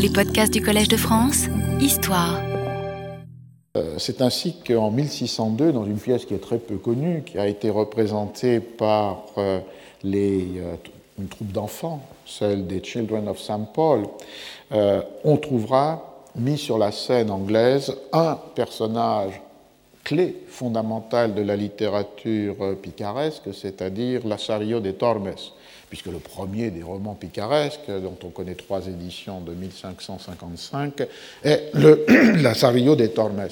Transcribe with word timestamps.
Les 0.00 0.10
podcasts 0.10 0.52
du 0.52 0.62
Collège 0.62 0.86
de 0.86 0.96
France, 0.96 1.46
Histoire. 1.80 2.40
Euh, 3.76 3.96
c'est 3.98 4.22
ainsi 4.22 4.54
qu'en 4.64 4.92
1602, 4.92 5.72
dans 5.72 5.84
une 5.84 5.98
pièce 5.98 6.24
qui 6.24 6.34
est 6.34 6.40
très 6.40 6.58
peu 6.58 6.76
connue, 6.76 7.24
qui 7.26 7.36
a 7.36 7.48
été 7.48 7.68
représentée 7.68 8.60
par 8.60 9.24
euh, 9.38 9.58
euh, 10.04 10.76
une 11.18 11.26
troupe 11.26 11.50
d'enfants, 11.50 12.00
celle 12.24 12.68
des 12.68 12.80
Children 12.80 13.28
of 13.28 13.40
St. 13.40 13.72
Paul, 13.74 14.04
on 14.70 15.36
trouvera 15.36 16.22
mis 16.36 16.58
sur 16.58 16.78
la 16.78 16.92
scène 16.92 17.30
anglaise 17.30 17.92
un 18.12 18.38
personnage 18.54 19.40
clé 20.04 20.36
fondamentale 20.46 21.34
de 21.34 21.42
la 21.42 21.56
littérature 21.56 22.76
picaresque, 22.80 23.52
c'est-à-dire 23.52 24.24
Lasario 24.24 24.78
de 24.78 24.92
Tormes, 24.92 25.34
puisque 25.88 26.06
le 26.06 26.18
premier 26.18 26.70
des 26.70 26.82
romans 26.82 27.14
picaresques, 27.14 27.88
dont 27.88 28.16
on 28.24 28.28
connaît 28.28 28.54
trois 28.54 28.86
éditions 28.86 29.40
de 29.40 29.54
1555, 29.54 31.02
est 31.44 31.70
le 31.74 32.04
Lasario 32.42 32.94
de 32.96 33.06
Tormes. 33.06 33.48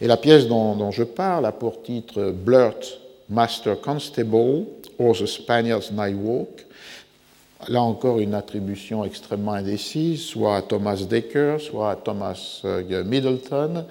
Et 0.00 0.06
la 0.06 0.16
pièce 0.16 0.46
dont, 0.46 0.90
je 0.90 1.04
parle 1.04 1.46
a 1.46 1.52
pour 1.52 1.82
titre 1.82 2.30
Blurt, 2.30 2.98
Master 3.28 3.80
Constable, 3.80 4.66
or 4.98 5.16
The 5.16 5.26
Spaniard's 5.26 5.90
Night 5.92 6.16
Walk, 6.16 6.66
Là 7.68 7.80
encore, 7.80 8.18
une 8.18 8.34
attribution 8.34 9.04
extrêmement 9.04 9.52
indécise, 9.52 10.24
soit 10.24 10.56
à 10.56 10.62
Thomas 10.62 10.96
Decker, 10.96 11.60
soit 11.60 11.92
à 11.92 11.96
Thomas 11.96 12.60
euh, 12.64 13.04
Middleton. 13.04 13.84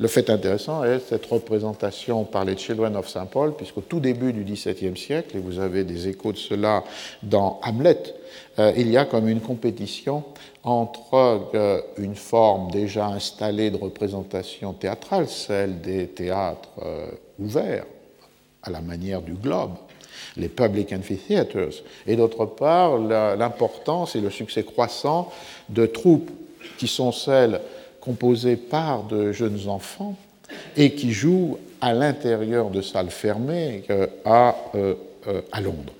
Le 0.00 0.08
fait 0.08 0.30
intéressant 0.30 0.82
est 0.82 1.00
cette 1.00 1.26
représentation 1.26 2.24
par 2.24 2.46
les 2.46 2.56
Children 2.56 2.96
of 2.96 3.06
St. 3.06 3.28
Paul, 3.30 3.54
puisqu'au 3.54 3.82
tout 3.82 4.00
début 4.00 4.32
du 4.32 4.44
XVIIe 4.44 4.96
siècle, 4.96 5.36
et 5.36 5.40
vous 5.40 5.58
avez 5.58 5.84
des 5.84 6.08
échos 6.08 6.32
de 6.32 6.38
cela 6.38 6.84
dans 7.22 7.60
Hamlet, 7.64 8.14
euh, 8.58 8.72
il 8.78 8.90
y 8.90 8.96
a 8.96 9.04
comme 9.04 9.28
une 9.28 9.40
compétition 9.40 10.24
entre 10.64 11.50
euh, 11.54 11.82
une 11.98 12.14
forme 12.14 12.70
déjà 12.70 13.08
installée 13.08 13.70
de 13.70 13.76
représentation 13.76 14.72
théâtrale, 14.72 15.28
celle 15.28 15.82
des 15.82 16.06
théâtres 16.06 16.70
ouverts, 17.38 17.84
à 18.62 18.70
la 18.70 18.80
manière 18.80 19.20
du 19.20 19.34
globe, 19.34 19.74
les 20.38 20.48
public 20.48 20.92
amphitheaters, 20.92 21.82
et 22.06 22.16
d'autre 22.16 22.46
part 22.46 22.98
l'importance 22.98 24.16
et 24.16 24.20
le 24.20 24.30
succès 24.30 24.62
croissant 24.62 25.30
de 25.68 25.86
troupes 25.86 26.30
qui 26.78 26.86
sont 26.86 27.12
celles 27.12 27.60
composées 28.00 28.56
par 28.56 29.04
de 29.04 29.32
jeunes 29.32 29.68
enfants 29.68 30.16
et 30.76 30.94
qui 30.94 31.12
jouent 31.12 31.58
à 31.80 31.92
l'intérieur 31.92 32.70
de 32.70 32.80
salles 32.80 33.10
fermées 33.10 33.84
euh, 33.90 34.06
à, 34.24 34.56
euh, 34.74 34.94
euh, 35.26 35.42
à 35.52 35.60
Londres. 35.60 35.92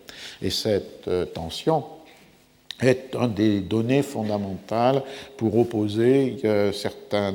Et 0.43 0.51
cette 0.51 1.11
tension 1.35 1.85
est 2.81 3.15
une 3.15 3.35
des 3.35 3.61
données 3.61 4.03
fondamentales 4.03 5.03
pour 5.37 5.59
opposer 5.59 6.37
certains 6.73 7.33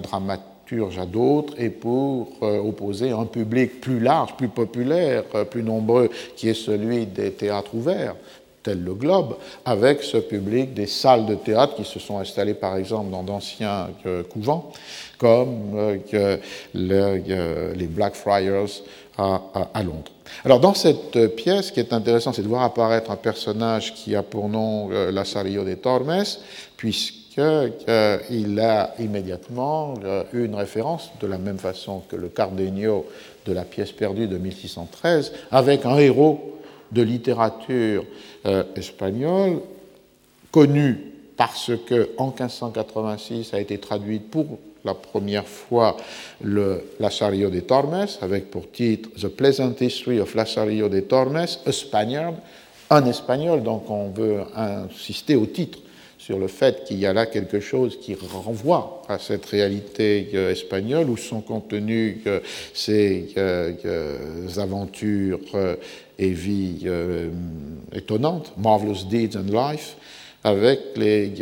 dramaturges 0.64 0.98
à 1.00 1.06
d'autres 1.06 1.54
et 1.58 1.70
pour 1.70 2.30
euh, 2.42 2.60
opposer 2.60 3.12
un 3.12 3.26
public 3.26 3.82
plus 3.82 4.00
large, 4.00 4.36
plus 4.36 4.48
populaire, 4.50 5.24
euh, 5.36 5.46
plus 5.46 5.64
nombreux, 5.64 6.10
qui 6.36 6.50
est 6.50 6.54
celui 6.54 7.06
des 7.06 7.32
théâtres 7.32 7.74
ouverts, 7.74 8.16
tel 8.64 8.84
le 8.84 8.94
Globe, 8.94 9.36
avec 9.66 10.04
ce 10.04 10.18
public 10.18 10.74
des 10.74 10.88
salles 10.88 11.26
de 11.26 11.36
théâtre 11.36 11.76
qui 11.76 11.84
se 11.84 12.00
sont 12.00 12.20
installées 12.20 12.54
par 12.54 12.78
exemple 12.78 13.12
dans 13.12 13.24
d'anciens 13.24 13.90
euh, 14.06 14.24
couvents, 14.24 14.72
comme 15.18 16.00
les 16.74 17.88
Blackfriars 17.88 18.70
à, 19.18 19.42
à, 19.74 19.84
Londres. 19.84 20.12
Alors 20.44 20.60
dans 20.60 20.74
cette 20.74 21.36
pièce, 21.36 21.68
ce 21.68 21.72
qui 21.72 21.80
est 21.80 21.94
intéressant, 21.94 22.34
c'est 22.34 22.42
de 22.42 22.48
voir 22.48 22.64
apparaître 22.64 23.12
un 23.12 23.16
personnage 23.16 23.94
qui 23.94 24.16
a 24.16 24.24
pour 24.24 24.50
nom 24.50 24.90
Lazarillo 24.90 25.64
de 25.64 25.76
Tormes, 25.76 26.24
puisque 26.76 27.23
qu'il 27.34 28.60
a 28.60 28.94
immédiatement 29.00 29.96
euh, 30.04 30.24
une 30.34 30.56
référence, 30.56 31.12
de 31.20 31.28
la 31.28 31.38
même 31.38 31.58
façon 31.58 32.04
que 32.08 32.16
le 32.16 32.30
Cardenio 32.30 33.06
de 33.46 33.54
la 33.54 33.64
pièce 33.64 33.92
perdue 33.92 34.28
de 34.28 34.38
1613, 34.38 35.34
avec 35.52 35.86
un 35.86 35.98
héros 35.98 36.60
de 36.92 37.02
littérature 37.02 38.06
euh, 38.46 38.64
espagnole, 38.76 39.62
connu 40.52 41.12
parce 41.36 41.72
que 41.88 42.12
en 42.18 42.28
1586 42.28 43.54
a 43.54 43.60
été 43.60 43.80
traduite 43.80 44.30
pour 44.30 44.60
la 44.86 44.94
première 44.94 45.48
fois 45.48 45.98
le 46.42 46.84
Lazarillo 47.00 47.50
de 47.50 47.62
Tormes, 47.62 48.06
avec 48.22 48.52
pour 48.52 48.70
titre 48.72 49.10
The 49.20 49.30
Pleasant 49.30 49.74
History 49.80 50.20
of 50.20 50.36
Lazarillo 50.36 50.90
de 50.90 51.00
Tormes, 51.00 51.46
a 51.66 51.72
Spaniard, 51.72 52.36
un 52.90 53.06
espagnol, 53.06 53.64
donc 53.64 53.90
on 53.90 54.10
veut 54.10 54.42
insister 54.56 55.36
au 55.36 55.48
titre 55.48 55.80
sur 56.26 56.40
le 56.40 56.48
fait 56.48 56.86
qu'il 56.86 57.00
y 57.00 57.06
a 57.06 57.12
là 57.12 57.26
quelque 57.26 57.60
chose 57.60 58.00
qui 58.00 58.16
renvoie 58.16 59.02
à 59.10 59.20
cette 59.20 59.46
réalité 59.48 60.30
euh, 60.34 60.52
espagnole 60.52 61.10
où 61.10 61.18
sont 61.18 61.42
contenues 61.42 62.22
euh, 62.28 62.40
ces 62.74 63.34
euh, 63.36 64.48
aventures 64.56 65.42
et 66.18 66.30
vies 66.30 66.88
étonnantes, 67.92 68.54
Marvelous 68.58 69.06
Deeds 69.10 69.38
and 69.38 69.52
Life, 69.52 69.98
avec 70.44 70.80
les 70.96 71.34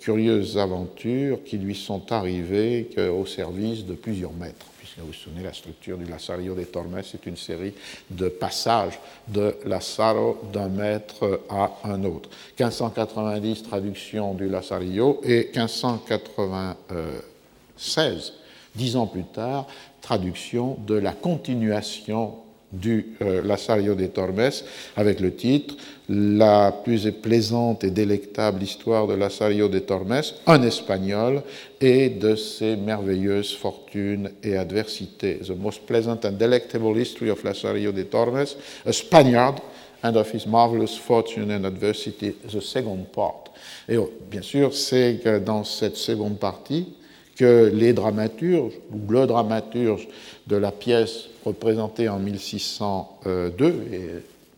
curieuses 0.00 0.58
aventures 0.58 1.38
qui 1.44 1.56
lui 1.56 1.76
sont 1.76 2.10
arrivées 2.10 2.88
au 2.98 3.24
service 3.24 3.86
de 3.86 3.94
plusieurs 3.94 4.32
maîtres 4.32 4.71
vous 4.98 5.06
vous 5.06 5.12
souvenez, 5.12 5.42
la 5.42 5.52
structure 5.52 5.96
du 5.96 6.04
Lazarillo 6.04 6.54
de 6.54 6.64
Tormes, 6.64 7.00
c'est 7.02 7.24
une 7.26 7.36
série 7.36 7.72
de 8.10 8.28
passages 8.28 8.98
de 9.26 9.56
Lazaro 9.64 10.38
d'un 10.52 10.68
maître 10.68 11.40
à 11.48 11.70
un 11.84 12.04
autre. 12.04 12.28
1590, 12.58 13.62
traduction 13.62 14.34
du 14.34 14.48
Lazarillo, 14.48 15.20
et 15.24 15.50
1596, 15.54 18.34
dix 18.74 18.96
ans 18.96 19.06
plus 19.06 19.24
tard, 19.24 19.66
traduction 20.02 20.76
de 20.86 20.96
la 20.96 21.12
continuation 21.12 22.34
du 22.72 23.16
euh, 23.20 23.42
de 23.42 24.06
Tormes 24.06 24.50
avec 24.96 25.20
le 25.20 25.34
titre 25.34 25.76
La 26.08 26.72
plus 26.72 27.10
plaisante 27.12 27.84
et 27.84 27.90
délectable 27.90 28.62
histoire 28.62 29.06
de 29.06 29.14
Lazarillo 29.14 29.68
de 29.68 29.78
Tormes, 29.78 30.22
un 30.46 30.62
espagnol, 30.62 31.42
et 31.80 32.10
de 32.10 32.34
ses 32.34 32.76
merveilleuses 32.76 33.54
fortunes 33.54 34.30
et 34.42 34.56
adversités. 34.56 35.38
The 35.46 35.56
most 35.56 35.86
pleasant 35.86 36.24
and 36.24 36.32
delectable 36.32 36.98
history 36.98 37.30
of 37.30 37.44
Lazarillo 37.44 37.92
de 37.92 38.02
Tormes, 38.02 38.56
a 38.84 38.92
Spaniard, 38.92 39.60
and 40.02 40.16
of 40.16 40.28
his 40.34 40.46
marvelous 40.46 40.98
fortune 40.98 41.52
and 41.52 41.64
adversity, 41.64 42.34
the 42.52 42.60
second 42.60 43.06
part. 43.12 43.52
Et 43.88 43.96
oh, 43.96 44.10
bien 44.30 44.42
sûr, 44.42 44.74
c'est 44.74 45.20
dans 45.44 45.64
cette 45.64 45.96
seconde 45.96 46.38
partie 46.38 46.88
que 47.36 47.70
les 47.72 47.92
dramaturges, 47.92 48.74
ou 48.92 49.10
le 49.10 49.26
dramaturge 49.26 50.08
de 50.46 50.56
la 50.56 50.72
pièce 50.72 51.28
représentée 51.44 52.08
en 52.08 52.18
1602 52.18 53.66
et 53.92 54.00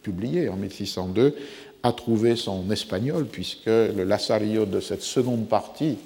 publiée 0.05 0.49
en 0.49 0.57
1602, 0.57 1.35
a 1.83 1.93
trouvé 1.93 2.37
son 2.37 2.71
espagnol, 2.71 3.27
puisque 3.27 3.67
le 3.67 4.05
Lazarillo 4.05 4.67
de 4.67 4.81
cette 4.81 5.03
seconde 5.03 5.49
partie 5.49 5.99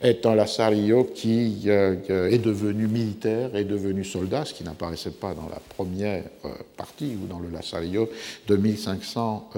est 0.00 0.26
un 0.26 0.34
Lazarillo 0.34 1.04
qui 1.04 1.62
euh, 1.66 2.28
est 2.30 2.38
devenu 2.38 2.86
militaire, 2.88 3.54
est 3.56 3.64
devenu 3.64 4.04
soldat, 4.04 4.44
ce 4.44 4.52
qui 4.52 4.64
n'apparaissait 4.64 5.10
pas 5.10 5.32
dans 5.32 5.48
la 5.48 5.60
première 5.76 6.24
euh, 6.44 6.48
partie 6.76 7.16
ou 7.22 7.26
dans 7.26 7.38
le 7.38 7.48
Lazarillo 7.48 8.10
de 8.46 8.56
1500. 8.56 9.50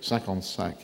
55. 0.00 0.74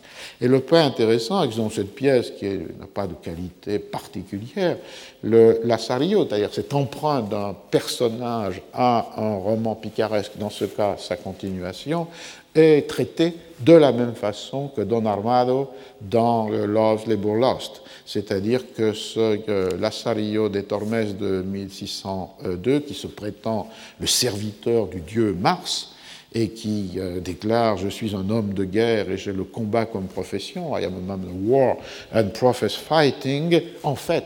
Et 0.40 0.48
le 0.48 0.60
point 0.60 0.84
intéressant, 0.84 1.38
avec 1.38 1.54
cette 1.72 1.94
pièce 1.94 2.30
qui 2.30 2.46
n'a 2.46 2.86
pas 2.92 3.06
de 3.06 3.14
qualité 3.14 3.78
particulière, 3.78 4.76
le 5.22 5.60
Lazarillo, 5.64 6.26
c'est-à-dire 6.26 6.52
cet 6.52 6.74
emprunt 6.74 7.22
d'un 7.22 7.54
personnage 7.70 8.62
à 8.72 9.12
un 9.16 9.36
roman 9.36 9.74
picaresque, 9.74 10.32
dans 10.38 10.50
ce 10.50 10.64
cas 10.64 10.96
sa 10.98 11.16
continuation, 11.16 12.06
est 12.54 12.88
traité 12.88 13.34
de 13.60 13.72
la 13.72 13.90
même 13.90 14.14
façon 14.14 14.68
que 14.68 14.80
Don 14.80 15.06
Armado 15.06 15.70
dans 16.00 16.48
Love, 16.48 17.08
Labor, 17.08 17.34
Lost. 17.34 17.82
C'est-à-dire 18.06 18.72
que 18.76 18.92
ce 18.92 19.76
Lazarillo 19.76 20.48
de 20.48 20.60
Tormes 20.60 21.14
de 21.14 21.42
1602, 21.42 22.80
qui 22.80 22.94
se 22.94 23.06
prétend 23.06 23.68
le 23.98 24.06
serviteur 24.06 24.86
du 24.86 25.00
dieu 25.00 25.36
Mars, 25.38 25.93
et 26.34 26.48
qui 26.48 26.92
euh, 26.96 27.20
déclare 27.20 27.76
Je 27.76 27.88
suis 27.88 28.14
un 28.14 28.28
homme 28.28 28.54
de 28.54 28.64
guerre 28.64 29.10
et 29.10 29.16
j'ai 29.16 29.32
le 29.32 29.44
combat 29.44 29.86
comme 29.86 30.06
profession, 30.06 30.76
I 30.76 30.84
am 30.84 30.94
a 30.96 31.00
man 31.00 31.24
of 31.24 31.48
war 31.48 31.76
and 32.12 32.30
profess 32.34 32.74
fighting, 32.74 33.60
en 33.82 33.94
fait, 33.94 34.24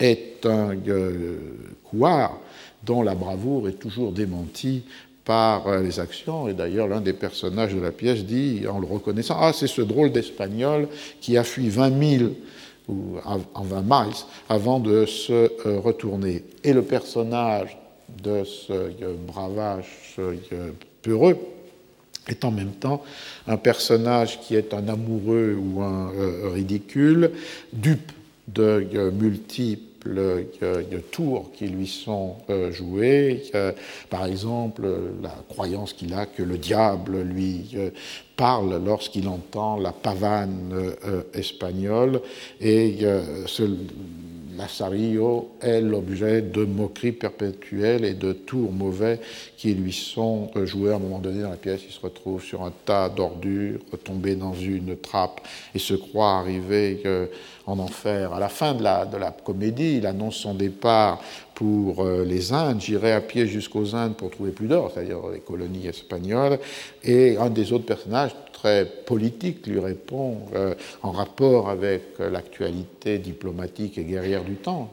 est 0.00 0.44
un 0.46 0.74
euh, 0.88 1.38
couard 1.84 2.38
dont 2.82 3.02
la 3.02 3.14
bravoure 3.14 3.68
est 3.68 3.78
toujours 3.78 4.12
démentie 4.12 4.84
par 5.24 5.66
euh, 5.66 5.82
les 5.82 6.00
actions. 6.00 6.48
Et 6.48 6.54
d'ailleurs, 6.54 6.88
l'un 6.88 7.00
des 7.00 7.12
personnages 7.12 7.74
de 7.74 7.80
la 7.80 7.92
pièce 7.92 8.24
dit, 8.24 8.64
en 8.68 8.78
le 8.78 8.86
reconnaissant, 8.86 9.36
Ah, 9.38 9.52
c'est 9.52 9.66
ce 9.66 9.82
drôle 9.82 10.12
d'Espagnol 10.12 10.88
qui 11.20 11.36
a 11.36 11.44
fui 11.44 11.68
20 11.68 12.18
000 12.18 12.30
ou 12.88 13.16
en 13.24 13.62
20 13.62 13.82
miles 13.82 14.14
avant 14.48 14.78
de 14.78 15.06
se 15.06 15.50
retourner. 15.80 16.44
Et 16.62 16.72
le 16.72 16.82
personnage 16.82 17.76
de 18.22 18.44
ce 18.44 18.92
bravage 19.26 19.86
heureux 21.08 21.36
est 22.28 22.44
en 22.44 22.50
même 22.50 22.72
temps 22.72 23.02
un 23.46 23.56
personnage 23.56 24.40
qui 24.40 24.56
est 24.56 24.74
un 24.74 24.88
amoureux 24.88 25.56
ou 25.58 25.82
un 25.82 26.10
euh, 26.14 26.50
ridicule, 26.52 27.30
dupe 27.72 28.12
de 28.48 29.10
multiples 29.10 30.44
tours 31.10 31.50
qui 31.52 31.66
lui 31.66 31.88
sont 31.88 32.36
joués. 32.70 33.42
Par 34.08 34.24
exemple, 34.24 34.88
la 35.20 35.34
croyance 35.48 35.92
qu'il 35.92 36.14
a 36.14 36.26
que 36.26 36.44
le 36.44 36.58
diable 36.58 37.22
lui 37.22 37.76
parle 38.36 38.80
lorsqu'il 38.84 39.26
entend 39.26 39.76
la 39.76 39.90
pavane 39.90 40.94
espagnole 41.34 42.20
et 42.60 42.98
Lassario 44.56 45.50
est 45.60 45.80
l'objet 45.80 46.42
de 46.42 46.64
moqueries 46.64 47.12
perpétuelles 47.12 48.04
et 48.04 48.14
de 48.14 48.32
tours 48.32 48.72
mauvais 48.72 49.20
qui 49.56 49.74
lui 49.74 49.92
sont 49.92 50.50
joués. 50.64 50.92
À 50.92 50.96
un 50.96 50.98
moment 50.98 51.18
donné, 51.18 51.42
dans 51.42 51.50
la 51.50 51.56
pièce, 51.56 51.82
il 51.86 51.92
se 51.92 52.00
retrouve 52.00 52.42
sur 52.42 52.62
un 52.62 52.72
tas 52.84 53.08
d'ordures, 53.08 53.80
tombé 54.04 54.34
dans 54.34 54.54
une 54.54 54.96
trappe 54.96 55.40
et 55.74 55.78
se 55.78 55.94
croit 55.94 56.38
arrivé 56.38 57.02
euh, 57.06 57.26
en 57.66 57.78
enfer. 57.78 58.32
À 58.32 58.40
la 58.40 58.48
fin 58.48 58.74
de 58.74 58.82
la, 58.82 59.04
de 59.06 59.16
la 59.16 59.30
comédie, 59.30 59.96
il 59.98 60.06
annonce 60.06 60.36
son 60.36 60.54
départ 60.54 61.20
pour 61.54 62.04
euh, 62.04 62.24
les 62.24 62.52
Indes. 62.52 62.80
J'irai 62.80 63.12
à 63.12 63.20
pied 63.20 63.46
jusqu'aux 63.46 63.94
Indes 63.94 64.14
pour 64.14 64.30
trouver 64.30 64.52
plus 64.52 64.68
d'or, 64.68 64.92
c'est-à-dire 64.92 65.18
les 65.32 65.40
colonies 65.40 65.86
espagnoles. 65.86 66.58
Et 67.02 67.36
un 67.38 67.50
des 67.50 67.72
autres 67.72 67.86
personnages, 67.86 68.32
très 68.56 68.86
politique, 68.86 69.66
lui 69.66 69.78
répond 69.78 70.38
euh, 70.54 70.74
en 71.02 71.12
rapport 71.12 71.68
avec 71.68 72.02
euh, 72.20 72.30
l'actualité 72.30 73.18
diplomatique 73.18 73.98
et 73.98 74.04
guerrière 74.04 74.42
du 74.44 74.54
temps, 74.54 74.90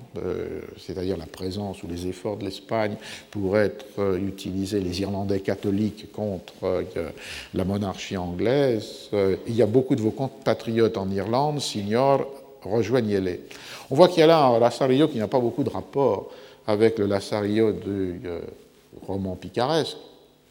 c'est-à-dire 0.77 1.17
la 1.17 1.25
présence 1.25 1.81
ou 1.83 1.87
les 1.87 2.07
efforts 2.07 2.37
de 2.37 2.45
l'Espagne 2.45 2.95
pour 3.31 3.57
être 3.57 4.17
utilisés, 4.17 4.79
les 4.79 5.01
Irlandais 5.01 5.39
catholiques 5.39 6.11
contre 6.11 6.83
la 7.53 7.65
monarchie 7.65 8.17
anglaise. 8.17 9.09
il 9.47 9.55
y 9.55 9.61
a 9.61 9.65
beaucoup 9.65 9.95
de 9.95 10.01
vos 10.01 10.11
compatriotes 10.11 10.97
en 10.97 11.09
Irlande, 11.09 11.59
signor, 11.59 12.27
rejoignez-les. 12.63 13.41
On 13.89 13.95
voit 13.95 14.07
qu'il 14.07 14.19
y 14.19 14.23
a 14.23 14.27
là 14.27 14.45
un 14.45 14.59
Lassario 14.59 15.07
qui 15.07 15.17
n'a 15.17 15.27
pas 15.27 15.39
beaucoup 15.39 15.63
de 15.63 15.69
rapport 15.69 16.29
avec 16.67 16.99
le 16.99 17.05
Lassario 17.05 17.71
du 17.71 18.21
euh, 18.25 18.39
roman 19.05 19.35
picaresque, 19.35 19.97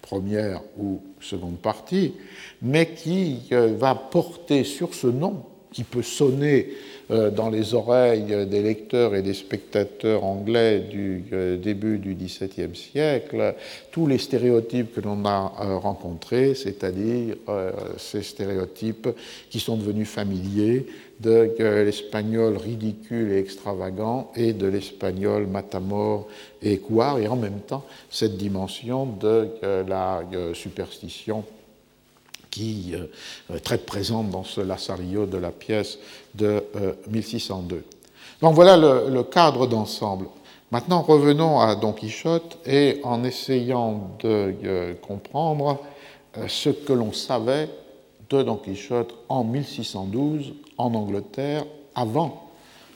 première 0.03 0.61
ou 0.79 1.01
seconde 1.21 1.59
partie, 1.59 2.15
mais 2.61 2.91
qui 2.91 3.41
euh, 3.53 3.75
va 3.79 3.95
porter 3.95 4.65
sur 4.65 4.95
ce 4.95 5.07
nom, 5.07 5.45
qui 5.71 5.85
peut 5.85 6.03
sonner 6.03 6.69
euh, 7.11 7.31
dans 7.31 7.49
les 7.49 7.73
oreilles 7.73 8.47
des 8.47 8.63
lecteurs 8.63 9.15
et 9.15 9.23
des 9.23 9.33
spectateurs 9.33 10.23
anglais 10.23 10.81
du 10.81 11.25
début 11.63 11.97
du 11.99 12.15
XVIIe 12.15 12.75
siècle, 12.75 13.55
tous 13.91 14.07
les 14.07 14.19
stéréotypes 14.19 14.95
que 14.95 15.01
l'on 15.01 15.25
a 15.25 15.39
rencontrés, 15.79 16.55
c'est-à-dire 16.55 17.37
ces 17.97 18.23
stéréotypes 18.23 19.09
qui 19.49 19.61
sont 19.61 19.79
devenus 19.79 20.09
familiers 20.09 20.85
de 21.23 21.55
l'espagnol 21.85 22.57
ridicule 22.57 23.33
et 23.33 23.39
extravagant 23.39 24.33
et 24.35 24.53
de 24.53 24.67
l'espagnol 24.67 25.47
matamor 25.47 26.27
et 26.61 26.79
couard, 26.79 27.19
et 27.19 27.29
en 27.29 27.37
même 27.37 27.61
temps 27.61 27.85
cette 28.11 28.37
dimension 28.37 29.07
de 29.07 29.49
la 29.87 30.23
euh, 30.33 30.55
superstition 30.55 31.45
qui 32.51 32.95
est 32.95 33.53
euh, 33.53 33.59
très 33.61 33.79
présente 33.79 34.31
dans 34.31 34.45
ce 34.45 34.61
Lassario 34.61 35.27
de 35.27 35.39
la 35.39 35.51
pièce 35.51 35.99
de 36.35 36.63
1602. 37.09 37.77
Euh, 37.77 37.81
Donc 38.41 38.55
voilà 38.55 38.77
le, 38.77 39.23
cadre 39.23 39.67
d'ensemble. 39.67 40.27
Maintenant, 40.71 41.03
revenons 41.03 41.61
à 41.61 41.75
Don 41.77 41.93
Quichotte 41.93 42.59
et 42.67 43.01
en 43.05 43.25
essayant 43.25 44.17
de 44.21 44.95
comprendre 45.03 45.81
ce 46.49 46.71
que 46.71 46.95
l'on 46.95 47.13
savait 47.13 47.69
de 48.37 48.43
Don 48.43 48.57
Quichotte 48.57 49.15
en 49.29 49.45
1612 49.45 50.55
en 50.79 50.95
Angleterre 50.95 51.65
avant 51.95 52.51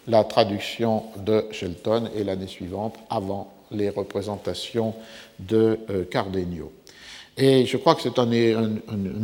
la 0.07 0.25
traduction 0.25 1.05
de 1.25 1.45
Shelton 1.51 2.09
et 2.17 2.25
l'année 2.25 2.47
suivante 2.47 2.95
avant 3.11 3.53
les 3.71 3.91
représentations 3.91 4.95
de 5.39 5.79
euh, 5.91 6.05
Cardenio. 6.05 6.73
Et 7.39 7.67
je 7.67 7.77
crois 7.77 7.95
que 7.95 8.01
c'est 8.01 8.19
un, 8.19 8.31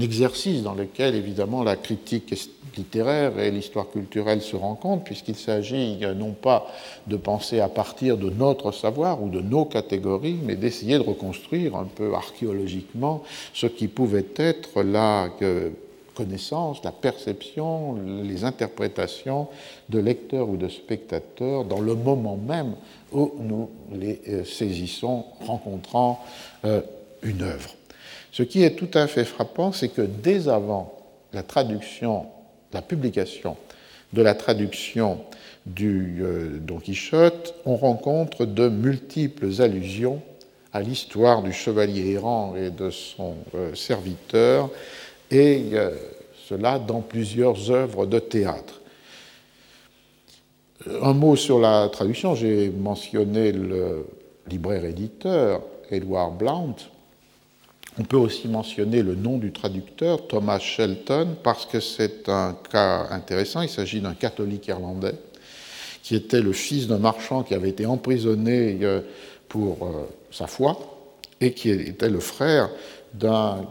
exercice 0.02 0.62
dans 0.62 0.74
lequel, 0.74 1.14
évidemment, 1.14 1.62
la 1.62 1.76
critique 1.76 2.34
littéraire 2.76 3.38
et 3.38 3.50
l'histoire 3.50 3.88
culturelle 3.88 4.42
se 4.42 4.54
rencontrent, 4.54 5.04
puisqu'il 5.04 5.36
s'agit 5.36 5.98
non 6.14 6.32
pas 6.32 6.66
de 7.06 7.16
penser 7.16 7.60
à 7.60 7.68
partir 7.68 8.18
de 8.18 8.28
notre 8.28 8.70
savoir 8.70 9.22
ou 9.22 9.30
de 9.30 9.40
nos 9.40 9.64
catégories, 9.64 10.36
mais 10.44 10.56
d'essayer 10.56 10.98
de 10.98 11.02
reconstruire 11.02 11.74
un 11.74 11.84
peu 11.84 12.12
archéologiquement 12.12 13.22
ce 13.54 13.66
qui 13.66 13.88
pouvait 13.88 14.26
être 14.36 14.82
la 14.82 15.30
euh, 15.40 15.70
connaissance, 16.14 16.82
la 16.84 16.92
perception, 16.92 17.96
les 18.22 18.44
interprétations 18.44 19.48
de 19.88 19.98
lecteurs 19.98 20.48
ou 20.48 20.56
de 20.56 20.68
spectateurs 20.68 21.64
dans 21.64 21.80
le 21.80 21.94
moment 21.94 22.36
même 22.36 22.74
où 23.12 23.32
nous 23.38 23.70
les 23.92 24.20
euh, 24.28 24.44
saisissons, 24.44 25.24
rencontrant 25.40 26.20
euh, 26.64 26.80
une 27.22 27.42
œuvre. 27.42 27.70
Ce 28.30 28.42
qui 28.42 28.62
est 28.62 28.76
tout 28.76 28.90
à 28.94 29.06
fait 29.06 29.24
frappant, 29.24 29.72
c'est 29.72 29.88
que 29.88 30.02
dès 30.02 30.48
avant 30.48 30.94
la 31.32 31.42
traduction, 31.42 32.26
la 32.72 32.82
publication 32.82 33.56
de 34.12 34.22
la 34.22 34.34
traduction 34.34 35.20
du 35.66 36.18
euh, 36.22 36.58
Don 36.60 36.78
Quichotte, 36.78 37.54
on 37.64 37.76
rencontre 37.76 38.44
de 38.44 38.68
multiples 38.68 39.60
allusions 39.60 40.20
à 40.72 40.80
l'histoire 40.80 41.42
du 41.42 41.52
chevalier 41.52 42.12
errant 42.12 42.56
et 42.56 42.70
de 42.70 42.88
son 42.88 43.34
serviteur, 43.74 44.70
et 45.32 45.70
euh, 45.72 45.90
cela 46.46 46.78
dans 46.78 47.00
plusieurs 47.00 47.70
œuvres 47.70 48.06
de 48.06 48.18
théâtre. 48.18 48.80
Un 51.00 51.14
mot 51.14 51.36
sur 51.36 51.58
la 51.58 51.88
traduction, 51.88 52.34
j'ai 52.34 52.68
mentionné 52.68 53.52
le 53.52 54.04
libraire-éditeur 54.48 55.62
Edward 55.90 56.36
Blount. 56.36 56.76
On 57.98 58.04
peut 58.04 58.16
aussi 58.16 58.48
mentionner 58.48 59.02
le 59.02 59.14
nom 59.14 59.38
du 59.38 59.52
traducteur, 59.52 60.26
Thomas 60.26 60.58
Shelton, 60.58 61.36
parce 61.42 61.66
que 61.66 61.80
c'est 61.80 62.28
un 62.28 62.56
cas 62.70 63.06
intéressant. 63.10 63.62
Il 63.62 63.68
s'agit 63.68 64.00
d'un 64.00 64.14
catholique 64.14 64.66
irlandais 64.66 65.14
qui 66.02 66.16
était 66.16 66.40
le 66.40 66.52
fils 66.52 66.88
d'un 66.88 66.98
marchand 66.98 67.42
qui 67.42 67.54
avait 67.54 67.68
été 67.68 67.86
emprisonné 67.86 68.78
euh, 68.82 69.00
pour 69.48 69.86
euh, 69.86 70.08
sa 70.30 70.46
foi 70.46 70.78
et 71.40 71.52
qui 71.52 71.70
était 71.70 72.10
le 72.10 72.20
frère 72.20 72.70
d'un 73.14 73.66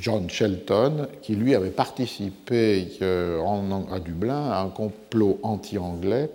John 0.00 0.28
Shelton, 0.30 1.08
qui 1.20 1.34
lui 1.34 1.54
avait 1.54 1.70
participé 1.70 2.88
euh, 3.02 3.40
à 3.90 4.00
Dublin 4.00 4.50
à 4.50 4.62
un 4.62 4.68
complot 4.70 5.38
anti-anglais 5.42 6.30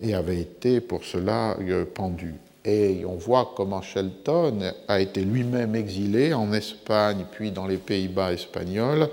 et 0.00 0.14
avait 0.14 0.40
été 0.40 0.80
pour 0.80 1.04
cela 1.04 1.56
euh, 1.60 1.84
pendu. 1.84 2.34
Et 2.64 3.04
on 3.06 3.14
voit 3.14 3.52
comment 3.56 3.82
Shelton 3.82 4.72
a 4.88 5.00
été 5.00 5.22
lui-même 5.22 5.76
exilé 5.76 6.34
en 6.34 6.52
Espagne 6.52 7.26
puis 7.30 7.52
dans 7.52 7.66
les 7.66 7.76
Pays-Bas 7.76 8.32
espagnols 8.32 9.08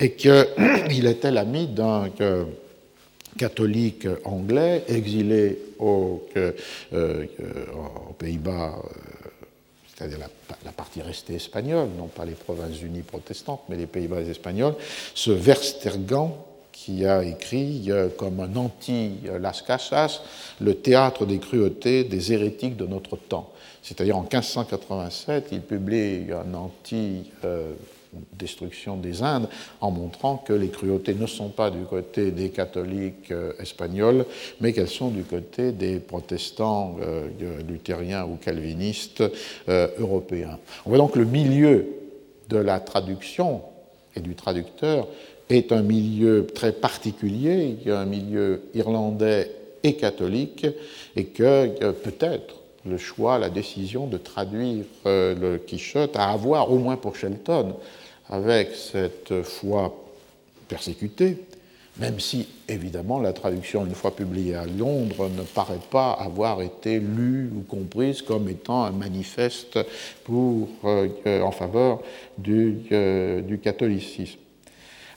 et 0.00 0.12
qu'il 0.12 1.06
était 1.06 1.30
l'ami 1.30 1.66
d'un 1.66 2.08
euh, 2.20 2.44
catholique 3.36 4.06
anglais 4.24 4.84
exilé 4.88 5.58
aux, 5.78 6.22
Pays-Bas 8.18 8.76
c'est-à-dire 9.94 10.18
la, 10.18 10.28
partie 10.76 11.02
restée 11.02 11.34
espagnole, 11.34 11.88
non 11.98 12.06
pas 12.06 12.24
les 12.24 12.32
provinces 12.32 12.80
unies 12.82 13.02
protestantes, 13.02 13.62
mais 13.68 13.76
les 13.76 13.86
Pays-Bas 13.86 14.20
espagnols, 14.22 14.74
ce 15.14 15.30
Verstergan 15.30 16.34
qui 16.72 17.06
a 17.06 17.22
écrit 17.22 17.84
euh, 17.88 18.08
comme 18.16 18.40
un 18.40 18.56
anti-Las 18.56 19.62
Casas 19.62 20.20
le 20.60 20.74
théâtre 20.74 21.24
des 21.24 21.38
cruautés 21.38 22.04
des 22.04 22.32
hérétiques 22.32 22.76
de 22.76 22.86
notre 22.86 23.16
temps. 23.16 23.50
C'est-à-dire 23.82 24.16
en 24.16 24.22
1587, 24.22 25.48
il 25.52 25.60
publie 25.60 26.26
un 26.32 26.54
anti- 26.54 27.30
euh, 27.44 27.72
destruction 28.38 28.96
des 28.96 29.22
Indes 29.22 29.48
en 29.80 29.90
montrant 29.90 30.36
que 30.36 30.52
les 30.52 30.68
cruautés 30.68 31.14
ne 31.14 31.26
sont 31.26 31.48
pas 31.48 31.70
du 31.70 31.84
côté 31.84 32.30
des 32.30 32.50
catholiques 32.50 33.30
euh, 33.30 33.52
espagnols, 33.60 34.24
mais 34.60 34.72
qu'elles 34.72 34.88
sont 34.88 35.08
du 35.10 35.22
côté 35.22 35.72
des 35.72 35.98
protestants 35.98 36.96
euh, 37.00 37.28
luthériens 37.68 38.24
ou 38.24 38.36
calvinistes 38.36 39.22
euh, 39.68 39.88
européens. 39.98 40.58
On 40.86 40.90
voit 40.90 40.98
donc 40.98 41.16
le 41.16 41.24
milieu 41.24 41.86
de 42.48 42.56
la 42.56 42.80
traduction 42.80 43.62
et 44.16 44.20
du 44.20 44.34
traducteur 44.34 45.08
est 45.48 45.72
un 45.72 45.82
milieu 45.82 46.46
très 46.46 46.72
particulier, 46.72 47.76
un 47.86 48.06
milieu 48.06 48.62
irlandais 48.74 49.50
et 49.82 49.96
catholique, 49.96 50.66
et 51.16 51.24
que 51.26 51.90
peut-être 51.92 52.62
le 52.86 52.96
choix, 52.96 53.38
la 53.38 53.50
décision 53.50 54.06
de 54.06 54.16
traduire 54.16 54.84
le 55.04 55.58
Quichotte 55.58 56.16
à 56.16 56.30
avoir, 56.30 56.70
au 56.70 56.78
moins 56.78 56.96
pour 56.96 57.16
Shelton, 57.16 57.74
avec 58.34 58.70
cette 58.74 59.42
foi 59.42 59.94
persécutée, 60.68 61.38
même 61.98 62.18
si 62.18 62.48
évidemment 62.68 63.20
la 63.20 63.32
traduction, 63.32 63.86
une 63.86 63.94
fois 63.94 64.10
publiée 64.10 64.56
à 64.56 64.66
Londres, 64.66 65.28
ne 65.28 65.42
paraît 65.42 65.78
pas 65.90 66.10
avoir 66.10 66.60
été 66.60 66.98
lue 66.98 67.50
ou 67.56 67.60
comprise 67.60 68.22
comme 68.22 68.48
étant 68.48 68.82
un 68.82 68.90
manifeste 68.90 69.78
pour, 70.24 70.68
euh, 70.84 71.42
en 71.42 71.52
faveur 71.52 72.00
du, 72.36 72.78
euh, 72.90 73.40
du, 73.40 73.58
catholicisme. 73.58 74.40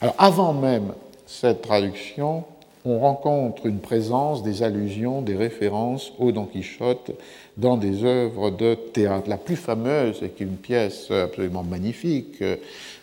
Alors 0.00 0.14
avant 0.18 0.52
même 0.52 0.92
cette 1.26 1.62
traduction, 1.62 2.44
on 2.84 3.00
rencontre 3.00 3.66
une 3.66 3.80
présence, 3.80 4.44
des 4.44 4.62
allusions, 4.62 5.20
des 5.20 5.34
références 5.34 6.12
au 6.18 6.30
Don 6.30 6.46
Quichotte 6.46 7.10
dans 7.56 7.76
des 7.76 8.04
œuvres 8.04 8.50
de 8.50 8.74
théâtre. 8.74 9.28
La 9.28 9.36
plus 9.36 9.56
fameuse, 9.56 10.22
est 10.22 10.40
une 10.40 10.56
pièce 10.56 11.10
absolument 11.10 11.64
magnifique, 11.64 12.40
euh, 12.40 12.56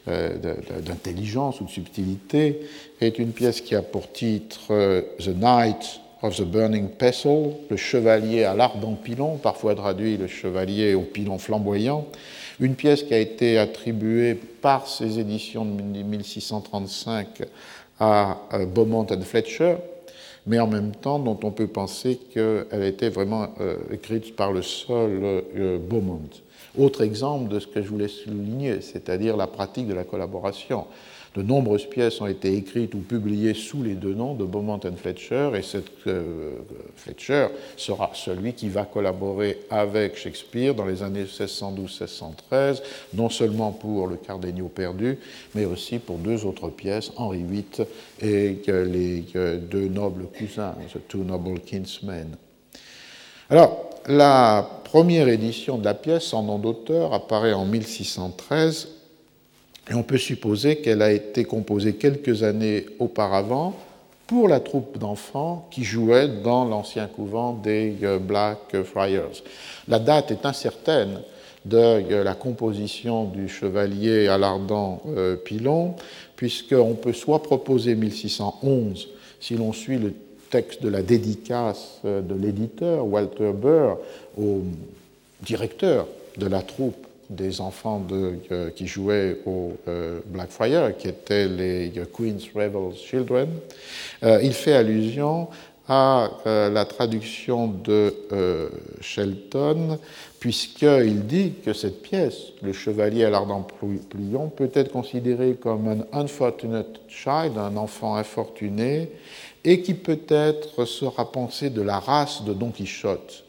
d'intelligence 0.08 1.62
ou 1.62 1.66
de 1.66 1.70
subtilité, 1.70 2.62
est 3.02 3.20
une 3.20 3.32
pièce 3.32 3.62
qui 3.62 3.76
a 3.76 3.82
pour 3.82 4.12
titre 4.12 4.68
euh, 4.72 5.02
The 5.20 5.30
Knight 5.30 6.00
of 6.22 6.38
the 6.38 6.44
Burning 6.44 6.90
Pestle, 6.90 7.52
le 7.70 7.78
chevalier 7.78 8.44
à 8.44 8.56
l'ardent 8.56 8.94
pilon, 8.94 9.38
parfois 9.38 9.76
traduit 9.76 10.18
le 10.18 10.28
chevalier 10.28 10.94
au 10.94 11.02
pilon 11.02 11.38
flamboyant, 11.38 12.06
une 12.60 12.76
pièce 12.76 13.04
qui 13.04 13.14
a 13.14 13.20
été 13.20 13.58
attribuée 13.58 14.36
par 14.36 14.88
ses 14.88 15.20
éditions 15.20 15.66
de 15.66 15.82
1635 15.82 17.44
à 18.00 18.38
euh, 18.54 18.66
Beaumont 18.66 19.08
and 19.10 19.22
Fletcher, 19.22 19.76
mais 20.48 20.60
en 20.60 20.68
même 20.68 20.92
temps 20.92 21.20
dont 21.20 21.40
on 21.44 21.52
peut 21.52 21.68
penser 21.68 22.20
qu'elle 22.34 22.84
était 22.84 23.10
vraiment 23.10 23.50
euh, 23.60 23.78
écrite 23.92 24.36
par 24.36 24.52
le 24.52 24.62
seul 24.62 25.20
euh, 25.24 25.78
Beaumont. 25.78 26.30
Autre 26.78 27.02
exemple 27.02 27.50
de 27.54 27.60
ce 27.60 27.68
que 27.68 27.82
je 27.82 27.88
voulais 27.88 28.08
souligner, 28.08 28.82
c'est-à-dire 28.82 29.38
la 29.38 29.48
pratique 29.48 29.88
de 29.88 29.94
la 29.94 30.04
collaboration. 30.04 30.86
De 31.36 31.42
nombreuses 31.42 31.86
pièces 31.86 32.22
ont 32.22 32.28
été 32.28 32.56
écrites 32.56 32.96
ou 32.96 33.00
publiées 33.00 33.54
sous 33.54 33.84
les 33.84 33.96
deux 33.96 34.14
noms 34.14 34.36
de 34.36 34.46
Beaumont 34.46 34.80
et 34.80 34.92
Fletcher, 34.96 35.52
et 35.56 35.62
cette, 35.62 36.08
euh, 36.08 36.54
Fletcher 36.96 37.48
sera 37.76 38.12
celui 38.14 38.54
qui 38.54 38.70
va 38.70 38.86
collaborer 38.86 39.60
avec 39.70 40.16
Shakespeare 40.16 40.74
dans 40.74 40.86
les 40.86 41.04
années 41.04 41.26
1612-1613, 41.26 42.82
non 43.14 43.30
seulement 43.30 43.74
pour 43.74 44.08
Le 44.08 44.16
Cardenio 44.16 44.70
perdu, 44.70 45.18
mais 45.56 45.66
aussi 45.66 46.00
pour 46.00 46.20
deux 46.20 46.46
autres 46.46 46.70
pièces, 46.70 47.12
Henri 47.18 47.44
VIII 47.44 47.86
et 48.22 48.62
les 48.86 49.26
deux 49.60 49.90
nobles 49.90 50.28
cousins, 50.38 50.74
The 50.94 51.06
Two 51.06 51.26
Noble 51.26 51.60
Kinsmen. 51.60 52.38
Alors, 53.50 53.95
la 54.08 54.68
première 54.84 55.28
édition 55.28 55.78
de 55.78 55.86
la 55.86 55.94
pièce, 55.94 56.24
sans 56.24 56.44
nom 56.44 56.58
d'auteur, 56.58 57.14
apparaît 57.14 57.54
en 57.54 57.66
1613 57.66 58.90
et 59.90 59.94
on 59.94 60.04
peut 60.04 60.18
supposer 60.18 60.78
qu'elle 60.78 61.02
a 61.02 61.12
été 61.12 61.44
composée 61.46 61.96
quelques 61.96 62.44
années 62.44 62.86
auparavant 63.00 63.76
pour 64.28 64.48
la 64.48 64.60
troupe 64.60 64.98
d'enfants 64.98 65.68
qui 65.70 65.84
jouait 65.84 66.28
dans 66.28 66.66
l'ancien 66.66 67.08
couvent 67.08 67.54
des 67.54 67.96
euh, 68.04 68.18
Black 68.18 68.82
Friars. 68.84 69.44
La 69.88 70.00
date 70.00 70.32
est 70.32 70.46
incertaine 70.46 71.22
de 71.66 71.78
euh, 71.78 72.24
la 72.24 72.34
composition 72.34 73.26
du 73.26 73.48
chevalier 73.48 74.28
à 74.28 74.38
l'ardent 74.38 75.02
euh, 75.08 75.36
pilon, 75.36 75.96
puisqu'on 76.36 76.96
peut 76.96 77.14
soit 77.14 77.44
proposer 77.44 77.96
1611, 77.96 79.10
si 79.40 79.56
l'on 79.56 79.74
suit 79.74 80.00
le 80.00 80.14
texte 80.50 80.82
de 80.84 80.90
la 80.90 81.02
dédicace 81.02 82.00
de 82.04 82.36
l'éditeur 82.36 83.06
Walter 83.06 83.52
Burr 83.54 83.98
au 84.38 84.62
directeur 85.42 86.08
de 86.38 86.48
la 86.48 86.62
troupe 86.62 87.06
des 87.30 87.62
enfants 87.62 88.06
euh, 88.12 88.70
qui 88.76 88.88
jouaient 88.88 89.38
au 89.46 89.74
euh, 89.88 90.20
Blackfriars, 90.28 90.96
qui 90.98 91.08
étaient 91.08 91.48
les 91.48 91.92
euh, 91.98 92.06
Queen's 92.06 92.46
Rebels 92.54 92.96
Children, 92.96 93.50
il 94.24 94.54
fait 94.54 94.74
allusion 94.74 95.48
à 95.88 96.32
la 96.46 96.84
traduction 96.86 97.68
de 97.68 98.12
Shelton, 99.02 100.00
puisqu'il 100.40 101.28
dit 101.28 101.54
que 101.64 101.74
cette 101.74 102.02
pièce, 102.02 102.54
Le 102.64 102.74
Chevalier 102.74 103.24
à 103.24 103.30
l'ardent 103.30 103.68
plion, 104.10 104.50
peut 104.50 104.72
être 104.74 104.92
considérée 104.92 105.54
comme 105.54 105.88
un 105.88 106.20
unfortunate 106.20 107.02
child, 107.08 107.60
un 107.60 107.78
enfant 107.78 108.16
infortuné, 108.16 109.12
et 109.66 109.82
qui 109.82 109.96
peut-être 109.96 110.86
sera 110.86 111.32
pensé 111.32 111.70
de 111.70 111.82
la 111.82 112.00
race 112.00 112.44
de 112.44 112.54
Don 112.54 112.70
Quichotte 112.70 113.46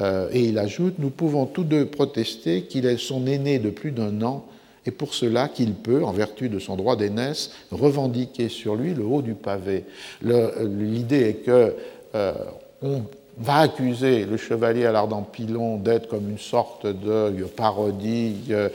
euh, 0.00 0.28
et 0.32 0.40
il 0.44 0.58
ajoute, 0.58 0.98
nous 0.98 1.10
pouvons 1.10 1.46
tous 1.46 1.64
deux 1.64 1.86
protester 1.86 2.62
qu'il 2.62 2.86
est 2.86 2.98
son 2.98 3.26
aîné 3.26 3.58
de 3.58 3.70
plus 3.70 3.92
d'un 3.92 4.20
an 4.22 4.44
et 4.84 4.90
pour 4.90 5.14
cela 5.14 5.48
qu'il 5.48 5.74
peut, 5.74 6.04
en 6.04 6.12
vertu 6.12 6.48
de 6.48 6.58
son 6.58 6.76
droit 6.76 6.96
d'aînesse, 6.96 7.50
revendiquer 7.72 8.48
sur 8.48 8.76
lui 8.76 8.94
le 8.94 9.04
haut 9.04 9.22
du 9.22 9.34
pavé. 9.34 9.84
L'idée 10.22 11.28
est 11.28 11.44
que 11.44 11.74
euh, 12.14 12.34
on 12.82 13.02
va 13.38 13.56
accuser 13.56 14.24
le 14.24 14.36
chevalier 14.36 14.86
à 14.86 14.92
l'ardent 14.92 15.22
pilon 15.22 15.76
d'être 15.78 16.08
comme 16.08 16.30
une 16.30 16.38
sorte 16.38 16.86
de 16.86 17.44
parodie 17.44 18.36
euh, 18.50 18.68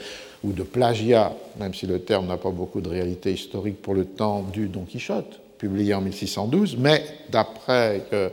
ou 0.44 0.52
de 0.52 0.64
plagiat, 0.64 1.32
même 1.58 1.72
si 1.72 1.86
le 1.86 2.00
terme 2.00 2.26
n'a 2.26 2.36
pas 2.36 2.50
beaucoup 2.50 2.80
de 2.80 2.88
réalité 2.88 3.32
historique 3.32 3.80
pour 3.80 3.94
le 3.94 4.04
temps 4.04 4.42
du 4.52 4.68
Don 4.68 4.82
Quichotte, 4.82 5.41
publié 5.62 5.94
en 5.94 6.00
1612, 6.00 6.76
mais 6.76 7.04
d'après 7.30 8.02
euh, 8.12 8.30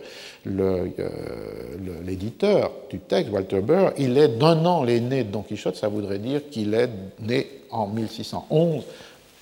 l'éditeur 2.04 2.72
du 2.90 2.98
texte, 2.98 3.32
Walter 3.32 3.62
Burr, 3.62 3.92
il 4.00 4.18
est 4.18 4.30
d'un 4.30 4.66
an 4.66 4.84
l'aîné 4.84 5.24
de 5.24 5.32
Don 5.32 5.44
Quichotte, 5.44 5.76
ça 5.76 5.90
voudrait 5.90 6.18
dire 6.18 6.42
qu'il 6.50 6.74
est 6.74 6.90
né 7.20 7.48
en 7.70 7.86
1611, 7.86 8.84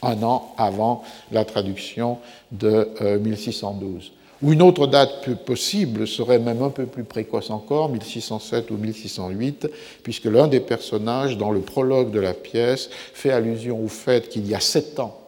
un 0.03 0.21
an 0.21 0.53
avant 0.57 1.01
la 1.31 1.45
traduction 1.45 2.17
de 2.51 2.89
1612. 3.21 3.85
Euh, 3.85 4.45
ou 4.45 4.51
une 4.51 4.61
autre 4.61 4.85
date 4.85 5.33
possible 5.45 6.07
serait 6.07 6.39
même 6.39 6.61
un 6.61 6.69
peu 6.69 6.87
plus 6.87 7.05
précoce 7.05 7.49
encore, 7.49 7.89
1607 7.89 8.69
ou 8.69 8.75
1608, 8.75 9.69
puisque 10.03 10.25
l'un 10.25 10.49
des 10.49 10.59
personnages, 10.59 11.37
dans 11.37 11.51
le 11.51 11.61
prologue 11.61 12.11
de 12.11 12.19
la 12.19 12.33
pièce, 12.33 12.89
fait 13.13 13.31
allusion 13.31 13.81
au 13.81 13.87
fait 13.87 14.27
qu'il 14.27 14.45
y 14.45 14.53
a 14.53 14.59
sept 14.59 14.99
ans 14.99 15.26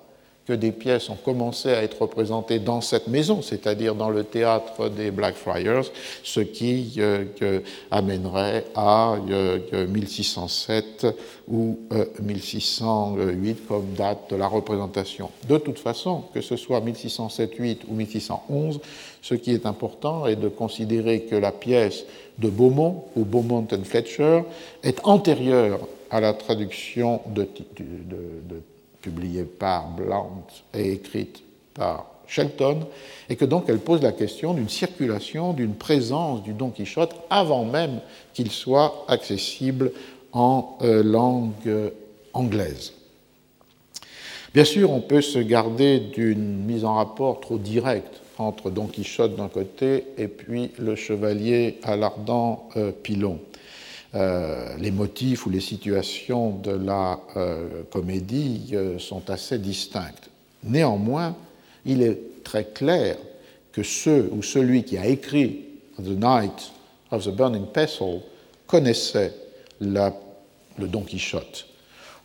que 0.49 0.53
des 0.55 0.71
pièces 0.71 1.11
ont 1.11 1.15
commencé 1.15 1.69
à 1.69 1.83
être 1.83 2.01
représentées 2.01 2.57
dans 2.57 2.81
cette 2.81 3.07
maison, 3.07 3.43
c'est-à-dire 3.43 3.93
dans 3.93 4.09
le 4.09 4.23
théâtre 4.23 4.89
des 4.89 5.11
Blackfriars, 5.11 5.85
ce 6.23 6.39
qui 6.39 6.95
euh, 6.97 7.59
amènerait 7.91 8.65
à 8.73 9.17
1607 9.71 11.03
euh, 11.03 11.11
ou 11.47 11.77
1608 12.19 13.19
euh, 13.19 13.53
comme 13.67 13.93
date 13.95 14.31
de 14.31 14.37
la 14.37 14.47
représentation. 14.47 15.29
De 15.47 15.59
toute 15.59 15.77
façon, 15.77 16.23
que 16.33 16.41
ce 16.41 16.55
soit 16.55 16.81
1607-8 16.81 17.81
ou 17.87 17.93
1611, 17.93 18.79
ce 19.21 19.35
qui 19.35 19.51
est 19.51 19.67
important 19.67 20.25
est 20.25 20.35
de 20.35 20.49
considérer 20.49 21.25
que 21.25 21.35
la 21.35 21.51
pièce 21.51 22.05
de 22.39 22.49
Beaumont 22.49 23.03
ou 23.15 23.23
Beaumont 23.23 23.67
and 23.71 23.83
Fletcher 23.83 24.41
est 24.81 24.99
antérieure 25.03 25.81
à 26.09 26.19
la 26.19 26.33
traduction 26.33 27.21
de, 27.27 27.47
publiée 29.01 29.43
par 29.43 29.89
Blount 29.89 30.45
et 30.73 30.93
écrite 30.93 31.43
par 31.73 32.07
Shelton, 32.27 32.85
et 33.29 33.35
que 33.35 33.45
donc 33.45 33.65
elle 33.67 33.79
pose 33.79 34.01
la 34.01 34.11
question 34.11 34.53
d'une 34.53 34.69
circulation, 34.69 35.53
d'une 35.53 35.73
présence 35.73 36.43
du 36.43 36.53
Don 36.53 36.69
Quichotte 36.69 37.15
avant 37.29 37.65
même 37.65 38.01
qu'il 38.33 38.51
soit 38.51 39.05
accessible 39.07 39.91
en 40.31 40.77
euh, 40.83 41.01
langue 41.01 41.91
anglaise. 42.33 42.93
Bien 44.53 44.65
sûr, 44.65 44.91
on 44.91 45.01
peut 45.01 45.21
se 45.21 45.39
garder 45.39 45.99
d'une 45.99 46.65
mise 46.65 46.85
en 46.85 46.95
rapport 46.95 47.39
trop 47.39 47.57
directe 47.57 48.21
entre 48.39 48.71
Don 48.71 48.87
Quichotte 48.87 49.35
d'un 49.35 49.47
côté 49.47 50.05
et 50.17 50.27
puis 50.27 50.71
le 50.79 50.95
chevalier 50.95 51.79
à 51.83 51.95
l'ardent 51.95 52.69
euh, 52.75 52.91
pilon. 52.91 53.39
Euh, 54.15 54.75
les 54.79 54.89
motifs 54.89 55.45
ou 55.45 55.51
les 55.51 55.59
situations 55.59 56.49
de 56.49 56.71
la 56.71 57.19
euh, 57.37 57.83
comédie 57.91 58.71
euh, 58.73 58.97
sont 58.97 59.29
assez 59.29 59.59
distinctes. 59.59 60.31
Néanmoins, 60.63 61.35
il 61.85 62.01
est 62.01 62.43
très 62.43 62.63
clair 62.63 63.17
que 63.71 63.83
ceux 63.83 64.27
ou 64.31 64.41
celui 64.41 64.83
qui 64.83 64.97
a 64.97 65.05
écrit 65.05 65.65
The 65.97 66.17
Night 66.19 66.71
of 67.11 67.25
the 67.25 67.29
Burning 67.29 67.67
Pestle 67.67 68.21
connaissait 68.65 69.31
le 69.79 70.11
Don 70.79 71.01
Quichotte. 71.01 71.67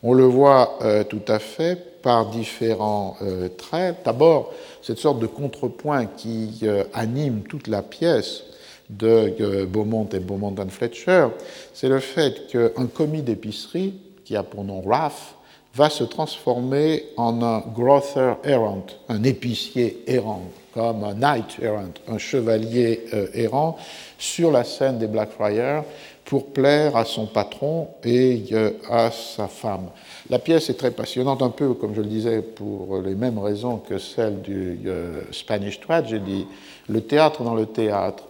On 0.02 0.14
le 0.14 0.24
voit 0.24 0.78
tout 1.08 1.22
à 1.28 1.38
fait 1.38 2.02
par 2.02 2.30
différents 2.30 3.16
traits. 3.56 3.96
D'abord, 4.04 4.52
cette 4.82 4.98
sorte 4.98 5.18
de 5.18 5.26
contrepoint 5.26 6.06
qui 6.06 6.62
anime 6.92 7.42
toute 7.42 7.68
la 7.68 7.82
pièce 7.82 8.44
de 8.90 9.64
Beaumont 9.64 10.08
et 10.12 10.20
Beaumont 10.20 10.54
and 10.58 10.68
Fletcher, 10.68 11.28
c'est 11.72 11.88
le 11.88 12.00
fait 12.00 12.46
qu'un 12.48 12.86
commis 12.86 13.22
d'épicerie, 13.22 13.94
qui 14.24 14.36
a 14.36 14.42
pour 14.42 14.64
nom 14.64 14.82
Raff, 14.82 15.34
va 15.74 15.90
se 15.90 16.04
transformer 16.04 17.04
en 17.16 17.42
un 17.42 17.60
grother 17.60 18.36
errant, 18.44 18.86
un 19.08 19.22
épicier 19.24 20.04
errant, 20.06 20.42
comme 20.72 21.02
un 21.02 21.14
knight 21.14 21.58
errant, 21.60 21.92
un 22.08 22.18
chevalier 22.18 23.06
euh, 23.12 23.26
errant, 23.34 23.76
sur 24.18 24.52
la 24.52 24.64
scène 24.64 24.98
des 24.98 25.08
Blackfriars 25.08 25.84
pour 26.24 26.46
plaire 26.46 26.96
à 26.96 27.04
son 27.04 27.26
patron 27.26 27.88
et 28.04 28.44
euh, 28.52 28.70
à 28.88 29.10
sa 29.10 29.48
femme. 29.48 29.88
La 30.30 30.38
pièce 30.38 30.70
est 30.70 30.74
très 30.74 30.92
passionnante, 30.92 31.42
un 31.42 31.50
peu 31.50 31.74
comme 31.74 31.94
je 31.94 32.00
le 32.00 32.08
disais, 32.08 32.40
pour 32.40 33.00
les 33.02 33.14
mêmes 33.14 33.38
raisons 33.38 33.78
que 33.78 33.98
celle 33.98 34.42
du 34.42 34.78
euh, 34.86 35.22
Spanish 35.32 35.80
Tragedy. 35.80 36.46
Le 36.88 37.00
théâtre 37.00 37.42
dans 37.42 37.54
le 37.54 37.66
théâtre, 37.66 38.24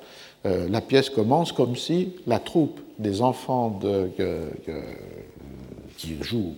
euh, 0.46 0.68
la 0.68 0.80
pièce 0.80 1.10
commence 1.10 1.52
comme 1.52 1.76
si 1.76 2.16
la 2.26 2.38
troupe 2.38 2.80
des 2.98 3.22
enfants 3.22 3.80
qui 5.96 6.22
jouent 6.22 6.54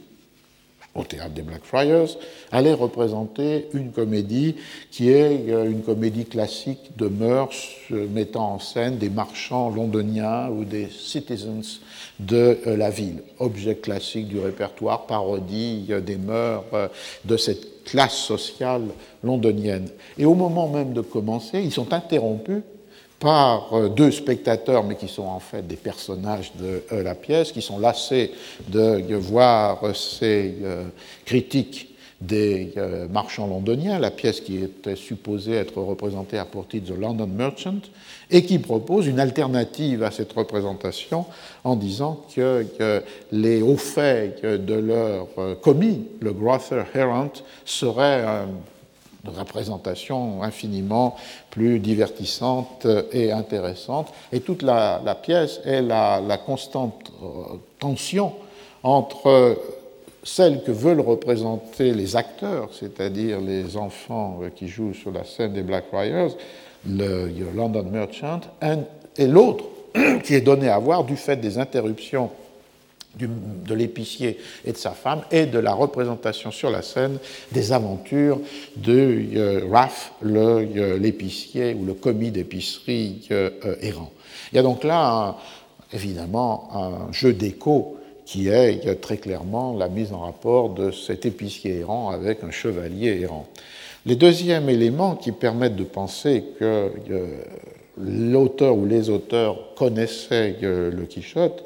au 0.97 1.05
théâtre 1.05 1.35
des 1.35 1.43
Blackfriars, 1.43 2.09
allait 2.50 2.73
représenter 2.73 3.66
une 3.75 3.93
comédie 3.93 4.57
qui 4.90 5.11
est 5.11 5.50
euh, 5.50 5.71
une 5.71 5.83
comédie 5.83 6.25
classique 6.25 6.97
de 6.97 7.07
mœurs 7.07 7.50
euh, 7.93 8.09
mettant 8.09 8.55
en 8.55 8.59
scène 8.59 8.97
des 8.97 9.11
marchands 9.11 9.69
londoniens 9.69 10.49
ou 10.49 10.64
des 10.64 10.88
citizens 10.88 11.81
de 12.19 12.59
la 12.64 12.88
ville. 12.88 13.23
Objet 13.38 13.76
classique 13.76 14.28
du 14.28 14.38
répertoire, 14.38 15.07
parodie 15.07 15.90
des 16.05 16.16
mœurs 16.16 16.64
de 17.26 17.37
cette 17.37 17.85
classe 17.85 18.16
sociale 18.16 18.85
londonienne. 19.23 19.88
Et 20.16 20.25
au 20.25 20.35
moment 20.35 20.69
même 20.69 20.95
de 20.95 21.02
commencer, 21.02 21.61
ils 21.61 21.73
sont 21.73 21.93
interrompus 21.93 22.62
par 23.18 23.73
euh, 23.73 23.88
deux 23.88 24.11
spectateurs, 24.11 24.85
mais 24.85 24.96
qui 24.96 25.08
sont 25.08 25.25
en 25.25 25.40
fait 25.40 25.66
des 25.66 25.76
personnages 25.76 26.52
de 26.56 26.82
euh, 26.92 27.02
la 27.02 27.14
pièce, 27.14 27.52
qui 27.52 27.62
sont 27.62 27.78
lassés 27.78 28.32
de 28.68 29.14
voir 29.14 29.94
ces 29.94 30.56
euh, 30.62 30.85
critiques 31.25 31.92
des 32.18 32.73
marchands 33.11 33.46
londoniens, 33.46 33.99
la 33.99 34.11
pièce 34.11 34.40
qui 34.40 34.56
était 34.56 34.96
supposée 34.96 35.52
être 35.52 35.82
représentée 35.82 36.38
à 36.38 36.46
pour 36.46 36.66
titre 36.66 36.94
The 36.94 36.99
London 36.99 37.26
Merchant, 37.26 37.80
et 38.30 38.42
qui 38.42 38.58
propose 38.58 39.06
une 39.06 39.20
alternative 39.20 40.02
à 40.02 40.11
cette 40.11 40.32
représentation 40.32 41.26
en 41.62 41.76
disant 41.76 42.25
que, 42.35 42.64
les 43.32 43.61
hauts 43.61 43.76
faits 43.76 44.42
de 44.42 44.75
leur 44.75 45.28
commis, 45.61 46.06
le 46.20 46.32
Grother 46.32 46.87
Herant, 46.94 47.32
seraient 47.66 48.25
représentation 49.28 50.42
infiniment 50.42 51.16
plus 51.50 51.78
divertissante 51.78 52.87
et 53.12 53.33
intéressante. 53.33 54.12
Et 54.33 54.40
toute 54.40 54.62
la, 54.62 55.00
pièce 55.23 55.61
est 55.64 55.83
la, 55.83 56.38
constante 56.45 57.12
euh, 57.23 57.56
tension 57.78 58.33
entre 58.83 59.59
celle 60.23 60.62
que 60.62 60.73
veulent 60.73 61.00
représenter 61.00 61.92
les 61.92 62.16
acteurs, 62.16 62.71
c'est-à-dire 62.73 63.40
les 63.40 63.76
enfants 63.76 64.40
qui 64.56 64.68
jouent 64.68 64.95
sur 64.95 65.12
la 65.12 65.25
scène 65.25 65.52
des 65.52 65.62
Blackfriars, 65.62 66.30
le 66.88 67.30
London 67.54 67.85
Merchant, 67.90 68.40
et 69.16 69.26
l'autre 69.26 69.64
qui 70.25 70.35
est 70.35 70.40
donné 70.40 70.68
à 70.68 70.78
voir 70.78 71.04
du 71.04 71.16
fait 71.16 71.37
des 71.37 71.59
interruptions 71.59 72.30
de 73.18 73.75
l'épicier 73.75 74.38
et 74.64 74.73
de 74.73 74.76
sa 74.76 74.90
femme 74.90 75.23
et 75.30 75.46
de 75.46 75.58
la 75.58 75.73
représentation 75.73 76.50
sur 76.50 76.70
la 76.70 76.82
scène 76.82 77.18
des 77.52 77.73
aventures 77.73 78.40
de 78.76 79.25
euh, 79.37 79.61
Raph, 79.70 80.12
euh, 80.25 80.99
l'épicier 80.99 81.75
ou 81.75 81.85
le 81.85 81.94
commis 81.94 82.30
d'épicerie 82.30 83.26
euh, 83.30 83.50
errant. 83.80 84.12
Il 84.52 84.56
y 84.56 84.58
a 84.58 84.62
donc 84.62 84.85
là, 84.85 85.37
évidemment, 85.92 86.68
un 87.08 87.12
jeu 87.12 87.32
d'écho 87.32 87.96
qui 88.25 88.49
est 88.49 89.00
très 89.00 89.18
clairement 89.18 89.75
la 89.76 89.88
mise 89.88 90.12
en 90.12 90.20
rapport 90.20 90.70
de 90.70 90.90
cet 90.90 91.26
épicier 91.26 91.80
errant 91.80 92.11
avec 92.11 92.42
un 92.42 92.50
chevalier 92.50 93.20
errant. 93.20 93.46
Les 94.04 94.16
deuxièmes 94.16 94.68
éléments 94.68 95.14
qui 95.14 95.32
permettent 95.32 95.76
de 95.76 95.85
penser 95.85 96.44
que 96.58 96.90
l'auteur 97.99 98.76
ou 98.76 98.85
les 98.85 99.11
auteurs 99.11 99.75
connaissaient 99.75 100.56
le 100.61 101.06
Quichotte, 101.08 101.64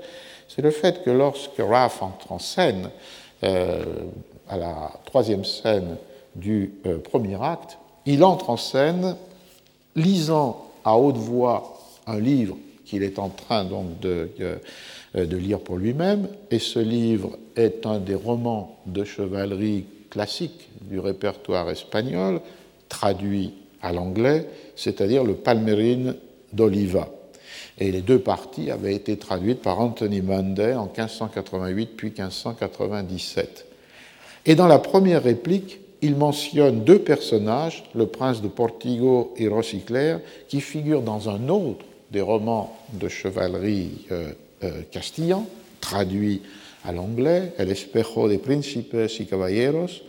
c'est 0.51 0.63
le 0.63 0.73
fait 0.73 1.05
que 1.05 1.11
lorsque 1.11 1.59
Raph 1.59 2.03
entre 2.03 2.33
en 2.33 2.41
scène, 2.41 2.91
euh, 3.45 3.85
à 4.49 4.57
la 4.57 4.91
troisième 5.05 5.45
scène 5.45 5.97
du 6.35 6.75
euh, 6.87 6.99
premier 6.99 7.41
acte, 7.41 7.79
il 8.05 8.25
entre 8.25 8.51
en 8.51 8.57
scène 8.57 9.17
lisant 9.95 10.67
à 10.85 10.97
haute 10.97 11.17
voix 11.17 11.79
un 12.07 12.19
livre 12.19 12.57
qu'il 12.85 13.05
est 13.05 13.21
en 13.21 13.29
train 13.29 13.65
donc 13.65 14.01
de, 14.01 14.29
euh, 14.41 14.57
de 15.15 15.37
lire 15.37 15.61
pour 15.61 15.77
lui-même, 15.77 16.29
et 16.51 16.59
ce 16.59 16.81
livre 16.81 17.39
est 17.55 17.87
un 17.87 18.01
des 18.01 18.17
romans 18.17 18.77
de 18.87 19.05
chevalerie 19.05 19.85
classiques 20.11 20.69
du 20.81 20.99
répertoire 20.99 21.71
espagnol, 21.71 22.41
traduit 22.89 23.55
à 23.83 23.93
l'anglais, 23.93 24.49
c'est-à-dire 24.75 25.23
le 25.23 25.35
Palmerin 25.35 26.15
d'Oliva. 26.53 27.09
Et 27.81 27.91
les 27.91 28.03
deux 28.03 28.19
parties 28.19 28.71
avaient 28.71 28.95
été 28.95 29.17
traduites 29.17 29.63
par 29.63 29.81
Anthony 29.81 30.21
Munday 30.21 30.75
en 30.75 30.85
1588 30.85 31.97
puis 31.97 32.09
1597. 32.09 33.67
Et 34.47 34.55
dans 34.55 34.67
la 34.67 34.79
première 34.79 35.23
réplique, 35.23 35.81
il 36.03 36.17
mentionne 36.17 36.85
deux 36.85 36.99
personnages, 36.99 37.85
le 37.95 38.07
prince 38.07 38.41
de 38.41 38.49
Portigo 38.49 39.35
et 39.37 39.49
Rosicler, 39.49 40.17
qui 40.49 40.61
figurent 40.61 41.03
dans 41.03 41.29
un 41.29 41.49
autre 41.49 41.85
des 42.11 42.21
romans 42.21 42.77
de 42.93 43.09
chevalerie 43.09 44.07
euh, 44.11 44.33
euh, 44.65 44.83
castillan, 44.91 45.47
traduit 45.81 46.43
à 46.85 46.93
l'anglais, 46.93 47.53
El 47.59 47.71
espejo 47.71 48.29
de 48.29 48.37
principes 48.37 48.97
y 49.19 49.27
caballeros, 49.27 50.03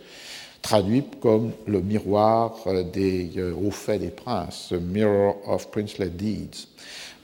traduit 0.62 1.04
comme 1.20 1.52
le 1.66 1.80
miroir 1.80 2.56
euh, 2.66 2.82
des 2.82 3.30
hauts 3.52 3.70
faits 3.70 4.00
des 4.00 4.10
princes, 4.10 4.72
Mirror 4.72 5.36
of 5.46 5.70
Princely 5.70 6.10
Deeds. 6.10 6.68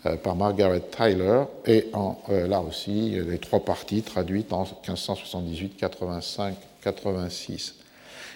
Euh, 0.07 0.15
par 0.15 0.37
Margaret 0.37 0.83
Tyler, 0.97 1.43
et 1.67 1.87
en, 1.93 2.17
euh, 2.31 2.47
là 2.47 2.61
aussi 2.61 3.17
les 3.29 3.39
trois 3.39 3.59
parties 3.59 4.03
traduites 4.03 4.53
en 4.53 4.61
1578, 4.61 5.77
85, 5.77 6.55
86. 6.85 7.75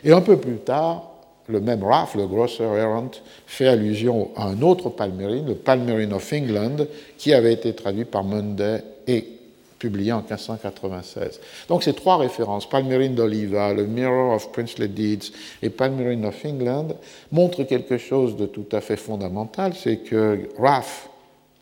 Et 0.03 0.11
un 0.11 0.23
peu 0.23 0.39
plus 0.39 0.57
tard, 0.57 1.13
le 1.47 1.61
même 1.61 1.85
Raff, 1.85 2.17
le 2.17 2.27
Grosser 2.27 2.65
Errant, 2.65 3.13
fait 3.47 3.69
allusion 3.69 4.31
à 4.35 4.49
un 4.49 4.61
autre 4.61 4.89
Palmerin, 4.89 5.45
le 5.47 5.55
Palmerin 5.55 6.11
of 6.11 6.33
England, 6.33 6.79
qui 7.17 7.33
avait 7.33 7.53
été 7.53 7.73
traduit 7.77 8.07
par 8.07 8.25
Munday 8.25 8.83
et 9.07 9.25
publié 9.79 10.11
en 10.11 10.19
1596. 10.19 11.41
Donc 11.69 11.85
ces 11.85 11.93
trois 11.93 12.17
références, 12.17 12.69
Palmerin 12.69 13.11
d'Oliva, 13.11 13.73
le 13.73 13.87
Mirror 13.87 14.35
of 14.35 14.51
Princely 14.51 14.89
Deeds 14.89 15.33
et 15.63 15.71
Palmerin 15.71 16.25
of 16.25 16.45
England, 16.45 16.89
montrent 17.31 17.63
quelque 17.63 17.99
chose 17.99 18.37
de 18.37 18.47
tout 18.47 18.67
à 18.73 18.81
fait 18.81 18.97
fondamental, 18.97 19.75
c'est 19.75 19.99
que 19.99 20.49
Raff 20.59 21.09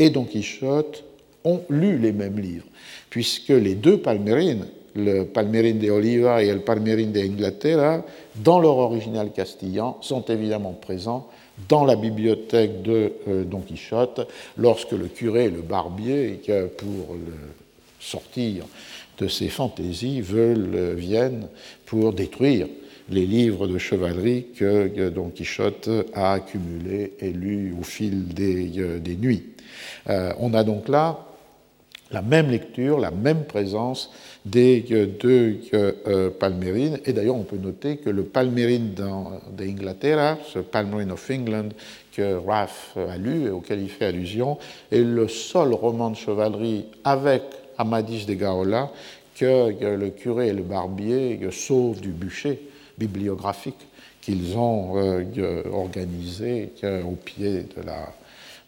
et 0.00 0.10
Don 0.10 0.24
Quichotte 0.24 1.04
ont 1.44 1.62
lu 1.68 1.98
les 1.98 2.12
mêmes 2.12 2.40
livres, 2.40 2.66
puisque 3.10 3.50
les 3.50 3.76
deux 3.76 3.98
palmérines, 3.98 4.66
le 4.96 5.24
Palmerin 5.24 5.74
de 5.74 5.88
Oliva 5.88 6.42
et 6.42 6.52
le 6.52 6.60
Palmerin 6.60 7.06
de 7.06 7.20
Inglaterra, 7.20 8.04
dans 8.36 8.58
leur 8.58 8.78
original 8.78 9.30
castillan, 9.30 9.98
sont 10.00 10.24
évidemment 10.24 10.72
présents 10.72 11.28
dans 11.68 11.84
la 11.84 11.94
bibliothèque 11.94 12.82
de 12.82 13.12
euh, 13.28 13.44
Don 13.44 13.60
Quichotte 13.60 14.26
lorsque 14.56 14.92
le 14.92 15.06
curé 15.06 15.48
le 15.50 15.60
barbier, 15.60 16.40
pour 16.78 17.16
sortir 18.00 18.64
de 19.18 19.28
ses 19.28 19.48
fantaisies, 19.48 20.22
veulent, 20.22 20.74
euh, 20.74 20.94
viennent 20.94 21.48
pour 21.84 22.14
détruire 22.14 22.66
les 23.10 23.26
livres 23.26 23.66
de 23.66 23.76
chevalerie 23.76 24.46
que 24.56 25.10
Don 25.10 25.28
Quichotte 25.28 25.90
a 26.14 26.32
accumulés 26.32 27.12
et 27.20 27.30
lus 27.30 27.74
au 27.78 27.82
fil 27.82 28.28
des, 28.28 28.72
euh, 28.78 28.98
des 28.98 29.16
nuits. 29.16 29.44
Euh, 30.08 30.32
on 30.38 30.54
a 30.54 30.64
donc 30.64 30.88
là 30.88 31.18
la 32.12 32.22
même 32.22 32.50
lecture, 32.50 32.98
la 32.98 33.12
même 33.12 33.44
présence 33.44 34.10
des 34.44 34.84
euh, 34.90 35.06
deux 35.06 35.60
euh, 35.74 36.30
palmérines. 36.30 36.98
Et 37.04 37.12
d'ailleurs, 37.12 37.36
on 37.36 37.44
peut 37.44 37.56
noter 37.56 37.98
que 37.98 38.10
le 38.10 38.24
palmérine 38.24 38.94
d'Inglaterra, 39.52 40.38
ce 40.52 40.58
Palmerin 40.58 41.10
of 41.10 41.30
England 41.30 41.68
que 42.12 42.34
Raff 42.44 42.96
a 42.96 43.16
lu 43.16 43.46
et 43.46 43.50
auquel 43.50 43.80
il 43.80 43.88
fait 43.88 44.06
allusion, 44.06 44.58
est 44.90 44.98
le 44.98 45.28
seul 45.28 45.72
roman 45.72 46.10
de 46.10 46.16
chevalerie 46.16 46.86
avec 47.04 47.42
Amadis 47.78 48.26
de 48.26 48.34
Gaola 48.34 48.90
que 49.36 49.96
le 49.96 50.10
curé 50.10 50.48
et 50.48 50.52
le 50.52 50.62
barbier 50.62 51.38
sauvent 51.52 52.00
du 52.00 52.10
bûcher 52.10 52.60
bibliographique 52.98 53.86
qu'ils 54.20 54.58
ont 54.58 55.22
organisé 55.72 56.72
au 57.06 57.12
pied 57.12 57.62
de 57.74 57.82
la 57.86 58.12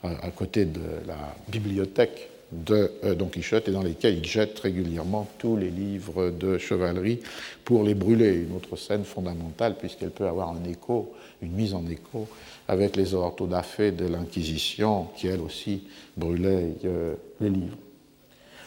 à 0.02 0.30
côté 0.30 0.64
de 0.64 0.80
la 1.06 1.34
bibliothèque 1.48 2.28
de 2.52 2.90
euh, 3.04 3.14
Don 3.14 3.26
Quichotte 3.26 3.68
et 3.68 3.72
dans 3.72 3.82
lesquels 3.82 4.18
il 4.18 4.26
jette 4.26 4.58
régulièrement 4.60 5.26
tous 5.38 5.56
les 5.56 5.70
livres 5.70 6.30
de 6.30 6.58
chevalerie 6.58 7.20
pour 7.64 7.82
les 7.82 7.94
brûler. 7.94 8.34
Une 8.34 8.54
autre 8.54 8.76
scène 8.76 9.04
fondamentale 9.04 9.76
puisqu'elle 9.78 10.10
peut 10.10 10.26
avoir 10.26 10.50
un 10.50 10.70
écho, 10.70 11.12
une 11.40 11.52
mise 11.52 11.74
en 11.74 11.86
écho 11.86 12.28
avec 12.68 12.96
les 12.96 13.14
orthodafés 13.14 13.90
de 13.90 14.06
l'Inquisition 14.06 15.08
qui 15.16 15.28
elles 15.28 15.40
aussi 15.40 15.84
brûlaient 16.16 16.74
euh, 16.84 17.14
les 17.40 17.50
livres. 17.50 17.76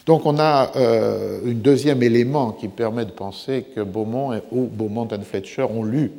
Donc 0.06 0.26
on 0.26 0.38
a 0.38 0.72
euh, 0.76 1.40
un 1.46 1.54
deuxième 1.54 2.04
élément 2.04 2.52
qui 2.52 2.68
permet 2.68 3.06
de 3.06 3.12
penser 3.12 3.66
que 3.76 3.82
Beaumont 3.82 4.40
ou 4.52 4.66
Beaumont 4.66 5.08
et 5.08 5.24
Fletcher 5.24 5.64
ont 5.64 5.84
lu 5.84 6.12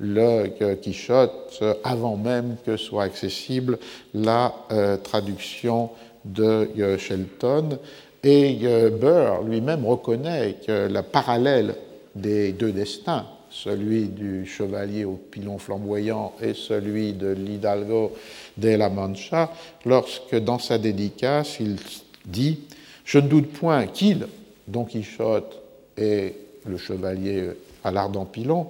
le 0.00 0.74
Quichotte 0.76 1.62
avant 1.84 2.16
même 2.16 2.56
que 2.64 2.76
soit 2.76 3.04
accessible 3.04 3.78
la 4.14 4.54
euh, 4.72 4.96
traduction 4.96 5.90
de 6.24 6.70
euh, 6.78 6.98
Shelton. 6.98 7.78
Et 8.24 8.58
euh, 8.64 8.90
Burr 8.90 9.42
lui-même 9.44 9.86
reconnaît 9.86 10.56
que 10.66 10.88
la 10.88 11.02
parallèle 11.02 11.74
des 12.14 12.52
deux 12.52 12.72
destins, 12.72 13.26
celui 13.50 14.08
du 14.08 14.46
chevalier 14.46 15.04
au 15.04 15.14
pilon 15.14 15.58
flamboyant 15.58 16.32
et 16.42 16.54
celui 16.54 17.12
de 17.12 17.28
l'Hidalgo 17.28 18.12
de 18.56 18.70
la 18.70 18.88
Mancha, 18.88 19.52
lorsque 19.84 20.36
dans 20.36 20.58
sa 20.58 20.78
dédicace 20.78 21.58
il 21.60 21.76
dit 22.24 22.60
Je 23.04 23.18
ne 23.18 23.28
doute 23.28 23.52
point 23.52 23.86
qu'il, 23.86 24.26
Don 24.66 24.84
Quichotte 24.84 25.60
et 25.96 26.34
le 26.66 26.76
chevalier 26.76 27.50
à 27.84 27.90
l'Ardampilon 27.90 28.68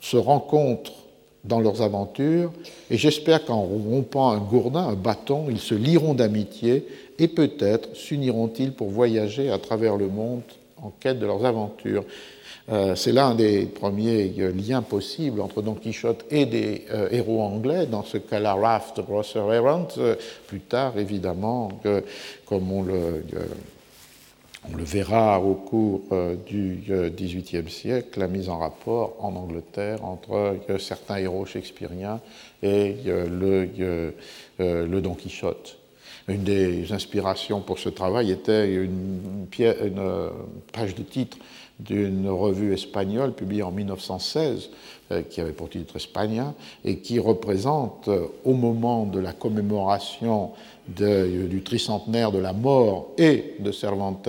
se 0.00 0.16
rencontrent 0.16 0.92
dans 1.44 1.60
leurs 1.60 1.82
aventures, 1.82 2.52
et 2.90 2.96
j'espère 2.96 3.44
qu'en 3.44 3.60
rompant 3.60 4.30
un 4.30 4.38
gourdin, 4.38 4.88
un 4.88 4.94
bâton, 4.94 5.46
ils 5.48 5.60
se 5.60 5.74
lieront 5.74 6.14
d'amitié 6.14 6.86
et 7.18 7.28
peut-être 7.28 7.94
s'uniront-ils 7.94 8.72
pour 8.72 8.88
voyager 8.88 9.50
à 9.50 9.58
travers 9.58 9.96
le 9.96 10.08
monde 10.08 10.42
en 10.82 10.90
quête 11.00 11.18
de 11.18 11.26
leurs 11.26 11.44
aventures. 11.44 12.04
Euh, 12.68 12.96
c'est 12.96 13.12
l'un 13.12 13.34
des 13.34 13.66
premiers 13.66 14.26
liens 14.52 14.82
possibles 14.82 15.40
entre 15.40 15.62
Don 15.62 15.74
Quichotte 15.74 16.24
et 16.30 16.46
des 16.46 16.84
euh, 16.92 17.08
héros 17.12 17.42
anglais, 17.42 17.86
dans 17.86 18.02
ce 18.02 18.18
cas-là 18.18 18.54
Raft, 18.54 19.00
Grosser 19.02 19.38
Errant, 19.38 19.86
euh, 19.98 20.16
plus 20.48 20.60
tard 20.60 20.98
évidemment, 20.98 21.68
comme 22.44 22.72
on 22.72 22.82
le, 22.82 23.22
on 24.72 24.76
le, 24.76 24.84
verra 24.84 25.40
au 25.40 25.54
cours 25.54 26.02
du 26.46 26.82
XVIIIe 26.88 27.70
siècle, 27.70 28.20
la 28.20 28.28
mise 28.28 28.48
en 28.48 28.58
rapport 28.58 29.16
en 29.20 29.34
Angleterre 29.36 30.04
entre 30.04 30.56
certains 30.78 31.16
héros 31.16 31.46
shakespeariens 31.46 32.20
et 32.62 32.96
le, 33.04 34.12
Don 35.00 35.14
Quichotte. 35.14 35.78
Une 36.28 36.42
des 36.42 36.92
inspirations 36.92 37.60
pour 37.60 37.78
ce 37.78 37.88
travail 37.88 38.32
était 38.32 38.74
une, 38.74 39.46
page 40.72 40.94
de 40.94 41.02
titre 41.02 41.38
d'une 41.78 42.28
revue 42.28 42.72
espagnole 42.72 43.32
publiée 43.32 43.62
en 43.62 43.70
1916, 43.70 44.70
euh, 45.12 45.22
qui 45.22 45.40
avait 45.40 45.52
pour 45.52 45.68
titre 45.68 45.96
Espagnol, 45.96 46.52
et 46.84 46.98
qui 47.00 47.18
représente, 47.18 48.08
euh, 48.08 48.26
au 48.44 48.54
moment 48.54 49.04
de 49.04 49.20
la 49.20 49.32
commémoration 49.32 50.52
du 50.88 51.62
tricentenaire 51.62 52.32
de 52.32 52.38
la 52.38 52.52
mort 52.52 53.12
et 53.18 53.54
de 53.58 53.72
Cervantes 53.72 54.28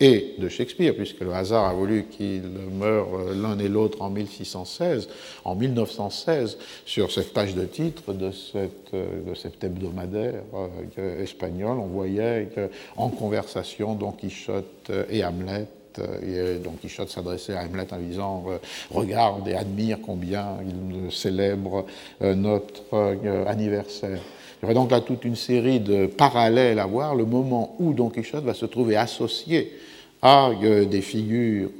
et 0.00 0.36
de 0.38 0.48
Shakespeare, 0.48 0.94
puisque 0.94 1.20
le 1.20 1.32
hasard 1.32 1.64
a 1.64 1.72
voulu 1.72 2.04
qu'ils 2.04 2.48
meurent 2.78 3.18
euh, 3.18 3.34
l'un 3.34 3.58
et 3.58 3.66
l'autre 3.66 4.00
en 4.00 4.10
1616, 4.10 5.08
en 5.44 5.56
1916, 5.56 6.56
sur 6.86 7.10
cette 7.10 7.32
page 7.32 7.56
de 7.56 7.64
titre 7.64 8.12
de, 8.12 8.30
cette, 8.30 8.92
de 8.94 9.34
cet 9.34 9.64
hebdomadaire 9.64 10.42
espagnol, 11.18 11.78
on 11.80 11.88
voyait 11.88 12.48
en 12.96 13.08
conversation 13.08 13.96
Don 13.96 14.12
Quichotte 14.12 14.92
et 15.10 15.24
Hamlet 15.24 15.66
euh, 15.98 16.56
et 16.56 16.58
Don 16.58 16.72
Quichotte 16.80 17.08
s'adressait 17.08 17.54
à 17.54 17.64
Hamlet 17.64 17.86
en 17.92 17.98
disant 17.98 18.44
euh, 18.48 18.58
Regarde 18.90 19.46
et 19.48 19.54
admire 19.54 19.98
combien 20.04 20.56
il 20.66 21.12
célèbre 21.12 21.86
euh, 22.22 22.34
notre 22.34 23.16
anniversaire. 23.46 24.20
Il 24.60 24.62
y 24.62 24.64
aurait 24.66 24.74
donc 24.74 24.90
là 24.90 25.00
toute 25.00 25.24
une 25.24 25.36
série 25.36 25.80
de 25.80 26.06
parallèles 26.06 26.78
à 26.78 26.86
voir, 26.86 27.14
le 27.14 27.24
moment 27.24 27.76
où 27.78 27.92
Don 27.92 28.08
Quichotte 28.08 28.44
va 28.44 28.54
se 28.54 28.66
trouver 28.66 28.96
associé 28.96 29.72
à 30.20 30.50
des 30.60 31.00
figures 31.00 31.70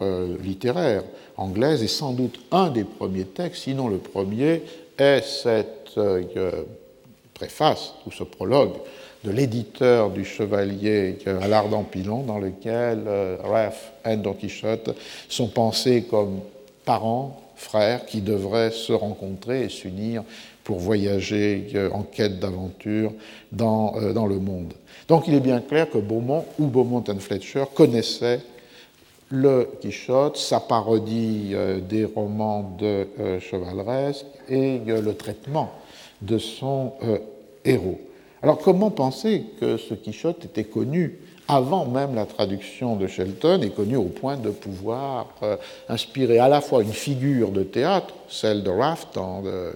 littéraires 0.40 1.02
anglaises, 1.36 1.82
et 1.82 1.88
sans 1.88 2.12
doute 2.12 2.38
un 2.52 2.70
des 2.70 2.84
premiers 2.84 3.24
textes, 3.24 3.64
sinon 3.64 3.88
le 3.88 3.98
premier, 3.98 4.62
est 4.96 5.22
cette 5.22 5.98
préface 7.34 7.94
ou 8.06 8.12
ce 8.12 8.22
prologue 8.22 8.74
de 9.24 9.30
l'éditeur 9.30 10.10
du 10.10 10.24
Chevalier 10.24 11.18
à 11.26 11.48
l'Ardent 11.48 11.84
Pilon, 11.84 12.22
dans 12.22 12.38
lequel 12.38 13.04
euh, 13.06 13.36
Raph 13.42 13.92
et 14.06 14.16
Don 14.16 14.32
Quichotte 14.32 14.90
sont 15.28 15.48
pensés 15.48 16.04
comme 16.08 16.40
parents, 16.84 17.40
frères, 17.56 18.06
qui 18.06 18.20
devraient 18.20 18.70
se 18.70 18.92
rencontrer 18.92 19.64
et 19.64 19.68
s'unir 19.68 20.22
pour 20.68 20.80
voyager 20.80 21.66
euh, 21.74 21.88
en 21.94 22.02
quête 22.02 22.40
d'aventure 22.40 23.10
dans, 23.52 23.96
euh, 23.96 24.12
dans 24.12 24.26
le 24.26 24.38
monde. 24.38 24.74
Donc 25.08 25.26
il 25.26 25.32
est 25.32 25.40
bien 25.40 25.62
clair 25.62 25.88
que 25.88 25.96
Beaumont 25.96 26.44
ou 26.58 26.66
Beaumont 26.66 27.02
and 27.08 27.20
Fletcher 27.20 27.64
connaissaient 27.74 28.42
le 29.30 29.66
Quichotte, 29.80 30.36
sa 30.36 30.60
parodie 30.60 31.54
des 31.86 32.06
romans 32.06 32.76
de 32.78 33.06
chevaleresque 33.40 34.24
et 34.48 34.78
le 34.86 35.14
traitement 35.14 35.70
de 36.22 36.38
son 36.38 36.94
héros. 37.62 38.00
Alors 38.42 38.56
comment 38.56 38.90
penser 38.90 39.44
que 39.60 39.76
ce 39.76 39.92
Quichotte 39.92 40.46
était 40.46 40.64
connu 40.64 41.18
avant 41.48 41.86
même 41.86 42.14
la 42.14 42.26
traduction 42.26 42.94
de 42.94 43.06
Shelton 43.06 43.62
et 43.62 43.70
connu 43.70 43.96
au 43.96 44.04
point 44.04 44.36
de 44.36 44.50
pouvoir 44.50 45.34
euh, 45.42 45.56
inspirer 45.88 46.38
à 46.38 46.48
la 46.48 46.60
fois 46.60 46.82
une 46.82 46.92
figure 46.92 47.50
de 47.50 47.62
théâtre, 47.62 48.14
celle 48.28 48.62
de 48.62 48.70
Raft 48.70 49.16
euh, 49.16 49.72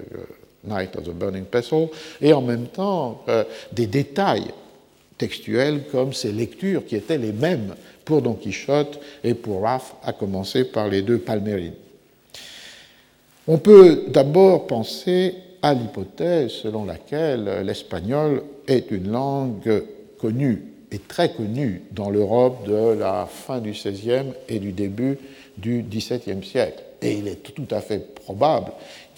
Night 0.64 0.96
of 0.96 1.04
the 1.04 1.12
Burning 1.12 1.44
Pestle, 1.44 1.88
et 2.20 2.32
en 2.32 2.42
même 2.42 2.66
temps 2.66 3.22
euh, 3.28 3.44
des 3.72 3.86
détails 3.86 4.50
textuels 5.18 5.84
comme 5.90 6.12
ces 6.12 6.32
lectures 6.32 6.84
qui 6.84 6.96
étaient 6.96 7.18
les 7.18 7.32
mêmes 7.32 7.74
pour 8.04 8.22
Don 8.22 8.34
Quichotte 8.34 9.00
et 9.22 9.34
pour 9.34 9.62
Raft, 9.62 9.94
à 10.02 10.12
commencer 10.12 10.64
par 10.64 10.88
les 10.88 11.02
deux 11.02 11.18
Palmérines. 11.18 11.74
On 13.46 13.58
peut 13.58 14.04
d'abord 14.08 14.66
penser 14.66 15.34
à 15.62 15.74
l'hypothèse 15.74 16.50
selon 16.50 16.84
laquelle 16.84 17.62
l'espagnol 17.64 18.42
est 18.66 18.90
une 18.90 19.10
langue 19.10 19.84
connue 20.18 20.64
et 20.92 20.98
très 20.98 21.32
connue 21.32 21.82
dans 21.90 22.10
l'Europe 22.10 22.66
de 22.66 22.98
la 22.98 23.26
fin 23.26 23.60
du 23.60 23.70
XVIe 23.70 24.32
et 24.48 24.58
du 24.58 24.72
début 24.72 25.18
du 25.56 25.82
XVIIe 25.82 26.44
siècle. 26.44 26.82
Et 27.00 27.14
il 27.14 27.26
est 27.26 27.42
tout 27.42 27.66
à 27.70 27.80
fait 27.80 28.14
probable 28.14 28.72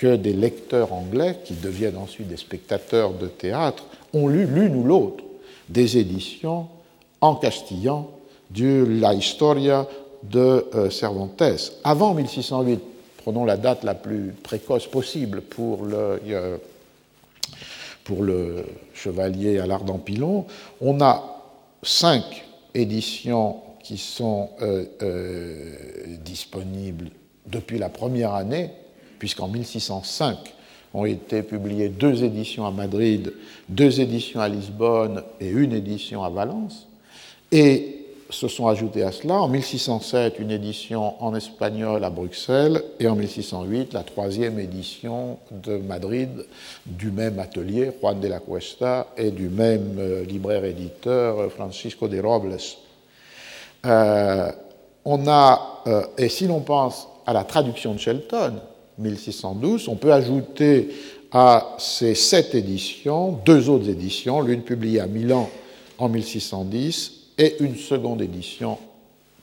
que 0.04 0.16
des 0.16 0.34
lecteurs 0.34 0.92
anglais, 0.92 1.38
qui 1.46 1.54
deviennent 1.54 1.96
ensuite 1.96 2.28
des 2.28 2.36
spectateurs 2.36 3.14
de 3.14 3.26
théâtre, 3.26 3.84
ont 4.12 4.28
lu 4.28 4.44
l'une 4.44 4.76
ou 4.76 4.84
l'autre 4.84 5.24
des 5.70 5.96
éditions 5.96 6.68
en 7.22 7.36
castillan 7.36 8.10
de 8.50 8.84
La 9.00 9.14
Historia 9.14 9.88
de 10.22 10.66
euh, 10.74 10.90
Cervantes. 10.90 11.42
Avant 11.84 12.12
1608, 12.12 12.80
prenons 13.16 13.46
la 13.46 13.56
date 13.56 13.82
la 13.82 13.94
plus 13.94 14.34
précoce 14.42 14.86
possible 14.86 15.40
pour 15.40 15.86
le, 15.86 16.20
euh, 16.28 16.58
pour 18.04 18.22
le 18.22 18.66
chevalier 18.92 19.58
à 19.58 19.66
l'Ardent 19.66 19.96
Pilon, 19.96 20.44
on 20.82 21.00
a 21.00 21.40
cinq 21.82 22.44
éditions 22.74 23.56
qui 23.82 23.96
sont 23.96 24.50
euh, 24.60 24.84
disponibles 26.22 27.08
depuis 27.46 27.78
la 27.78 27.88
première 27.88 28.34
année, 28.34 28.70
puisqu'en 29.24 29.48
1605 29.48 30.36
ont 30.92 31.06
été 31.06 31.42
publiées 31.42 31.88
deux 31.88 32.24
éditions 32.24 32.66
à 32.66 32.70
Madrid, 32.70 33.32
deux 33.70 33.98
éditions 33.98 34.38
à 34.38 34.50
Lisbonne 34.50 35.22
et 35.40 35.48
une 35.48 35.72
édition 35.72 36.22
à 36.22 36.28
Valence. 36.28 36.86
Et 37.50 38.04
se 38.28 38.48
sont 38.48 38.68
ajoutés 38.68 39.02
à 39.02 39.12
cela 39.12 39.40
en 39.40 39.48
1607 39.48 40.38
une 40.40 40.50
édition 40.50 41.14
en 41.24 41.34
espagnol 41.34 42.04
à 42.04 42.10
Bruxelles 42.10 42.82
et 43.00 43.08
en 43.08 43.16
1608 43.16 43.94
la 43.94 44.02
troisième 44.02 44.58
édition 44.58 45.38
de 45.50 45.78
Madrid 45.78 46.44
du 46.84 47.10
même 47.10 47.38
atelier, 47.38 47.92
Juan 48.02 48.20
de 48.20 48.28
la 48.28 48.40
Cuesta, 48.40 49.06
et 49.16 49.30
du 49.30 49.48
même 49.48 49.96
euh, 49.98 50.24
libraire 50.26 50.66
éditeur, 50.66 51.50
Francisco 51.50 52.08
de 52.08 52.20
Robles. 52.20 52.58
Euh, 53.86 54.52
on 55.06 55.26
a, 55.28 55.80
euh, 55.86 56.02
et 56.18 56.28
si 56.28 56.46
l'on 56.46 56.60
pense 56.60 57.08
à 57.26 57.32
la 57.32 57.44
traduction 57.44 57.94
de 57.94 57.98
Shelton, 57.98 58.60
1612, 58.98 59.88
on 59.88 59.96
peut 59.96 60.12
ajouter 60.12 60.88
à 61.32 61.74
ces 61.78 62.14
sept 62.14 62.54
éditions 62.54 63.40
deux 63.44 63.68
autres 63.68 63.88
éditions, 63.88 64.40
l'une 64.40 64.62
publiée 64.62 65.00
à 65.00 65.06
Milan 65.06 65.50
en 65.98 66.08
1610 66.08 67.12
et 67.38 67.56
une 67.60 67.76
seconde 67.76 68.22
édition 68.22 68.78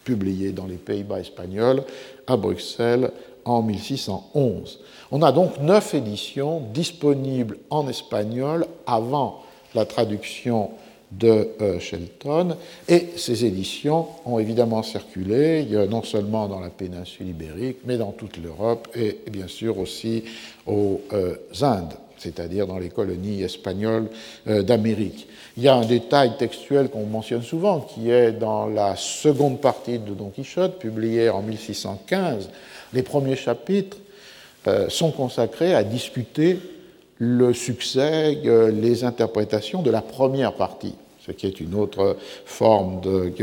publiée 0.04 0.52
dans 0.52 0.66
les 0.66 0.76
Pays-Bas 0.76 1.20
espagnols 1.20 1.84
à 2.28 2.38
Bruxelles 2.38 3.12
en 3.46 3.62
1611. 3.62 4.80
On 5.12 5.22
a 5.22 5.32
donc 5.32 5.60
neuf 5.60 5.94
éditions 5.94 6.62
disponibles 6.74 7.58
en 7.70 7.88
espagnol 7.88 8.66
avant 8.86 9.44
la 9.76 9.86
traduction 9.86 10.70
de 11.12 11.50
euh, 11.62 11.80
Shelton, 11.80 12.56
et 12.88 13.10
ces 13.18 13.46
éditions 13.46 14.08
ont 14.26 14.40
évidemment 14.40 14.82
circulé 14.82 15.66
non 15.90 16.04
seulement 16.04 16.48
dans 16.48 16.60
la 16.60 16.70
péninsule 16.70 17.28
ibérique, 17.28 17.80
mais 17.86 17.98
dans 17.98 18.12
toute 18.12 18.38
l'Europe 18.38 18.88
et 18.96 19.20
bien 19.30 19.48
sûr 19.48 19.78
aussi 19.78 20.24
aux 20.66 21.02
euh, 21.14 21.36
Indes 21.62 21.94
c'est-à-dire 22.18 22.68
dans 22.68 22.78
les 22.78 22.90
colonies 22.90 23.42
espagnoles 23.42 24.08
euh, 24.48 24.62
d'Amérique. 24.62 25.28
Il 25.58 25.64
y 25.64 25.68
a 25.68 25.74
un 25.74 25.86
détail 25.88 26.38
textuel 26.38 26.90
qu'on 26.90 27.08
mentionne 27.08 27.42
souvent, 27.42 27.80
qui 27.80 28.12
est 28.12 28.32
dans 28.32 28.68
la 28.68 28.96
seconde 28.96 29.60
partie 29.60 29.98
de 29.98 30.14
Don 30.14 30.30
Quichotte, 30.30 30.78
publiée 30.78 31.30
en 31.30 31.42
1615. 31.42 32.52
Les 32.94 33.02
premiers 33.02 33.36
chapitres 33.36 33.98
sont 34.90 35.10
consacrés 35.10 35.74
à 35.74 35.84
discuter 35.84 36.60
le 37.18 37.54
succès, 37.54 38.36
les 38.72 39.04
interprétations 39.04 39.84
de 39.84 39.92
la 39.92 40.02
première 40.02 40.54
partie, 40.54 40.96
ce 41.26 41.32
qui 41.32 41.48
est 41.48 41.60
une 41.60 41.76
autre 41.76 42.18
forme 42.46 43.02
de, 43.02 43.34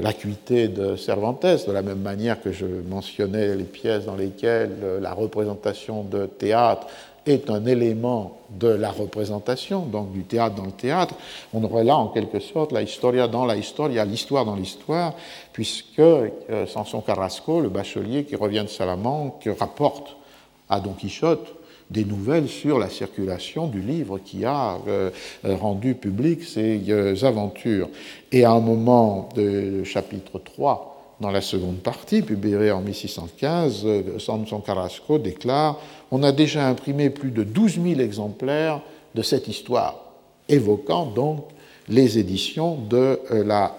l'acuité 0.00 0.68
de, 0.68 0.96
Cervantes, 0.96 1.44
de 1.44 1.72
la 1.72 1.82
même 1.82 2.00
manière 2.00 2.40
que 2.40 2.52
je 2.52 2.66
mentionnais 2.66 3.54
les 3.54 3.64
pièces 3.64 4.06
dans 4.06 4.16
lesquelles 4.16 4.76
la 5.00 5.12
représentation 5.12 6.02
de 6.02 6.26
théâtre 6.26 6.86
est 7.26 7.50
un 7.50 7.64
élément 7.66 8.38
de 8.50 8.68
la 8.68 8.90
représentation, 8.90 9.80
donc 9.80 10.12
du 10.12 10.22
théâtre 10.22 10.54
dans 10.54 10.64
le 10.64 10.72
théâtre, 10.72 11.14
on 11.52 11.62
aurait 11.64 11.84
là 11.84 11.96
en 11.96 12.08
quelque 12.08 12.38
sorte 12.38 12.72
la 12.72 12.82
historia 12.82 13.26
dans 13.26 13.44
la 13.44 13.56
historia, 13.56 14.04
l'histoire 14.04 14.44
dans 14.44 14.54
l'histoire, 14.54 15.14
puisque 15.52 15.98
euh, 15.98 16.30
Samson 16.68 17.00
Carrasco, 17.00 17.60
le 17.60 17.68
bachelier 17.68 18.24
qui 18.24 18.36
revient 18.36 18.62
de 18.62 18.68
Salamanque, 18.68 19.48
rapporte 19.58 20.16
à 20.68 20.80
Don 20.80 20.92
Quichotte 20.92 21.55
des 21.90 22.04
nouvelles 22.04 22.48
sur 22.48 22.78
la 22.78 22.88
circulation 22.88 23.68
du 23.68 23.80
livre 23.80 24.18
qui 24.18 24.44
a 24.44 24.78
euh, 24.88 25.10
rendu 25.44 25.94
public 25.94 26.42
ces 26.42 26.82
euh, 26.88 27.14
aventures. 27.22 27.88
Et 28.32 28.44
à 28.44 28.52
un 28.52 28.60
moment 28.60 29.28
du 29.34 29.84
chapitre 29.84 30.38
3, 30.38 31.16
dans 31.20 31.30
la 31.30 31.40
seconde 31.40 31.78
partie, 31.78 32.22
publiée 32.22 32.70
en 32.72 32.80
1615, 32.80 33.82
euh, 33.84 34.18
Samson 34.18 34.60
Carrasco 34.60 35.18
déclare 35.18 35.78
On 36.10 36.22
a 36.22 36.32
déjà 36.32 36.66
imprimé 36.66 37.10
plus 37.10 37.30
de 37.30 37.44
12 37.44 37.80
000 37.82 38.00
exemplaires 38.00 38.80
de 39.14 39.22
cette 39.22 39.48
histoire, 39.48 40.02
évoquant 40.48 41.06
donc 41.06 41.46
les 41.88 42.18
éditions 42.18 42.76
de 42.76 43.18
la 43.30 43.74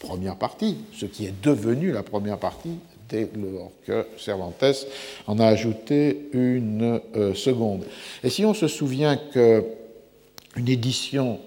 première 0.00 0.36
partie, 0.36 0.76
ce 0.92 1.06
qui 1.06 1.24
est 1.24 1.42
devenu 1.42 1.92
la 1.92 2.02
première 2.02 2.38
partie 2.38 2.78
dès 3.08 3.28
lors 3.34 3.72
que 3.86 4.06
Cervantes 4.18 4.86
en 5.26 5.38
a 5.38 5.46
ajouté 5.46 6.28
une 6.32 7.00
euh, 7.14 7.34
seconde. 7.34 7.84
Et 8.22 8.30
si 8.30 8.44
on 8.44 8.54
se 8.54 8.68
souvient 8.68 9.16
qu'une 9.16 10.68
édition 10.68 11.38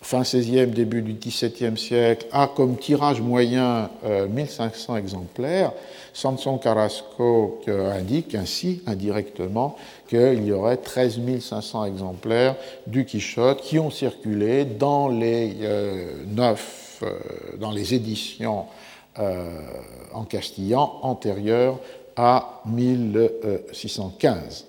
fin 0.00 0.22
16e, 0.22 0.70
début 0.70 1.02
du 1.02 1.14
XVIIe 1.14 1.76
siècle, 1.76 2.26
a 2.32 2.48
comme 2.54 2.76
tirage 2.76 3.20
moyen 3.20 3.90
1500 4.30 4.94
euh, 4.94 4.96
exemplaires, 4.96 5.72
Samson 6.14 6.58
Carrasco 6.58 7.60
indique 7.66 8.34
ainsi 8.34 8.82
indirectement 8.86 9.76
qu'il 10.08 10.44
y 10.44 10.52
aurait 10.52 10.78
13 10.78 11.20
500 11.40 11.84
exemplaires 11.84 12.56
du 12.86 13.04
Quichotte 13.04 13.60
qui 13.60 13.78
ont 13.78 13.90
circulé 13.90 14.64
dans 14.64 15.08
les 15.08 15.56
euh, 15.62 16.24
neuf, 16.26 17.02
dans 17.60 17.70
les 17.70 17.94
éditions 17.94 18.60
euh, 18.60 18.87
en 19.16 20.24
castillan 20.24 21.00
antérieure 21.02 21.78
à 22.18 22.60
1615, 22.66 24.66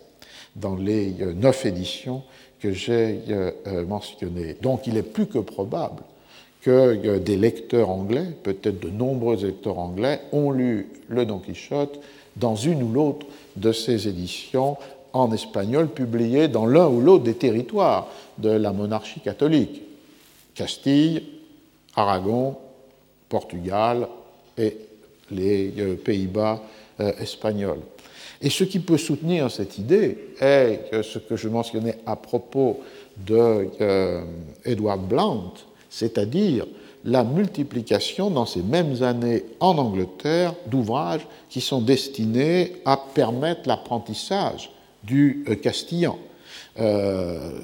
dans 0.55 0.75
les 0.75 1.15
euh, 1.21 1.33
neuf 1.33 1.65
éditions 1.65 2.21
que 2.59 2.71
j'ai 2.71 3.21
euh, 3.29 3.51
mentionnées. 3.87 4.55
Donc 4.61 4.85
il 4.85 4.97
est 4.97 5.03
plus 5.03 5.25
que 5.25 5.39
probable 5.39 6.03
que 6.61 7.17
des 7.17 7.37
lecteurs 7.37 7.89
anglais, 7.89 8.25
peut-être 8.43 8.81
de 8.81 8.89
nombreux 8.89 9.37
lecteurs 9.37 9.79
anglais, 9.79 10.19
ont 10.31 10.51
lu 10.51 10.89
le 11.07 11.25
Don 11.25 11.39
Quichotte 11.39 11.99
dans 12.35 12.55
une 12.55 12.83
ou 12.83 12.91
l'autre 12.91 13.25
de 13.55 13.71
ces 13.71 14.07
éditions 14.07 14.77
en 15.13 15.31
espagnol 15.31 15.87
publiées 15.87 16.49
dans 16.49 16.65
l'un 16.65 16.87
ou 16.87 16.99
l'autre 16.99 17.23
des 17.23 17.35
territoires 17.35 18.09
de 18.37 18.49
la 18.49 18.73
monarchie 18.73 19.21
catholique. 19.21 19.81
Castille, 20.53 21.23
Aragon, 21.95 22.57
Portugal, 23.29 24.07
et 24.59 24.77
les 25.31 25.73
euh, 25.79 25.95
Pays-Bas 25.95 26.61
euh, 26.99 27.11
espagnols. 27.19 27.79
Et 28.41 28.49
ce 28.49 28.63
qui 28.63 28.79
peut 28.79 28.97
soutenir 28.97 29.49
cette 29.51 29.77
idée 29.77 30.17
est 30.39 30.91
ce 31.03 31.19
que 31.19 31.35
je 31.35 31.49
mentionnais 31.49 31.97
à 32.05 32.15
propos 32.15 32.79
de 33.17 33.67
euh, 33.81 34.21
Blount, 35.09 35.53
c'est-à-dire 35.89 36.65
la 37.03 37.23
multiplication 37.23 38.29
dans 38.29 38.45
ces 38.45 38.61
mêmes 38.61 39.03
années 39.03 39.43
en 39.59 39.77
Angleterre 39.77 40.53
d'ouvrages 40.67 41.25
qui 41.49 41.59
sont 41.59 41.81
destinés 41.81 42.77
à 42.85 42.97
permettre 42.97 43.67
l'apprentissage 43.67 44.71
du 45.03 45.45
castillan, 45.61 46.17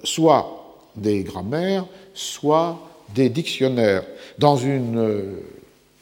soit 0.03 0.77
des 0.95 1.23
grammaires, 1.23 1.85
soit 2.13 2.79
des 3.13 3.29
dictionnaires. 3.29 4.03
Dans 4.39 4.55
une 4.55 5.35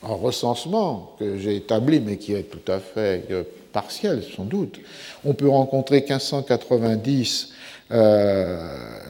un 0.04 0.14
recensement 0.14 1.16
que 1.20 1.38
j'ai 1.38 1.56
établi, 1.56 2.00
mais 2.00 2.18
qui 2.18 2.34
est 2.34 2.44
tout 2.44 2.72
à 2.72 2.80
fait 2.80 3.26
euh, 3.32 3.44
partiel 3.72 4.24
sans 4.36 4.44
doute, 4.44 4.80
on 5.26 5.34
peut 5.34 5.50
rencontrer 5.50 5.98
1590 5.98 7.54
euh, 7.92 8.58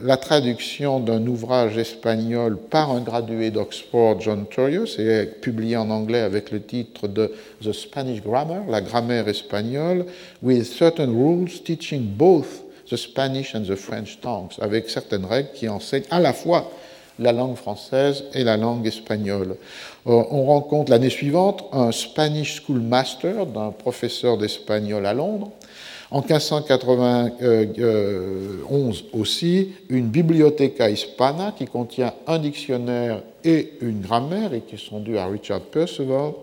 la 0.02 0.16
traduction 0.16 1.00
d'un 1.00 1.26
ouvrage 1.26 1.78
espagnol 1.78 2.58
par 2.58 2.90
un 2.90 3.00
gradué 3.00 3.50
d'Oxford, 3.50 4.20
John 4.20 4.46
Torius, 4.46 4.98
et 4.98 5.26
publié 5.26 5.76
en 5.76 5.90
anglais 5.90 6.20
avec 6.20 6.50
le 6.50 6.60
titre 6.60 7.08
de 7.08 7.32
The 7.62 7.72
Spanish 7.72 8.22
Grammar, 8.22 8.64
la 8.68 8.80
grammaire 8.80 9.28
espagnole, 9.28 10.06
with 10.42 10.64
certain 10.64 11.06
rules 11.06 11.62
teaching 11.62 12.02
both 12.02 12.64
the 12.90 12.96
Spanish 12.96 13.54
and 13.54 13.62
the 13.62 13.76
French 13.76 14.20
tongues, 14.20 14.52
avec 14.60 14.90
certaines 14.90 15.24
règles 15.24 15.50
qui 15.54 15.68
enseignent 15.68 16.04
à 16.10 16.20
la 16.20 16.32
fois 16.32 16.70
la 17.18 17.32
langue 17.32 17.56
française 17.56 18.22
et 18.34 18.44
la 18.44 18.56
langue 18.56 18.86
espagnole. 18.86 19.56
Euh, 20.06 20.22
on 20.30 20.44
rencontre 20.44 20.90
l'année 20.90 21.10
suivante 21.10 21.64
un 21.72 21.92
Spanish 21.92 22.62
School 22.62 22.80
Master 22.80 23.46
d'un 23.46 23.70
professeur 23.70 24.36
d'espagnol 24.36 25.06
à 25.06 25.14
Londres. 25.14 25.50
En 26.10 26.20
1591 26.20 29.04
aussi, 29.12 29.70
une 29.88 30.08
Bibliotheca 30.08 30.90
Hispana 30.90 31.54
qui 31.56 31.64
contient 31.64 32.12
un 32.26 32.38
dictionnaire 32.38 33.22
et 33.42 33.72
une 33.80 34.00
grammaire 34.00 34.52
et 34.54 34.60
qui 34.60 34.78
sont 34.78 35.00
dus 35.00 35.18
à 35.18 35.26
Richard 35.26 35.62
Percival. 35.62 36.34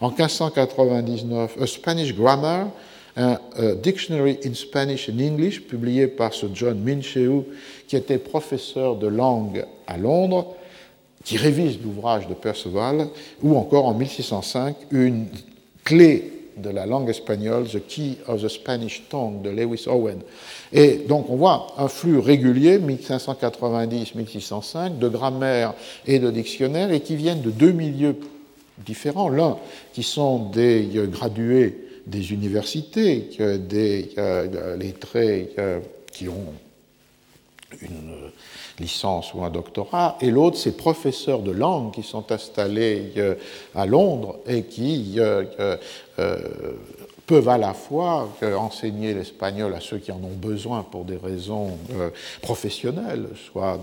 En 0.00 0.08
1599, 0.08 1.58
A 1.60 1.66
Spanish 1.66 2.14
Grammar, 2.14 2.68
un 3.16 3.38
Dictionary 3.82 4.38
in 4.44 4.54
Spanish 4.54 5.10
and 5.10 5.18
English 5.20 5.60
publié 5.60 6.06
par 6.06 6.32
ce 6.32 6.46
John 6.54 6.78
Mincheu 6.78 7.44
qui 7.92 7.98
était 7.98 8.16
professeur 8.16 8.96
de 8.96 9.06
langue 9.06 9.66
à 9.86 9.98
Londres 9.98 10.54
qui 11.26 11.36
révise 11.36 11.78
l'ouvrage 11.84 12.26
de 12.26 12.32
Perceval, 12.32 13.08
ou 13.42 13.54
encore 13.54 13.84
en 13.84 13.92
1605 13.92 14.74
une 14.92 15.26
clé 15.84 16.32
de 16.56 16.70
la 16.70 16.86
langue 16.86 17.10
espagnole, 17.10 17.68
The 17.68 17.86
Key 17.86 18.16
of 18.26 18.42
the 18.42 18.48
Spanish 18.48 19.02
Tongue 19.10 19.42
de 19.42 19.50
Lewis 19.50 19.84
Owen. 19.88 20.20
Et 20.72 21.02
donc 21.06 21.28
on 21.28 21.36
voit 21.36 21.66
un 21.76 21.88
flux 21.88 22.18
régulier, 22.18 22.78
1590-1605, 22.78 24.98
de 24.98 25.08
grammaire 25.10 25.74
et 26.06 26.18
de 26.18 26.30
dictionnaire, 26.30 26.92
et 26.92 27.00
qui 27.00 27.16
viennent 27.16 27.42
de 27.42 27.50
deux 27.50 27.72
milieux 27.72 28.16
différents. 28.86 29.28
L'un 29.28 29.58
qui 29.92 30.02
sont 30.02 30.48
des 30.48 30.88
gradués 31.10 31.76
des 32.06 32.32
universités, 32.32 33.28
des 33.68 34.12
euh, 34.16 34.78
lettrés 34.78 35.50
euh, 35.58 35.80
qui 36.10 36.30
ont 36.30 36.54
une 37.80 38.14
licence 38.78 39.34
ou 39.34 39.44
un 39.44 39.50
doctorat, 39.50 40.16
et 40.20 40.30
l'autre, 40.30 40.56
c'est 40.56 40.76
professeurs 40.76 41.40
de 41.40 41.50
langue 41.50 41.92
qui 41.92 42.02
sont 42.02 42.30
installés 42.32 43.12
euh, 43.16 43.34
à 43.74 43.86
Londres 43.86 44.38
et 44.46 44.64
qui 44.64 45.14
euh, 45.18 45.44
euh, 46.18 46.38
peuvent 47.26 47.48
à 47.48 47.58
la 47.58 47.72
fois 47.72 48.28
enseigner 48.58 49.14
l'espagnol 49.14 49.72
à 49.74 49.80
ceux 49.80 49.98
qui 49.98 50.12
en 50.12 50.16
ont 50.16 50.36
besoin 50.36 50.82
pour 50.82 51.04
des 51.04 51.16
raisons 51.16 51.78
professionnelles, 52.42 53.28
soit 53.50 53.78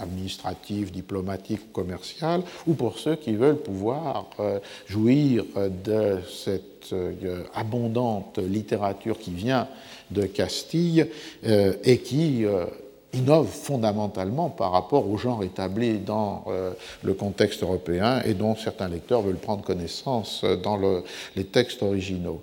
administratives, 0.00 0.92
diplomatiques, 0.92 1.72
commerciales, 1.72 2.42
ou 2.66 2.74
pour 2.74 2.98
ceux 2.98 3.16
qui 3.16 3.34
veulent 3.34 3.58
pouvoir 3.58 4.26
jouir 4.86 5.44
de 5.84 6.20
cette 6.30 6.94
abondante 7.52 8.38
littérature 8.38 9.18
qui 9.18 9.32
vient 9.32 9.68
de 10.10 10.22
Castille 10.22 11.08
et 11.44 11.98
qui 11.98 12.46
innove 13.12 13.48
fondamentalement 13.48 14.48
par 14.48 14.72
rapport 14.72 15.08
au 15.08 15.16
genre 15.18 15.42
établi 15.44 15.98
dans 15.98 16.44
euh, 16.48 16.72
le 17.02 17.14
contexte 17.14 17.62
européen 17.62 18.22
et 18.24 18.34
dont 18.34 18.56
certains 18.56 18.88
lecteurs 18.88 19.22
veulent 19.22 19.36
prendre 19.36 19.62
connaissance 19.62 20.42
euh, 20.44 20.56
dans 20.56 20.78
les 21.36 21.44
textes 21.44 21.82
originaux. 21.82 22.40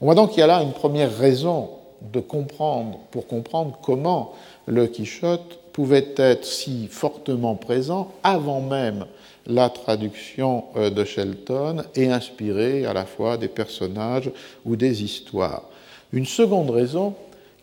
On 0.00 0.06
voit 0.06 0.14
donc 0.14 0.30
qu'il 0.30 0.40
y 0.40 0.42
a 0.42 0.46
là 0.46 0.62
une 0.62 0.72
première 0.72 1.16
raison 1.16 1.70
de 2.12 2.20
comprendre, 2.20 2.98
pour 3.10 3.26
comprendre 3.26 3.78
comment 3.82 4.32
le 4.66 4.86
Quichotte 4.86 5.58
pouvait 5.72 6.14
être 6.16 6.44
si 6.44 6.88
fortement 6.88 7.54
présent 7.54 8.12
avant 8.22 8.60
même 8.60 9.06
la 9.46 9.68
traduction 9.68 10.64
euh, 10.76 10.90
de 10.90 11.04
Shelton 11.04 11.84
et 11.94 12.10
inspirer 12.10 12.86
à 12.86 12.92
la 12.92 13.04
fois 13.04 13.36
des 13.36 13.48
personnages 13.48 14.30
ou 14.64 14.76
des 14.76 15.02
histoires. 15.02 15.64
Une 16.12 16.26
seconde 16.26 16.70
raison, 16.70 17.14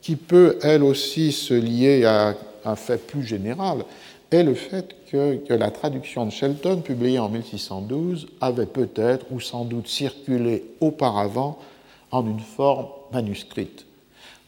qui 0.03 0.17
peut 0.17 0.59
elle 0.61 0.83
aussi 0.83 1.31
se 1.31 1.53
lier 1.53 2.03
à 2.03 2.35
un 2.65 2.75
fait 2.75 2.97
plus 2.97 3.23
général, 3.23 3.85
est 4.31 4.43
le 4.43 4.53
fait 4.53 4.95
que, 5.09 5.53
la 5.53 5.71
traduction 5.71 6.25
de 6.25 6.31
Shelton, 6.31 6.81
publiée 6.81 7.19
en 7.19 7.29
1612, 7.29 8.27
avait 8.41 8.65
peut-être 8.65 9.25
ou 9.31 9.39
sans 9.39 9.63
doute 9.63 9.87
circulé 9.87 10.65
auparavant 10.81 11.57
en 12.11 12.27
une 12.27 12.39
forme 12.39 12.87
manuscrite. 13.13 13.85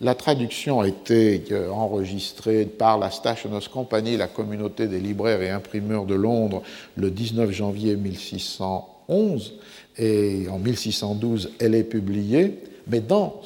La 0.02 0.14
traduction 0.14 0.82
a 0.82 0.88
été 0.90 1.46
euh, 1.52 1.70
enregistrée 1.70 2.66
par 2.66 2.98
la 2.98 3.10
Stationers 3.10 3.68
Company, 3.72 4.18
la 4.18 4.28
communauté 4.28 4.88
des 4.88 5.00
libraires 5.00 5.42
et 5.42 5.50
imprimeurs 5.50 6.06
de 6.06 6.16
Londres, 6.16 6.64
le 6.98 7.10
19 7.10 7.52
janvier 7.52 7.96
1611, 7.96 9.54
et 9.98 10.48
en 10.50 10.60
1612, 10.60 11.52
elle 11.60 11.76
est 11.76 11.86
publiée, 11.86 12.60
mais 12.88 13.00
dans 13.00 13.40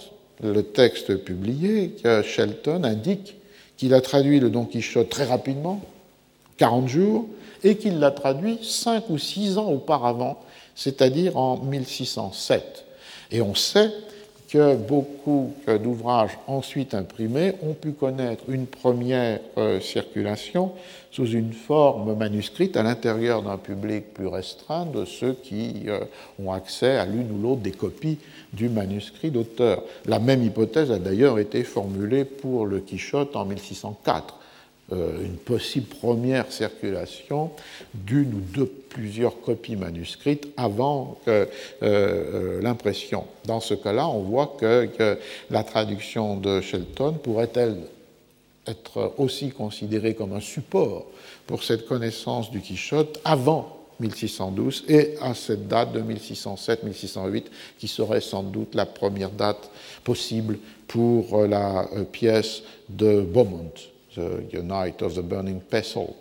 le 0.44 0.64
texte 0.64 1.16
publié, 1.18 1.96
Shelton 2.24 2.84
indique 2.84 3.36
qu'il 3.78 3.94
a 3.94 4.02
traduit 4.02 4.40
le 4.40 4.50
Don 4.50 4.66
Quichotte 4.66 5.10
très 5.10 5.26
rapidement, 5.26 5.82
40 6.58 6.88
jours, 6.88 7.26
et 7.64 7.76
qu'il 7.78 8.00
l'a 8.00 8.12
traduit 8.12 8.60
5 8.62 9.10
ou 9.10 9.18
6 9.18 9.58
ans 9.58 9.70
auparavant, 9.70 10.40
c'est-à-dire 10.76 11.38
en 11.38 11.58
1607. 11.58 12.86
Et 13.32 13.42
on 13.42 13.56
sait 13.56 13.92
que 14.50 14.76
beaucoup 14.76 15.54
d'ouvrages 15.68 16.38
ensuite 16.48 16.94
imprimés 16.94 17.54
ont 17.62 17.74
pu 17.74 17.92
connaître 17.92 18.44
une 18.50 18.66
première 18.66 19.40
euh, 19.58 19.80
circulation 19.80 20.72
sous 21.12 21.28
une 21.28 21.54
forme 21.54 22.16
manuscrite 22.16 22.76
à 22.76 22.84
l'intérieur 22.84 23.44
d'un 23.44 23.58
public 23.58 24.14
plus 24.14 24.28
restreint 24.28 24.86
de 24.86 25.06
ceux 25.06 25.34
qui 25.34 25.84
euh, 25.88 26.00
ont 26.44 26.52
accès 26.52 26.98
à 26.98 27.06
l'une 27.06 27.32
ou 27.32 27.42
l'autre 27.42 27.62
des 27.62 27.72
copies 27.72 28.18
du 28.54 28.70
manuscrit 28.70 29.30
d'auteur. 29.30 29.84
La 30.06 30.20
même 30.20 30.44
hypothèse 30.44 30.92
a 30.92 31.00
d'ailleurs 31.00 31.40
été 31.40 31.64
formulée 31.64 32.26
pour 32.26 32.66
le 32.66 32.80
Quichotte 32.80 33.36
en 33.36 33.46
1604 33.46 34.34
euh, 34.34 34.39
une 34.92 35.38
possible 35.38 35.88
première 35.88 36.52
circulation 36.52 37.52
d'une 37.94 38.34
ou 38.34 38.58
de 38.58 38.66
plusieurs 38.90 39.40
copies 39.42 39.76
manuscrites 39.76 40.50
avant 40.58 41.20
euh, 41.28 41.46
euh, 41.84 42.62
l'impression. 42.62 43.26
Dans 43.46 43.60
ce 43.60 43.74
cas-là, 43.74 44.08
on 44.08 44.22
voit 44.22 44.58
que, 44.60 45.18
la 45.50 45.64
traduction 45.64 46.36
de 46.36 46.62
Shelton 46.62 47.14
pourrait-elle 47.14 47.78
être 48.68 49.14
aussi 49.18 49.50
considérée 49.50 50.14
comme 50.14 50.34
un 50.34 50.42
support 50.42 51.06
pour 51.48 51.64
cette 51.64 51.88
connaissance 51.88 52.52
du 52.52 52.62
Quichotte 52.62 53.20
avant 53.24 53.78
1612 54.00 54.86
et 54.88 55.16
à 55.22 55.34
cette 55.34 55.68
date 55.68 55.92
de 55.92 56.02
1607-1608 56.02 57.44
qui 57.80 57.88
serait 57.88 58.22
sans 58.22 58.44
doute 58.44 58.76
la 58.76 58.86
première 58.86 59.32
date 59.32 59.70
possible 60.04 60.60
pour 60.88 61.46
la 61.46 61.88
pièce 62.12 62.62
de 62.90 63.22
Beaumont. 63.22 63.72
The 64.52 64.64
Night 64.64 65.02
of 65.02 65.16
the 65.16 65.22
Burning 65.22 65.60
Pestle. 65.60 66.14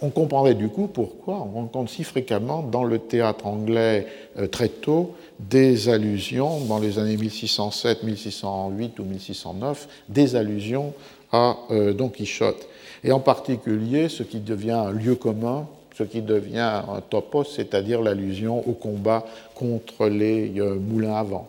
On 0.00 0.10
comprendrait 0.10 0.54
du 0.54 0.68
coup 0.68 0.88
pourquoi 0.88 1.34
on 1.34 1.60
rencontre 1.60 1.90
si 1.90 2.02
fréquemment 2.02 2.62
dans 2.62 2.82
le 2.82 2.98
théâtre 2.98 3.46
anglais 3.46 4.06
euh, 4.36 4.48
très 4.48 4.68
tôt 4.68 5.14
des 5.38 5.88
allusions, 5.88 6.60
dans 6.64 6.78
les 6.78 6.98
années 6.98 7.16
1607, 7.16 8.02
1608 8.02 8.98
ou 8.98 9.04
1609, 9.04 9.88
des 10.08 10.34
allusions 10.34 10.92
à 11.30 11.58
euh, 11.70 11.92
Don 11.92 12.08
Quichotte. 12.08 12.66
Et 13.04 13.12
en 13.12 13.20
particulier 13.20 14.08
ce 14.08 14.24
qui 14.24 14.40
devient 14.40 14.72
un 14.72 14.90
lieu 14.90 15.14
commun, 15.14 15.68
ce 15.96 16.02
qui 16.02 16.22
devient 16.22 16.82
un 16.88 17.00
topos, 17.00 17.44
c'est-à-dire 17.44 18.02
l'allusion 18.02 18.66
au 18.68 18.72
combat 18.72 19.24
contre 19.54 20.08
les 20.08 20.52
euh, 20.58 20.74
moulins 20.74 21.14
à 21.14 21.22
vent 21.22 21.48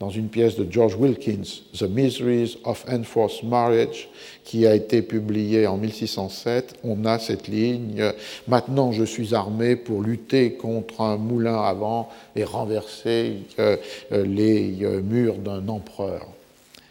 dans 0.00 0.10
une 0.10 0.28
pièce 0.28 0.54
de 0.56 0.66
George 0.70 0.94
Wilkins, 0.94 1.62
The 1.76 1.82
Miseries 1.82 2.56
of 2.64 2.84
Enforced 2.88 3.42
Marriage, 3.42 4.08
qui 4.44 4.66
a 4.66 4.74
été 4.74 5.02
publiée 5.02 5.66
en 5.66 5.76
1607, 5.76 6.76
on 6.84 7.04
a 7.04 7.18
cette 7.18 7.48
ligne 7.48 8.12
Maintenant 8.46 8.92
je 8.92 9.02
suis 9.02 9.34
armé 9.34 9.74
pour 9.74 10.02
lutter 10.02 10.52
contre 10.52 11.00
un 11.00 11.16
moulin 11.16 11.60
à 11.62 11.72
vent 11.72 12.08
et 12.36 12.44
renverser 12.44 13.38
euh, 13.58 13.76
euh, 14.12 14.24
les 14.24 14.78
euh, 14.82 15.02
murs 15.02 15.36
d'un 15.36 15.66
empereur. 15.68 16.26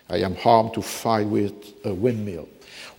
I 0.10 0.24
am 0.24 0.36
armed 0.44 0.74
to 0.74 0.82
fight 0.82 1.28
with 1.28 1.54
a 1.86 1.92
windmill. 1.92 2.46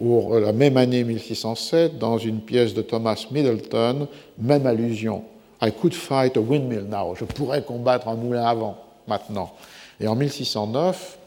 Ou 0.00 0.38
la 0.38 0.52
même 0.52 0.76
année 0.76 1.04
1607, 1.04 1.98
dans 1.98 2.18
une 2.18 2.40
pièce 2.40 2.72
de 2.72 2.82
Thomas 2.82 3.26
Middleton, 3.30 4.06
même 4.38 4.66
allusion. 4.66 5.24
I 5.60 5.72
could 5.72 5.94
fight 5.94 6.36
a 6.36 6.40
windmill 6.40 6.84
now. 6.88 7.14
Je 7.18 7.24
pourrais 7.24 7.62
combattre 7.62 8.08
un 8.08 8.14
moulin 8.14 8.44
à 8.44 8.54
vent 8.54 8.76
maintenant. 9.08 9.52
Et 10.00 10.06
en 10.06 10.14
1609, 10.14 11.18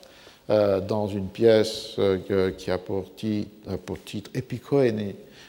euh, 0.50 0.82
dans 0.82 1.08
une 1.08 1.28
pièce 1.28 1.96
euh, 2.00 2.52
qui 2.52 2.72
a 2.72 2.78
pour 2.78 3.14
titre, 3.16 3.50
pour 3.86 3.98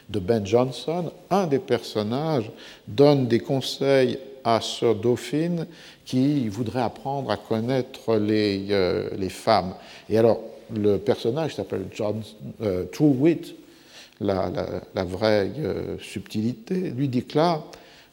de 0.09 0.19
Ben 0.19 0.45
Jonson, 0.45 1.11
un 1.29 1.47
des 1.47 1.59
personnages 1.59 2.51
donne 2.87 3.27
des 3.27 3.39
conseils 3.39 4.19
à 4.43 4.61
Sir 4.61 4.95
Dauphin 4.95 5.65
qui 6.05 6.47
voudrait 6.47 6.81
apprendre 6.81 7.31
à 7.31 7.37
connaître 7.37 8.15
les, 8.17 8.67
euh, 8.69 9.29
femmes. 9.29 9.73
Et 10.09 10.17
alors, 10.17 10.39
le 10.73 10.97
personnage 10.97 11.55
s'appelle 11.55 11.85
John 11.93 12.21
True 12.91 13.15
Wit, 13.17 13.55
la, 14.21 14.51
vraie 15.03 15.51
subtilité, 15.99 16.75
lui 16.75 17.07
déclare 17.07 17.63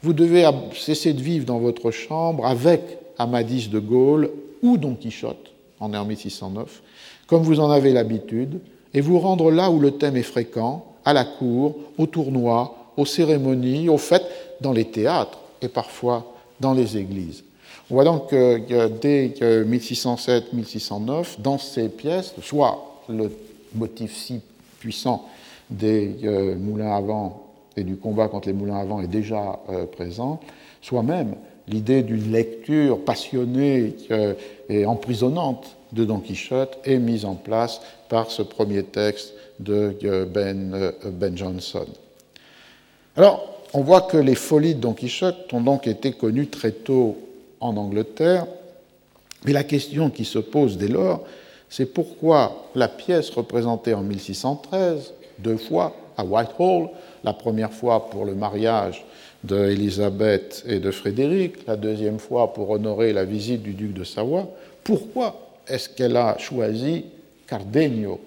Vous 0.03 0.13
devez 0.13 0.49
cesser 0.75 1.13
de 1.13 1.23
vivre 1.23 1.47
dans 1.47 1.59
votre 1.59 1.91
chambre 1.91 2.47
avec 2.47 2.81
Amadis 3.19 3.69
de 3.69 3.79
Gaulle 3.79 4.31
ou 4.63 4.77
Don 4.77 4.95
Quichotte, 4.95 5.53
en 5.79 5.89
1609, 5.89 6.83
comme 7.27 7.43
vous 7.43 7.61
en 7.61 7.71
avez 7.71 7.93
l'habitude, 7.93 8.61
et 8.93 9.01
vous 9.01 9.19
rendre 9.19 9.51
là 9.51 9.71
où 9.71 9.79
le 9.79 9.93
thème 9.93 10.17
est 10.17 10.23
fréquent, 10.23 10.85
à 11.05 11.13
la 11.13 11.25
cour, 11.25 11.77
au 11.97 12.07
tournoi, 12.07 12.93
aux 12.97 13.07
cérémonies, 13.07 13.89
aux 13.89 13.99
fêtes, 13.99 14.27
dans 14.61 14.73
les 14.73 14.85
théâtres 14.85 15.39
et 15.63 15.69
parfois 15.69 16.35
dans 16.61 16.75
les 16.75 16.99
églises. 16.99 17.45
On 17.91 17.95
voit 17.95 18.05
donc 18.05 18.31
que 18.31 18.89
dès 18.89 19.29
1607-1609, 19.65 21.41
dans 21.41 21.59
ces 21.59 21.89
pièces, 21.89 22.35
soit 22.43 23.01
le 23.09 23.31
motif 23.75 24.15
si 24.15 24.41
puissant 24.79 25.27
des 25.71 26.17
euh, 26.25 26.57
moulins 26.57 26.93
à 26.93 27.01
vent 27.01 27.47
et 27.77 27.85
du 27.85 27.97
combat 27.97 28.29
contre 28.29 28.49
les 28.49 28.55
moulins 28.55 28.79
à 28.79 28.85
vent 28.85 29.01
est 29.01 29.07
déjà 29.07 29.61
euh, 29.71 29.87
présent, 29.87 30.41
soit 30.83 31.03
même 31.03 31.35
l'idée 31.69 32.03
d'une 32.03 32.33
lecture 32.33 33.05
passionnée 33.05 33.95
et 34.69 34.87
emprisonnante 34.87 35.77
de 35.93 36.05
Don 36.05 36.21
Quichotte 36.21 36.79
est 36.85 36.99
mise 36.99 37.25
en 37.25 37.35
place 37.35 37.81
par 38.09 38.31
ce 38.31 38.43
premier 38.43 38.83
texte 38.83 39.35
de 39.59 39.95
Ben, 40.33 40.73
euh, 40.75 40.93
ben 41.05 41.37
Jonson. 41.37 41.87
Alors, 43.17 43.61
on 43.73 43.83
voit 43.83 44.03
que 44.03 44.17
les 44.17 44.35
folies 44.35 44.75
de 44.75 44.81
Don 44.81 44.95
Quichotte 44.95 45.53
ont 45.53 45.61
donc 45.61 45.87
été 45.87 46.13
connues 46.13 46.49
très 46.49 46.73
tôt 46.73 47.19
en 47.61 47.77
Angleterre, 47.77 48.47
mais 49.45 49.53
la 49.53 49.65
question 49.65 50.11
qui 50.11 50.25
se 50.25 50.39
pose 50.39 50.77
dès 50.77 50.89
lors, 50.89 51.25
c'est 51.69 51.87
pourquoi 51.87 52.67
la 52.75 52.89
pièce 52.89 53.31
représentée 53.31 53.95
en 53.95 54.03
1613, 54.03 55.13
deux 55.39 55.57
fois 55.57 55.95
à 56.17 56.25
Whitehall, 56.25 56.89
la 57.23 57.33
première 57.33 57.73
fois 57.73 58.11
pour 58.11 58.25
le 58.25 58.35
mariage 58.35 59.05
d'Élisabeth 59.45 60.65
et 60.67 60.79
de 60.81 60.91
Frédéric, 60.91 61.67
la 61.67 61.77
deuxième 61.77 62.19
fois 62.19 62.53
pour 62.53 62.71
honorer 62.71 63.13
la 63.13 63.25
visite 63.25 63.63
du 63.63 63.73
duc 63.73 63.93
de 63.93 64.05
Savoie, 64.05 64.49
pourquoi 64.85 65.51
est-ce 65.67 65.89
qu'elle 65.89 66.17
a 66.17 66.37
choisi 66.39 67.05
Cardenio 67.47 68.21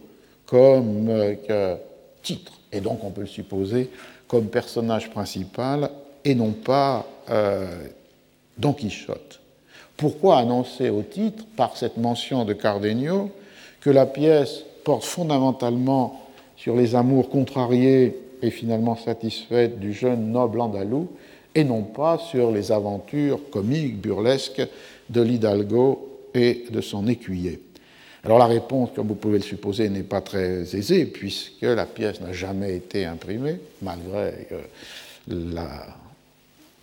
comme 0.45 1.09
euh, 1.09 1.75
titre? 2.21 2.53
Et 2.71 2.81
donc 2.81 3.03
on 3.03 3.11
peut 3.11 3.21
le 3.21 3.27
supposer 3.27 3.89
comme 4.27 4.47
personnage 4.47 5.11
principal 5.11 5.89
et 6.25 6.35
non 6.35 6.51
pas 6.51 7.05
euh, 7.29 7.67
Don 8.57 8.73
Quichotte. 8.73 9.39
Pourquoi 9.95 10.37
annoncer 10.37 10.89
au 10.89 11.03
titre, 11.03 11.45
par 11.55 11.77
cette 11.77 11.97
mention 11.97 12.45
de 12.45 12.53
Cardenio, 12.53 13.29
que 13.81 13.89
la 13.89 14.05
pièce 14.05 14.63
porte 14.83 15.03
fondamentalement 15.03 16.21
sur 16.57 16.75
les 16.75 16.95
amours 16.95 17.29
contrariés 17.29 18.17
et 18.43 18.51
finalement 18.51 18.97
satisfaite 18.97 19.79
du 19.79 19.93
jeune 19.93 20.31
noble 20.31 20.61
andalou, 20.61 21.09
et 21.55 21.63
non 21.63 21.83
pas 21.83 22.17
sur 22.17 22.51
les 22.51 22.71
aventures 22.71 23.39
comiques, 23.49 23.99
burlesques 23.99 24.67
de 25.09 25.21
l'Hidalgo 25.21 26.27
et 26.33 26.65
de 26.69 26.81
son 26.81 27.07
écuyer. 27.07 27.61
Alors 28.25 28.39
la 28.39 28.47
réponse, 28.47 28.89
comme 28.95 29.07
vous 29.07 29.15
pouvez 29.15 29.37
le 29.37 29.43
supposer, 29.43 29.89
n'est 29.89 30.03
pas 30.03 30.21
très 30.21 30.75
aisée, 30.75 31.05
puisque 31.05 31.61
la 31.61 31.85
pièce 31.85 32.21
n'a 32.21 32.33
jamais 32.33 32.75
été 32.75 33.05
imprimée, 33.05 33.59
malgré 33.81 34.47
euh, 34.51 34.61
la 35.27 35.87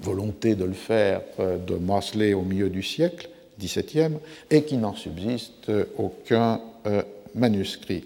volonté 0.00 0.54
de 0.54 0.64
le 0.64 0.72
faire 0.72 1.22
euh, 1.40 1.58
de 1.58 1.74
Mosley 1.74 2.32
au 2.32 2.42
milieu 2.42 2.70
du 2.70 2.82
siècle 2.82 3.28
XVIIe, 3.58 4.18
et 4.50 4.64
qu'il 4.64 4.80
n'en 4.80 4.94
subsiste 4.94 5.70
aucun 5.98 6.60
euh, 6.86 7.02
manuscrit. 7.34 8.04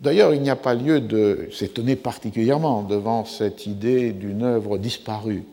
D'ailleurs, 0.00 0.34
il 0.34 0.42
n'y 0.42 0.50
a 0.50 0.56
pas 0.56 0.74
lieu 0.74 1.00
de 1.00 1.48
s'étonner 1.52 1.96
particulièrement 1.96 2.82
devant 2.82 3.24
cette 3.24 3.66
idée 3.66 4.12
d'une 4.12 4.42
œuvre 4.42 4.76
disparue, 4.76 5.44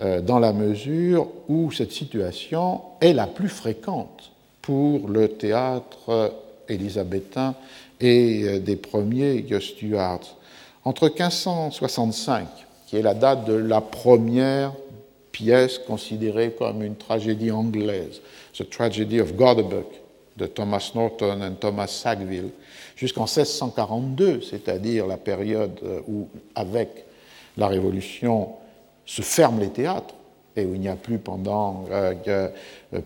euh, 0.00 0.20
dans 0.20 0.38
la 0.38 0.52
mesure 0.52 1.28
où 1.48 1.72
cette 1.72 1.92
situation 1.92 2.82
est 3.00 3.14
la 3.14 3.26
plus 3.26 3.48
fréquente 3.48 4.32
pour 4.60 5.08
le 5.08 5.28
théâtre 5.28 6.34
élisabétain 6.68 7.54
et 8.00 8.42
euh, 8.44 8.58
des 8.58 8.76
premiers 8.76 9.44
Stuarts. 9.60 10.36
Entre 10.84 11.08
1565, 11.08 12.46
qui 12.86 12.96
est 12.96 13.02
la 13.02 13.14
date 13.14 13.46
de 13.46 13.54
la 13.54 13.80
première 13.80 14.72
pièce 15.32 15.78
considérée 15.78 16.54
comme 16.56 16.82
une 16.82 16.96
tragédie 16.96 17.50
anglaise, 17.50 18.20
The 18.56 18.68
Tragedy 18.68 19.20
of 19.20 19.34
Godderbuck, 19.34 19.86
de 20.36 20.46
Thomas 20.46 20.90
Norton 20.94 21.40
et 21.42 21.54
Thomas 21.54 21.86
Sackville, 21.86 22.50
jusqu'en 22.94 23.24
1642, 23.24 24.42
c'est-à-dire 24.42 25.06
la 25.06 25.16
période 25.16 25.80
où, 26.06 26.28
avec 26.54 27.04
la 27.56 27.68
Révolution, 27.68 28.50
se 29.04 29.22
ferment 29.22 29.60
les 29.60 29.70
théâtres 29.70 30.14
et 30.56 30.64
où 30.64 30.74
il 30.74 30.80
n'y 30.80 30.88
a 30.88 30.96
plus 30.96 31.18
pendant 31.18 31.84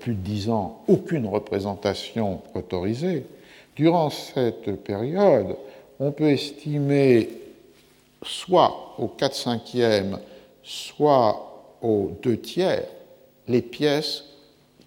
plus 0.01 0.15
de 0.15 0.21
dix 0.21 0.49
ans 0.51 0.83
aucune 0.89 1.27
représentation 1.27 2.43
autorisée, 2.55 3.27
durant 3.77 4.11
cette 4.11 4.83
période, 4.83 5.57
on 5.99 6.13
peut 6.13 6.31
estimer 6.31 7.29
soit 8.23 8.95
au 8.99 9.09
4 9.09 9.35
cinquième, 9.35 10.19
soit 10.63 11.65
aux 11.83 12.13
deux 12.23 12.39
tiers 12.39 12.87
les 13.49 13.63
pièces 13.63 14.25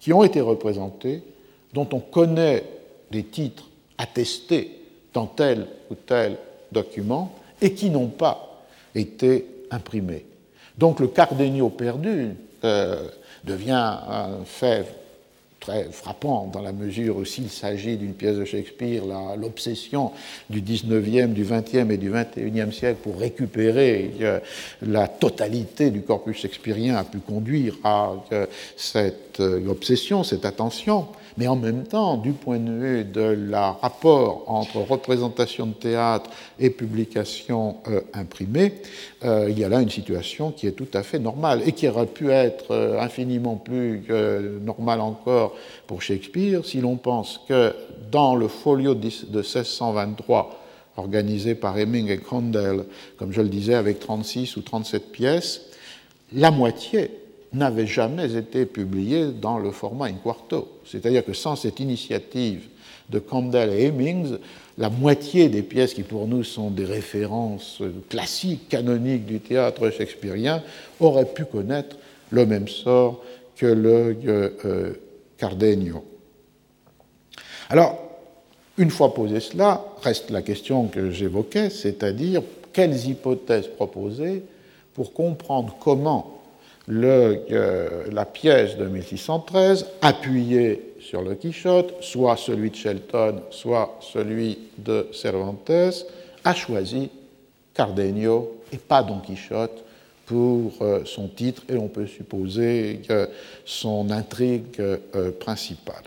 qui 0.00 0.12
ont 0.12 0.22
été 0.22 0.40
représentées, 0.40 1.22
dont 1.74 1.88
on 1.92 1.98
connaît 1.98 2.62
les 3.10 3.24
titres 3.24 3.68
attestés 3.98 4.80
dans 5.12 5.26
tel 5.26 5.66
ou 5.90 5.94
tel 5.94 6.38
document 6.72 7.32
et 7.60 7.74
qui 7.74 7.90
n'ont 7.90 8.08
pas 8.08 8.64
été 8.94 9.46
imprimés. 9.70 10.24
Donc 10.78 11.00
le 11.00 11.08
Cardenio 11.08 11.68
perdu 11.68 12.30
euh, 12.64 13.08
devient 13.44 13.98
un 14.08 14.44
fait 14.44 14.86
très 15.60 15.84
frappant 15.84 16.50
dans 16.52 16.60
la 16.60 16.72
mesure 16.72 17.16
où 17.16 17.24
s'il 17.24 17.48
s'agit 17.48 17.96
d'une 17.96 18.12
pièce 18.12 18.36
de 18.36 18.44
Shakespeare, 18.44 19.02
l'obsession 19.36 20.12
du 20.50 20.60
19e, 20.60 21.32
du 21.32 21.44
20e 21.44 21.90
et 21.90 21.96
du 21.96 22.10
21e 22.10 22.70
siècle 22.70 22.98
pour 23.02 23.18
récupérer 23.18 24.12
euh, 24.20 24.40
la 24.82 25.08
totalité 25.08 25.90
du 25.90 26.02
corpus 26.02 26.38
shakespearien 26.38 26.96
a 26.96 27.04
pu 27.04 27.18
conduire 27.18 27.76
à 27.82 28.12
euh, 28.32 28.46
cette 28.76 29.40
obsession, 29.40 30.22
cette 30.22 30.44
attention 30.44 31.06
mais 31.36 31.48
en 31.48 31.56
même 31.56 31.84
temps, 31.84 32.16
du 32.16 32.32
point 32.32 32.58
de 32.58 32.72
vue 32.72 33.04
de 33.04 33.20
la 33.20 33.72
rapport 33.72 34.44
entre 34.46 34.78
représentation 34.78 35.66
de 35.66 35.72
théâtre 35.72 36.30
et 36.60 36.70
publication 36.70 37.76
euh, 37.88 38.00
imprimée, 38.12 38.74
euh, 39.24 39.48
il 39.50 39.58
y 39.58 39.64
a 39.64 39.68
là 39.68 39.80
une 39.80 39.90
situation 39.90 40.52
qui 40.52 40.66
est 40.66 40.72
tout 40.72 40.88
à 40.94 41.02
fait 41.02 41.18
normale 41.18 41.62
et 41.66 41.72
qui 41.72 41.88
aurait 41.88 42.06
pu 42.06 42.30
être 42.30 42.70
euh, 42.70 43.00
infiniment 43.00 43.56
plus 43.56 44.04
normale 44.62 45.00
encore 45.00 45.54
pour 45.86 46.02
Shakespeare 46.02 46.64
si 46.64 46.80
l'on 46.80 46.96
pense 46.96 47.40
que 47.48 47.74
dans 48.10 48.34
le 48.36 48.48
folio 48.48 48.94
de 48.94 49.06
1623, 49.06 50.60
organisé 50.96 51.54
par 51.54 51.76
Heming 51.78 52.08
et 52.08 52.18
Condell, 52.18 52.84
comme 53.18 53.32
je 53.32 53.40
le 53.40 53.48
disais, 53.48 53.74
avec 53.74 53.98
36 53.98 54.56
ou 54.56 54.62
37 54.62 55.10
pièces, 55.10 55.62
la 56.32 56.50
moitié 56.50 57.10
n'avait 57.54 57.86
jamais 57.86 58.34
été 58.34 58.66
publié 58.66 59.28
dans 59.28 59.58
le 59.58 59.70
format 59.70 60.06
in 60.06 60.14
quarto. 60.14 60.68
C'est-à-dire 60.84 61.24
que 61.24 61.32
sans 61.32 61.56
cette 61.56 61.80
initiative 61.80 62.68
de 63.10 63.18
Campbell 63.18 63.70
et 63.70 63.86
Hemmings, 63.86 64.38
la 64.76 64.90
moitié 64.90 65.48
des 65.48 65.62
pièces 65.62 65.94
qui 65.94 66.02
pour 66.02 66.26
nous 66.26 66.42
sont 66.42 66.70
des 66.70 66.84
références 66.84 67.80
classiques, 68.08 68.68
canoniques 68.68 69.26
du 69.26 69.40
théâtre 69.40 69.90
shakespearien, 69.90 70.62
auraient 71.00 71.32
pu 71.32 71.44
connaître 71.44 71.96
le 72.30 72.46
même 72.46 72.66
sort 72.66 73.22
que 73.56 73.66
le 73.66 74.16
euh, 74.26 74.50
euh, 74.64 74.92
Cardenio. 75.38 76.04
Alors, 77.68 77.98
une 78.76 78.90
fois 78.90 79.14
posé 79.14 79.38
cela, 79.38 79.84
reste 80.02 80.30
la 80.30 80.42
question 80.42 80.88
que 80.88 81.10
j'évoquais, 81.10 81.70
c'est-à-dire 81.70 82.42
quelles 82.72 83.06
hypothèses 83.06 83.68
proposer 83.68 84.42
pour 84.94 85.12
comprendre 85.12 85.76
comment 85.80 86.33
la 86.88 88.24
pièce 88.26 88.76
de 88.76 88.86
1613, 88.86 89.86
appuyée 90.02 90.94
sur 91.00 91.22
le 91.22 91.34
Quichotte, 91.34 91.94
soit 92.00 92.36
celui 92.36 92.70
de 92.70 92.76
Shelton, 92.76 93.42
soit 93.50 93.98
celui 94.00 94.58
de 94.78 95.08
Cervantes, 95.12 96.06
a 96.44 96.54
choisi 96.54 97.10
Cardenio 97.72 98.60
et 98.72 98.78
pas 98.78 99.02
Don 99.02 99.20
Quichotte 99.20 99.84
pour 100.26 100.72
euh, 100.80 101.04
son 101.04 101.28
titre 101.28 101.62
et 101.68 101.76
on 101.76 101.88
peut 101.88 102.06
supposer 102.06 103.00
son 103.64 104.10
intrigue 104.10 104.80
euh, 104.80 105.30
principale. 105.38 106.04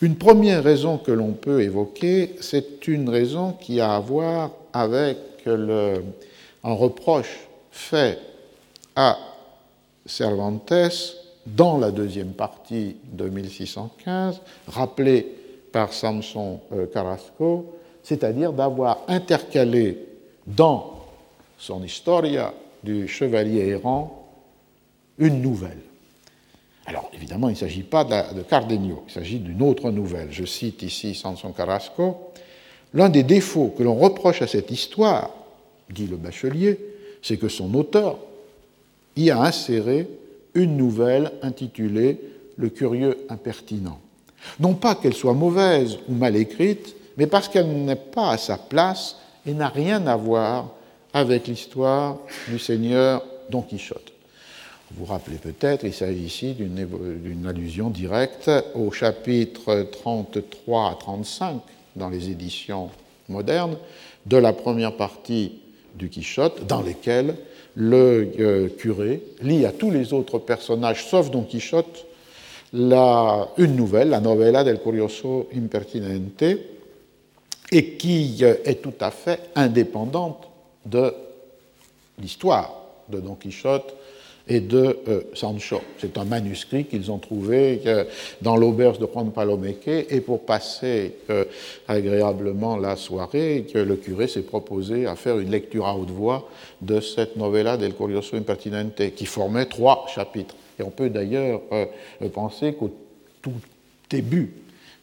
Une 0.00 0.16
première 0.16 0.64
raison 0.64 0.96
que 0.96 1.12
l'on 1.12 1.32
peut 1.32 1.60
évoquer, 1.60 2.36
c'est 2.40 2.88
une 2.88 3.10
raison 3.10 3.52
qui 3.52 3.80
a 3.80 3.94
à 3.94 4.00
voir 4.00 4.52
avec 4.72 5.18
le, 5.44 6.02
un 6.64 6.72
reproche 6.72 7.40
fait 7.70 8.18
à 8.96 9.18
Cervantes 10.10 10.72
dans 11.46 11.78
la 11.78 11.92
deuxième 11.92 12.32
partie 12.32 12.96
de 13.12 13.28
1615, 13.28 14.40
rappelé 14.66 15.24
par 15.70 15.92
Samson 15.92 16.60
euh, 16.72 16.86
Carrasco, 16.86 17.78
c'est-à-dire 18.02 18.52
d'avoir 18.52 18.98
intercalé 19.06 19.98
dans 20.48 20.96
son 21.58 21.84
Historia 21.84 22.52
du 22.82 23.06
chevalier 23.06 23.68
errant 23.68 24.26
une 25.16 25.40
nouvelle. 25.40 25.78
Alors 26.86 27.08
évidemment, 27.14 27.48
il 27.48 27.52
ne 27.52 27.58
s'agit 27.58 27.84
pas 27.84 28.02
de 28.02 28.42
Cardenio, 28.42 29.04
il 29.06 29.12
s'agit 29.12 29.38
d'une 29.38 29.62
autre 29.62 29.92
nouvelle. 29.92 30.32
Je 30.32 30.44
cite 30.44 30.82
ici 30.82 31.14
Samson 31.14 31.52
Carrasco. 31.52 32.32
L'un 32.94 33.10
des 33.10 33.22
défauts 33.22 33.72
que 33.78 33.84
l'on 33.84 33.94
reproche 33.94 34.42
à 34.42 34.48
cette 34.48 34.72
histoire, 34.72 35.30
dit 35.88 36.08
le 36.08 36.16
bachelier, 36.16 36.80
c'est 37.22 37.36
que 37.36 37.48
son 37.48 37.72
auteur, 37.74 38.18
y 39.16 39.30
a 39.30 39.40
inséré 39.40 40.08
une 40.54 40.76
nouvelle 40.76 41.32
intitulée 41.42 42.18
Le 42.56 42.68
curieux 42.68 43.16
impertinent. 43.30 43.98
Non 44.58 44.74
pas 44.74 44.94
qu'elle 44.94 45.14
soit 45.14 45.34
mauvaise 45.34 45.98
ou 46.08 46.14
mal 46.14 46.36
écrite, 46.36 46.94
mais 47.16 47.26
parce 47.26 47.48
qu'elle 47.48 47.84
n'est 47.84 47.96
pas 47.96 48.32
à 48.32 48.38
sa 48.38 48.58
place 48.58 49.16
et 49.46 49.54
n'a 49.54 49.68
rien 49.68 50.06
à 50.06 50.16
voir 50.16 50.70
avec 51.12 51.46
l'histoire 51.46 52.18
du 52.48 52.58
seigneur 52.58 53.24
Don 53.50 53.62
Quichotte. 53.62 54.12
Vous 54.90 55.04
vous 55.04 55.12
rappelez 55.12 55.36
peut-être, 55.36 55.84
il 55.84 55.92
s'agit 55.92 56.24
ici 56.24 56.54
d'une 56.54 57.46
allusion 57.46 57.90
directe 57.90 58.50
au 58.74 58.90
chapitre 58.90 59.86
33 59.90 60.90
à 60.90 60.94
35 60.98 61.60
dans 61.96 62.08
les 62.08 62.30
éditions 62.30 62.90
modernes 63.28 63.76
de 64.26 64.36
la 64.36 64.52
première 64.52 64.96
partie 64.96 65.60
du 65.94 66.08
Quichotte, 66.08 66.66
dans 66.66 66.82
lesquelles 66.82 67.36
le 67.80 68.30
euh, 68.38 68.68
curé 68.68 69.22
lit 69.40 69.64
à 69.64 69.72
tous 69.72 69.90
les 69.90 70.12
autres 70.12 70.38
personnages, 70.38 71.06
sauf 71.06 71.30
Don 71.30 71.44
Quichotte, 71.44 72.04
une 72.74 73.74
nouvelle, 73.74 74.10
la 74.10 74.20
novella 74.20 74.62
del 74.62 74.80
curioso 74.80 75.48
impertinente, 75.56 76.44
et 77.72 77.94
qui 77.94 78.38
euh, 78.42 78.56
est 78.66 78.82
tout 78.82 78.92
à 79.00 79.10
fait 79.10 79.40
indépendante 79.54 80.46
de 80.84 81.14
l'histoire 82.20 82.70
de 83.08 83.18
Don 83.18 83.34
Quichotte 83.34 83.94
et 84.50 84.60
de 84.60 84.98
euh, 85.08 85.20
Sancho. 85.32 85.80
C'est 85.98 86.18
un 86.18 86.24
manuscrit 86.24 86.84
qu'ils 86.84 87.10
ont 87.10 87.18
trouvé 87.18 87.80
euh, 87.86 88.04
dans 88.42 88.56
l'auberge 88.56 88.98
de 88.98 89.06
Juan 89.06 89.30
Palomeque 89.30 89.86
et 89.86 90.20
pour 90.20 90.44
passer 90.44 91.14
euh, 91.30 91.44
agréablement 91.86 92.76
la 92.76 92.96
soirée, 92.96 93.64
le 93.72 93.94
curé 93.94 94.26
s'est 94.26 94.42
proposé 94.42 95.06
à 95.06 95.14
faire 95.14 95.38
une 95.38 95.50
lecture 95.50 95.86
à 95.86 95.96
haute 95.96 96.10
voix 96.10 96.48
de 96.82 97.00
cette 97.00 97.36
novella 97.36 97.76
del 97.76 97.94
Curioso 97.94 98.36
Impertinente 98.36 99.14
qui 99.14 99.24
formait 99.24 99.66
trois 99.66 100.06
chapitres. 100.12 100.56
Et 100.78 100.82
on 100.82 100.90
peut 100.90 101.10
d'ailleurs 101.10 101.60
penser 102.32 102.72
qu'au 102.72 102.90
tout 103.42 103.52
début 104.08 104.52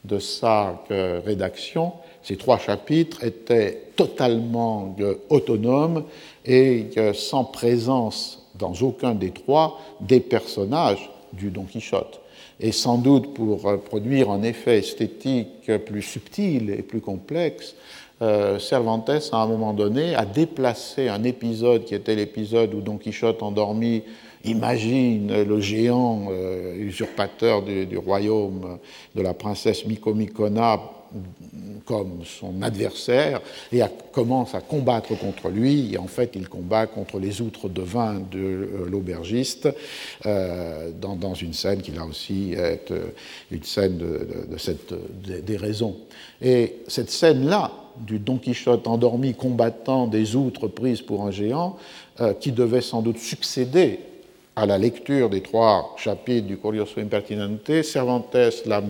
de 0.03 0.17
sa 0.19 0.83
rédaction, 0.89 1.93
ces 2.23 2.35
trois 2.35 2.57
chapitres 2.57 3.23
étaient 3.23 3.83
totalement 3.95 4.95
autonomes 5.29 6.03
et 6.45 6.87
sans 7.13 7.43
présence 7.43 8.36
dans 8.57 8.73
aucun 8.81 9.15
des 9.15 9.31
trois 9.31 9.79
des 10.01 10.19
personnages 10.19 11.09
du 11.33 11.49
Don 11.49 11.63
Quichotte. 11.63 12.21
Et 12.59 12.71
sans 12.71 12.97
doute 12.97 13.33
pour 13.33 13.67
euh, 13.67 13.77
produire 13.77 14.31
un 14.31 14.41
effet 14.41 14.79
esthétique 14.79 15.71
plus 15.85 16.01
subtil 16.01 16.71
et 16.71 16.81
plus 16.81 17.01
complexe, 17.01 17.75
euh, 18.21 18.57
Cervantes, 18.57 19.29
à 19.31 19.37
un 19.37 19.47
moment 19.47 19.73
donné, 19.73 20.15
a 20.15 20.25
déplacé 20.25 21.07
un 21.07 21.23
épisode 21.23 21.85
qui 21.85 21.93
était 21.93 22.15
l'épisode 22.15 22.73
où 22.73 22.81
Don 22.81 22.97
Quichotte 22.97 23.43
endormi 23.43 24.01
imagine 24.43 25.43
le 25.43 25.59
géant 25.59 26.27
euh, 26.31 26.75
usurpateur 26.77 27.61
du, 27.61 27.85
du, 27.85 27.97
royaume 27.97 28.79
de 29.13 29.21
la 29.21 29.35
princesse 29.35 29.85
Micomicona 29.85 30.79
comme 31.85 32.23
son 32.25 32.61
adversaire 32.61 33.41
et 33.71 33.81
commence 34.11 34.55
à 34.55 34.61
combattre 34.61 35.17
contre 35.17 35.49
lui. 35.49 35.93
Et 35.93 35.97
en 35.97 36.07
fait, 36.07 36.31
il 36.35 36.49
combat 36.49 36.87
contre 36.87 37.19
les 37.19 37.41
outres 37.41 37.69
de 37.69 37.81
vin 37.81 38.15
de 38.15 38.39
euh, 38.39 38.87
l'aubergiste 38.89 39.69
euh, 40.25 40.91
dans, 40.99 41.33
une 41.33 41.53
scène 41.53 41.81
qui 41.81 41.91
là 41.91 42.05
aussi 42.05 42.53
est 42.53 42.91
euh, 42.91 43.07
une 43.51 43.63
scène 43.63 43.97
de, 43.97 44.57
cette, 44.57 44.93
des 45.23 45.57
raisons. 45.57 45.95
Et 46.41 46.77
cette 46.87 47.09
scène-là, 47.09 47.71
du 47.97 48.19
Don 48.19 48.37
Quichotte 48.37 48.87
endormi 48.87 49.33
combattant 49.33 50.05
des 50.05 50.35
outres 50.35 50.67
prises 50.67 51.01
pour 51.01 51.25
un 51.25 51.31
géant, 51.31 51.77
qui 52.39 52.51
devait 52.51 52.81
sans 52.81 53.01
doute 53.01 53.17
succéder 53.17 53.99
à 54.55 54.65
la 54.65 54.79
lecture 54.79 55.29
des 55.29 55.41
trois 55.41 55.95
chapitres 55.97 56.47
du 56.47 56.57
Curioso 56.57 56.99
Impertinente, 56.99 57.83
Cervantes 57.83 58.35
l'a 58.65 58.81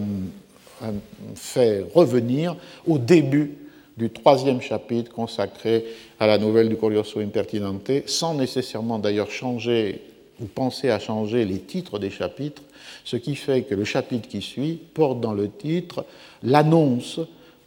fait 1.36 1.86
revenir 1.94 2.56
au 2.86 2.98
début 2.98 3.58
du 3.98 4.10
troisième 4.12 4.62
chapitre 4.62 5.12
consacré 5.12 5.86
à 6.20 6.28
la 6.28 6.38
nouvelle 6.38 6.70
du 6.70 6.78
Curioso 6.78 7.20
Impertinente, 7.20 7.92
sans 8.06 8.36
nécessairement 8.36 9.00
d'ailleurs 9.00 9.32
changer 9.32 10.02
ou 10.40 10.46
penser 10.46 10.92
à 10.92 11.00
changer 11.00 11.46
les 11.46 11.60
titres 11.60 11.98
des 11.98 12.12
chapitres, 12.12 12.62
ce 13.04 13.18
qui 13.18 13.36
fait 13.36 13.64
que 13.64 13.74
le 13.74 13.86
chapitre 13.86 14.28
qui 14.28 14.42
suit 14.42 14.80
porte 14.94 15.20
dans 15.20 15.34
le 15.34 15.50
titre 15.50 16.06
l'annonce 16.44 17.20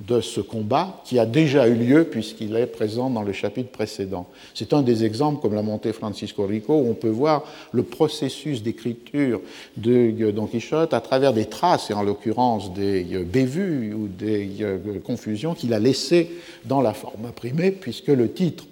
de 0.07 0.21
ce 0.21 0.41
combat 0.41 1.03
qui 1.05 1.19
a 1.19 1.27
déjà 1.27 1.69
eu 1.69 1.75
lieu 1.75 2.05
puisqu'il 2.05 2.57
est 2.57 2.67
présent 2.67 3.11
dans 3.11 3.23
le 3.23 3.33
chapitre 3.33 3.71
précédent. 3.71 4.27
C'est 4.55 4.73
un 4.73 4.83
des 4.83 5.05
exemples, 5.05 5.43
comme 5.43 5.55
l'a 5.55 5.63
monté 5.63 5.93
Francisco 5.93 6.47
Rico, 6.47 6.75
où 6.75 6.89
on 6.89 6.95
peut 6.95 7.09
voir 7.09 7.45
le 7.73 7.83
processus 7.83 8.63
d'écriture 8.63 9.41
de 9.77 10.31
Don 10.31 10.47
Quichotte 10.47 10.95
à 10.95 11.01
travers 11.01 11.33
des 11.33 11.47
traces, 11.47 11.91
et 11.91 11.95
en 11.95 12.03
l'occurrence 12.03 12.73
des 12.73 13.03
bévues 13.25 13.93
ou 13.93 14.09
des 14.09 14.49
euh, 14.63 14.79
confusions 15.05 15.55
qu'il 15.55 15.75
a 15.75 15.79
laissées 15.79 16.31
dans 16.65 16.81
la 16.81 16.95
forme 16.95 17.27
imprimée, 17.27 17.71
puisque 17.71 18.09
le 18.09 18.33
titre 18.33 18.65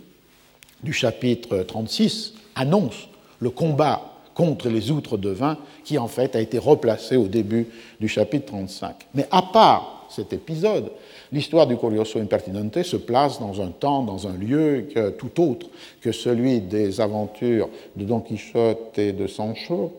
du 0.83 0.93
chapitre 0.93 1.59
36 1.59 2.35
annonce 2.55 3.09
le 3.41 3.51
combat 3.51 4.15
contre 4.35 4.69
les 4.69 4.91
outres 4.91 5.19
de 5.19 5.31
vin 5.31 5.59
qui 5.85 5.99
en 5.99 6.09
fait 6.09 6.37
a 6.37 6.41
été 6.41 6.59
replacé 6.59 7.17
au 7.17 7.27
début 7.27 7.67
du 8.01 8.09
chapitre 8.09 8.47
35. 8.47 8.95
Mais 9.15 9.27
à 9.31 9.43
part 9.43 10.07
cet 10.11 10.33
épisode, 10.33 10.91
l'histoire 11.33 11.67
du 11.67 11.77
Curioso 11.77 12.19
Impertinente 12.19 12.83
se 12.83 12.97
place 12.97 13.39
dans 13.41 13.61
un 13.61 13.69
temps, 13.69 14.03
dans 14.03 14.27
un 14.27 14.35
lieu 14.35 14.89
tout 15.19 15.41
autre 15.43 15.67
que 16.01 16.13
celui 16.13 16.61
des 16.61 17.01
aventures 17.01 17.69
de 17.97 18.05
Don 18.05 18.21
Quichotte 18.21 18.99
et 18.99 19.13
de 19.13 19.27
Sancho, 19.27 19.93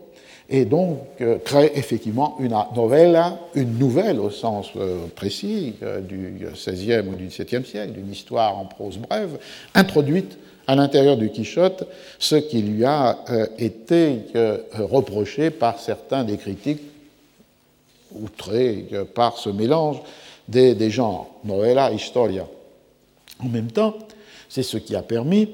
et 0.50 0.64
donc 0.64 0.98
euh, 1.20 1.38
crée 1.38 1.70
effectivement 1.76 2.36
une 2.40 2.56
novella, 2.74 3.38
une 3.54 3.78
nouvelle 3.78 4.18
au 4.18 4.30
sens 4.30 4.70
euh, 4.76 5.06
précis 5.14 5.74
euh, 5.82 6.00
du 6.00 6.44
XVIe 6.44 7.08
ou 7.08 7.14
du 7.14 7.26
XVIIe 7.26 7.64
siècle, 7.64 7.92
d'une 7.92 8.10
histoire 8.10 8.58
en 8.58 8.64
prose 8.64 8.98
brève, 8.98 9.38
introduite 9.74 10.36
à 10.66 10.74
l'intérieur 10.74 11.16
du 11.16 11.30
Quichotte, 11.30 11.84
ce 12.18 12.36
qui 12.36 12.62
lui 12.62 12.84
a 12.84 13.18
été 13.58 14.20
reproché 14.72 15.50
par 15.50 15.80
certains 15.80 16.22
des 16.22 16.36
critiques 16.36 16.82
outrés 18.14 18.86
par 19.12 19.36
ce 19.38 19.48
mélange 19.48 19.96
des, 20.50 20.90
genres, 20.90 21.30
novella, 21.44 21.92
historia. 21.92 22.46
En 23.38 23.48
même 23.48 23.70
temps, 23.70 23.96
c'est 24.48 24.62
ce 24.62 24.76
qui 24.76 24.96
a 24.96 25.02
permis 25.02 25.48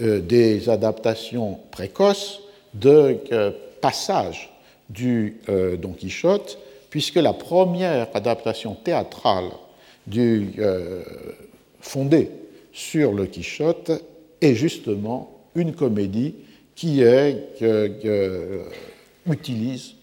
euh, 0.00 0.20
des 0.20 0.68
adaptations 0.68 1.60
précoces 1.70 2.40
de 2.74 3.18
euh, 3.32 3.52
passage 3.80 4.52
du 4.90 5.38
euh, 5.48 5.76
Don 5.76 5.92
Quichotte, 5.92 6.58
puisque 6.90 7.16
la 7.16 7.32
première 7.32 8.08
adaptation 8.14 8.74
théâtrale 8.74 9.50
du, 10.06 10.60
fondée 11.80 12.28
sur 12.72 13.12
le 13.12 13.26
Quichotte 13.26 13.92
est 14.40 14.54
justement 14.54 15.30
une 15.54 15.74
comédie 15.74 16.34
qui 16.74 17.02
utilise 19.26 19.94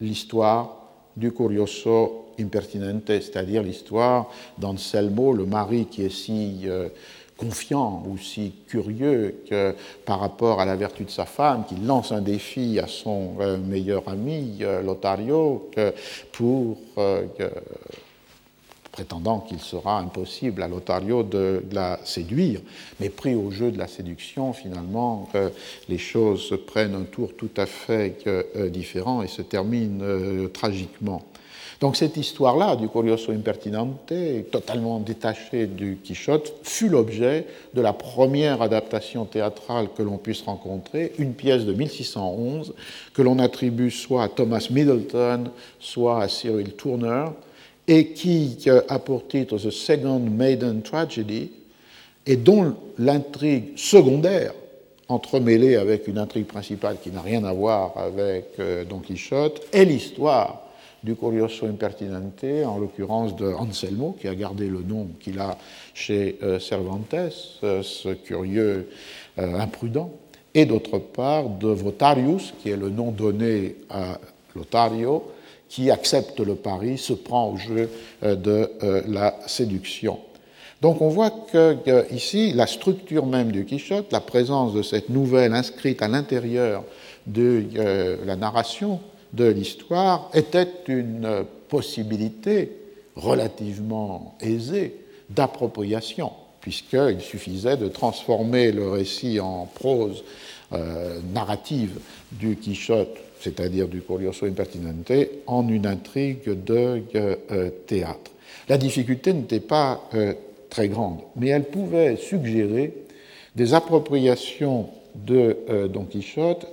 l'histoire 0.00 0.76
du 1.16 1.32
Curioso 1.32 2.27
Impertinente, 2.40 3.06
c'est-à-dire 3.06 3.62
l'histoire 3.62 4.30
d'Anselmo, 4.58 5.32
le 5.32 5.46
mari 5.46 5.86
qui 5.86 6.04
est 6.04 6.14
si 6.14 6.60
euh, 6.64 6.88
confiant 7.36 8.04
ou 8.06 8.18
si 8.18 8.52
curieux 8.68 9.42
que, 9.48 9.74
par 10.04 10.20
rapport 10.20 10.60
à 10.60 10.64
la 10.64 10.76
vertu 10.76 11.04
de 11.04 11.10
sa 11.10 11.24
femme, 11.24 11.64
qu'il 11.66 11.86
lance 11.86 12.12
un 12.12 12.20
défi 12.20 12.78
à 12.78 12.86
son 12.86 13.34
euh, 13.40 13.56
meilleur 13.58 14.08
ami, 14.08 14.58
euh, 14.60 14.82
Lothario, 14.82 15.70
pour 16.32 16.78
prétendant 18.92 19.38
qu'il 19.40 19.60
sera 19.60 20.00
impossible 20.00 20.60
à 20.60 20.66
Lothario 20.66 21.22
de, 21.22 21.62
la 21.70 22.00
séduire, 22.04 22.60
mais 22.98 23.10
pris 23.10 23.36
au 23.36 23.52
jeu 23.52 23.70
de 23.70 23.78
la 23.78 23.86
séduction, 23.86 24.52
finalement, 24.52 25.28
les 25.88 25.98
choses 25.98 26.42
se 26.42 26.56
prennent 26.56 26.96
un 26.96 27.04
tour 27.04 27.34
tout 27.36 27.50
à 27.56 27.66
fait 27.66 28.24
différent 28.72 29.22
et 29.22 29.28
se 29.28 29.42
terminent 29.42 30.48
tragiquement. 30.52 31.22
Donc 31.80 31.96
cette 31.96 32.16
histoire-là 32.16 32.74
du 32.74 32.88
Curioso 32.88 33.30
Impertinente, 33.30 34.12
totalement 34.50 34.98
détachée 34.98 35.66
du 35.66 35.98
Quichotte, 36.02 36.52
fut 36.64 36.88
l'objet 36.88 37.46
de 37.72 37.80
la 37.80 37.92
première 37.92 38.62
adaptation 38.62 39.24
théâtrale 39.24 39.86
que 39.96 40.02
l'on 40.02 40.16
puisse 40.16 40.42
rencontrer, 40.42 41.12
une 41.18 41.34
pièce 41.34 41.64
de 41.64 41.72
1611 41.72 42.74
que 43.14 43.22
l'on 43.22 43.38
attribue 43.38 43.92
soit 43.92 44.24
à 44.24 44.28
Thomas 44.28 44.66
Middleton, 44.70 45.50
soit 45.78 46.20
à 46.20 46.28
Cyril 46.28 46.72
Tourner, 46.72 47.26
et 47.86 48.08
qui 48.08 48.58
a 48.88 48.98
pour 48.98 49.28
titre 49.28 49.56
The 49.56 49.70
Second 49.70 50.18
Maiden 50.18 50.82
Tragedy, 50.82 51.52
et 52.26 52.36
dont 52.36 52.74
l'intrigue 52.98 53.78
secondaire, 53.78 54.52
entremêlée 55.06 55.76
avec 55.76 56.08
une 56.08 56.18
intrigue 56.18 56.46
principale 56.46 56.96
qui 57.02 57.10
n'a 57.10 57.22
rien 57.22 57.44
à 57.44 57.52
voir 57.52 57.96
avec 57.96 58.58
euh, 58.58 58.84
Don 58.84 58.98
Quichotte, 58.98 59.62
est 59.72 59.86
l'histoire 59.86 60.67
du 61.02 61.14
Curioso 61.14 61.66
Impertinente, 61.66 62.44
en 62.66 62.78
l'occurrence 62.78 63.36
de 63.36 63.52
Anselmo, 63.52 64.16
qui 64.20 64.28
a 64.28 64.34
gardé 64.34 64.68
le 64.68 64.82
nom 64.82 65.08
qu'il 65.20 65.38
a 65.38 65.56
chez 65.94 66.38
euh, 66.42 66.58
Cervantes, 66.58 67.14
euh, 67.62 67.82
ce 67.82 68.10
curieux 68.14 68.88
euh, 69.38 69.60
imprudent, 69.60 70.10
et 70.54 70.66
d'autre 70.66 70.98
part 70.98 71.48
de 71.48 71.68
Votarius, 71.68 72.52
qui 72.60 72.70
est 72.70 72.76
le 72.76 72.90
nom 72.90 73.12
donné 73.12 73.76
à 73.90 74.18
Lothario, 74.56 75.30
qui 75.68 75.90
accepte 75.90 76.40
le 76.40 76.54
pari, 76.54 76.98
se 76.98 77.12
prend 77.12 77.52
au 77.52 77.58
jeu 77.58 77.90
de 78.22 78.70
la 79.06 79.36
séduction. 79.46 80.18
Donc 80.80 81.02
on 81.02 81.10
voit 81.10 81.30
que 81.52 81.76
la 82.56 82.66
structure 82.66 83.26
même 83.26 83.52
du 83.52 83.66
Quichotte, 83.66 84.10
la 84.10 84.20
présence 84.20 84.72
de 84.72 84.80
cette 84.80 85.10
nouvelle 85.10 85.52
inscrite 85.52 86.00
à 86.00 86.08
l'intérieur 86.08 86.84
de 87.26 87.64
la 88.24 88.36
narration, 88.36 88.98
de 89.32 89.44
l'histoire 89.44 90.30
était 90.34 90.68
une 90.86 91.44
possibilité 91.68 92.72
relativement 93.16 94.36
aisée 94.40 94.94
d'appropriation, 95.30 96.32
puisqu'il 96.60 97.20
suffisait 97.20 97.76
de 97.76 97.88
transformer 97.88 98.72
le 98.72 98.88
récit 98.88 99.40
en 99.40 99.66
prose 99.66 100.24
euh, 100.72 101.20
narrative 101.32 101.98
du 102.32 102.56
Quichotte, 102.56 103.16
c'est-à-dire 103.40 103.88
du 103.88 104.00
Curioso 104.00 104.46
Impertinente, 104.46 105.12
en 105.46 105.68
une 105.68 105.86
intrigue 105.86 106.64
de 106.64 107.02
euh, 107.14 107.70
théâtre. 107.86 108.30
La 108.68 108.78
difficulté 108.78 109.32
n'était 109.32 109.60
pas 109.60 110.08
euh, 110.14 110.34
très 110.70 110.88
grande, 110.88 111.20
mais 111.36 111.48
elle 111.48 111.64
pouvait 111.64 112.16
suggérer 112.16 112.94
des 113.56 113.74
appropriations 113.74 114.88
de 115.14 115.56
Don 115.92 116.04
Quichotte 116.04 116.66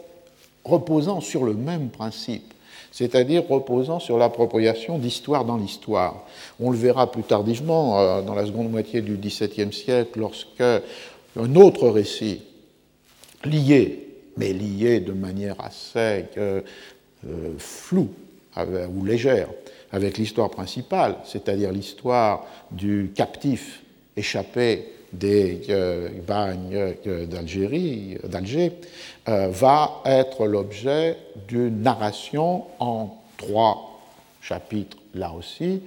reposant 0.65 1.21
sur 1.21 1.43
le 1.43 1.53
même 1.53 1.89
principe, 1.89 2.53
c'est-à-dire 2.91 3.47
reposant 3.47 3.99
sur 3.99 4.17
l'appropriation 4.17 4.97
d'histoire 4.97 5.45
dans 5.45 5.57
l'histoire. 5.57 6.25
On 6.59 6.71
le 6.71 6.77
verra 6.77 7.11
plus 7.11 7.23
tardivement, 7.23 7.99
euh, 7.99 8.21
dans 8.21 8.33
la 8.33 8.45
seconde 8.45 8.71
moitié 8.71 9.01
du 9.01 9.15
XVIIe 9.15 9.71
siècle, 9.71 10.19
lorsque 10.19 10.61
un 10.61 11.55
autre 11.55 11.87
récit, 11.89 12.41
lié, 13.43 14.07
mais 14.37 14.51
lié 14.53 14.99
de 14.99 15.13
manière 15.13 15.55
assez 15.59 16.25
euh, 16.37 16.61
euh, 17.27 17.53
floue 17.57 18.09
ou 18.57 19.03
légère 19.03 19.49
avec 19.91 20.17
l'histoire 20.17 20.49
principale, 20.49 21.17
c'est-à-dire 21.25 21.73
l'histoire 21.73 22.45
du 22.71 23.11
captif 23.13 23.83
échappé 24.15 24.94
des 25.17 25.63
euh, 25.69 26.09
bagnes 26.27 26.95
euh, 27.07 27.25
d'Algérie, 27.25 28.17
d'Alger, 28.23 28.73
euh, 29.27 29.47
va 29.49 30.01
être 30.05 30.45
l'objet 30.45 31.17
d'une 31.47 31.81
narration 31.81 32.65
en 32.79 33.17
trois 33.37 33.99
chapitres, 34.41 34.97
là 35.13 35.31
aussi, 35.31 35.81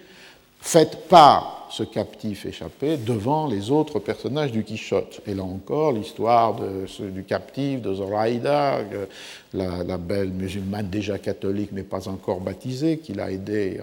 faite 0.60 1.08
par 1.08 1.58
ce 1.70 1.82
captif 1.82 2.46
échappé 2.46 2.96
devant 2.96 3.46
les 3.46 3.70
autres 3.70 3.98
personnages 3.98 4.52
du 4.52 4.64
Quichotte. 4.64 5.20
Et 5.26 5.34
là 5.34 5.42
encore, 5.42 5.92
l'histoire 5.92 6.56
du 6.98 7.24
captif, 7.24 7.82
de 7.82 7.94
Zoraïda, 7.94 8.80
la, 9.52 9.98
belle 9.98 10.30
musulmane 10.30 10.88
déjà 10.88 11.18
catholique 11.18 11.70
mais 11.72 11.82
pas 11.82 12.08
encore 12.08 12.40
baptisée, 12.40 12.98
qui 12.98 13.12
l'a 13.12 13.30
aidé 13.30 13.80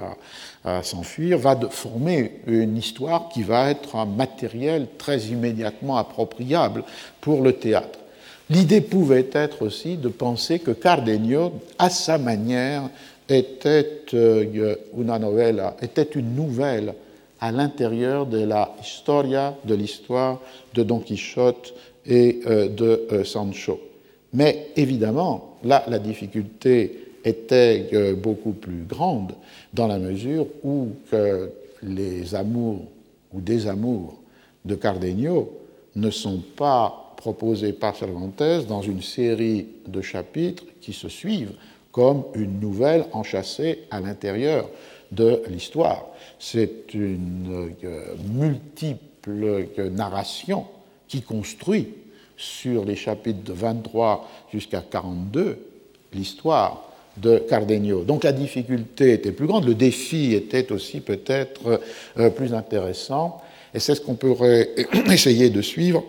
à, 0.63 0.83
s'enfuir, 0.83 1.37
va 1.37 1.55
de 1.55 1.67
former 1.67 2.39
une 2.47 2.77
histoire 2.77 3.29
qui 3.29 3.43
va 3.43 3.69
être 3.69 3.95
un 3.95 4.05
matériel 4.05 4.87
très 4.97 5.19
immédiatement 5.25 5.97
appropriable 5.97 6.83
pour 7.21 7.41
le 7.41 7.53
théâtre. 7.53 7.99
L'idée 8.49 8.81
pouvait 8.81 9.29
être 9.33 9.63
aussi 9.63 9.97
de 9.97 10.07
penser 10.07 10.59
que 10.59 10.69
Cardenio, 10.69 11.53
à 11.79 11.89
sa 11.89 12.19
manière, 12.19 12.83
était 13.29 14.05
euh, 14.13 14.75
était 15.81 16.03
une 16.03 16.35
nouvelle 16.35 16.93
à 17.39 17.51
l'intérieur 17.51 18.25
de 18.25 18.43
la 18.43 18.75
historia, 18.81 19.55
de 19.65 19.75
l'histoire 19.75 20.39
de 20.73 20.83
Don 20.83 20.99
Quichotte 20.99 21.73
et 22.05 22.39
euh, 22.45 22.67
de 22.69 23.07
euh, 23.11 23.23
Sancho. 23.23 23.79
Mais 24.33 24.67
évidemment, 24.75 25.57
là, 25.63 25.83
la 25.87 25.99
difficulté 25.99 26.99
était 27.23 28.13
beaucoup 28.13 28.51
plus 28.51 28.83
grande 28.87 29.31
dans 29.73 29.87
la 29.87 29.97
mesure 29.97 30.45
où 30.63 30.89
les 31.81 32.35
amours 32.35 32.83
ou 33.33 33.41
des 33.41 33.65
amours 33.65 34.21
de 34.63 34.75
Cardenio 34.75 35.51
ne 35.95 36.11
sont 36.11 36.43
pas 36.55 37.15
proposé 37.17 37.73
par 37.73 37.95
Cervantes 37.95 38.67
dans 38.67 38.81
une 38.81 39.01
série 39.01 39.65
de 39.87 40.01
chapitres 40.01 40.65
qui 40.81 40.93
se 40.93 41.09
suivent 41.09 41.53
comme 41.95 42.23
une 42.35 42.59
nouvelle 42.59 43.05
enchâssée 43.13 43.83
à 43.89 44.01
l'intérieur 44.01 44.67
de 45.13 45.43
l'histoire. 45.47 46.07
C'est 46.37 46.93
une 46.93 47.69
euh, 47.85 48.15
multiple 48.33 49.69
narration 49.93 50.65
qui 51.07 51.21
construit 51.21 51.87
sur 52.35 52.83
les 52.83 52.97
chapitres 52.97 53.45
de 53.45 53.53
23 53.53 54.29
jusqu'à 54.51 54.81
42 54.81 55.57
l'histoire 56.11 56.91
de 57.15 57.37
Cardenio. 57.37 58.03
Donc 58.03 58.25
la 58.25 58.33
difficulté 58.33 59.13
était 59.13 59.31
plus 59.31 59.47
grande, 59.47 59.63
le 59.63 59.73
défi 59.73 60.33
était 60.33 60.73
aussi 60.73 60.99
peut-être 60.99 61.79
euh, 62.17 62.29
plus 62.29 62.53
intéressant, 62.53 63.41
et 63.73 63.79
c'est 63.79 63.95
ce 63.95 64.01
qu'on 64.01 64.15
pourrait 64.15 64.71
essayer 65.09 65.49
de 65.49 65.61
suivre 65.61 66.03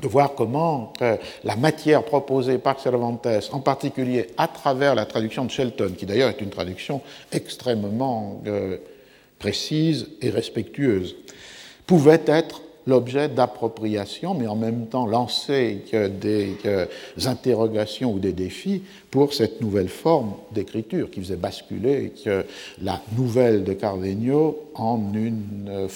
de 0.00 0.08
voir 0.08 0.34
comment 0.34 0.92
euh, 1.02 1.16
la 1.44 1.56
matière 1.56 2.04
proposée 2.04 2.58
par 2.58 2.80
Cervantes, 2.80 3.26
en 3.52 3.60
particulier 3.60 4.28
à 4.36 4.48
travers 4.48 4.94
la 4.94 5.06
traduction 5.06 5.44
de 5.44 5.50
Shelton, 5.50 5.92
qui 5.96 6.06
d'ailleurs 6.06 6.30
est 6.30 6.40
une 6.40 6.50
traduction 6.50 7.00
extrêmement 7.32 8.42
euh, 8.46 8.78
précise 9.38 10.08
et 10.20 10.30
respectueuse, 10.30 11.16
pouvait 11.86 12.22
être 12.26 12.62
l'objet 12.86 13.28
d'appropriation, 13.28 14.34
mais 14.34 14.46
en 14.46 14.54
même 14.54 14.86
temps 14.86 15.06
lancer 15.06 15.82
des 15.92 16.56
interrogations 17.26 18.12
ou 18.12 18.18
des 18.18 18.32
défis 18.32 18.82
pour 19.10 19.34
cette 19.34 19.60
nouvelle 19.60 19.88
forme 19.88 20.34
d'écriture 20.52 21.10
qui 21.10 21.20
faisait 21.20 21.36
basculer 21.36 22.12
la 22.80 23.00
nouvelle 23.16 23.64
de 23.64 23.72
Cardenio 23.72 24.70
en 24.74 25.00
une 25.14 25.66
euh, 25.68 25.88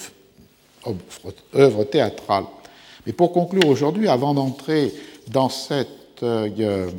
œuvre 1.55 1.83
théâtrale. 1.85 2.43
Mais 3.05 3.13
pour 3.13 3.31
conclure 3.31 3.67
aujourd'hui, 3.67 4.07
avant 4.07 4.33
d'entrer 4.33 4.93
dans 5.31 5.49
cette, 5.49 6.23
euh, 6.23 6.89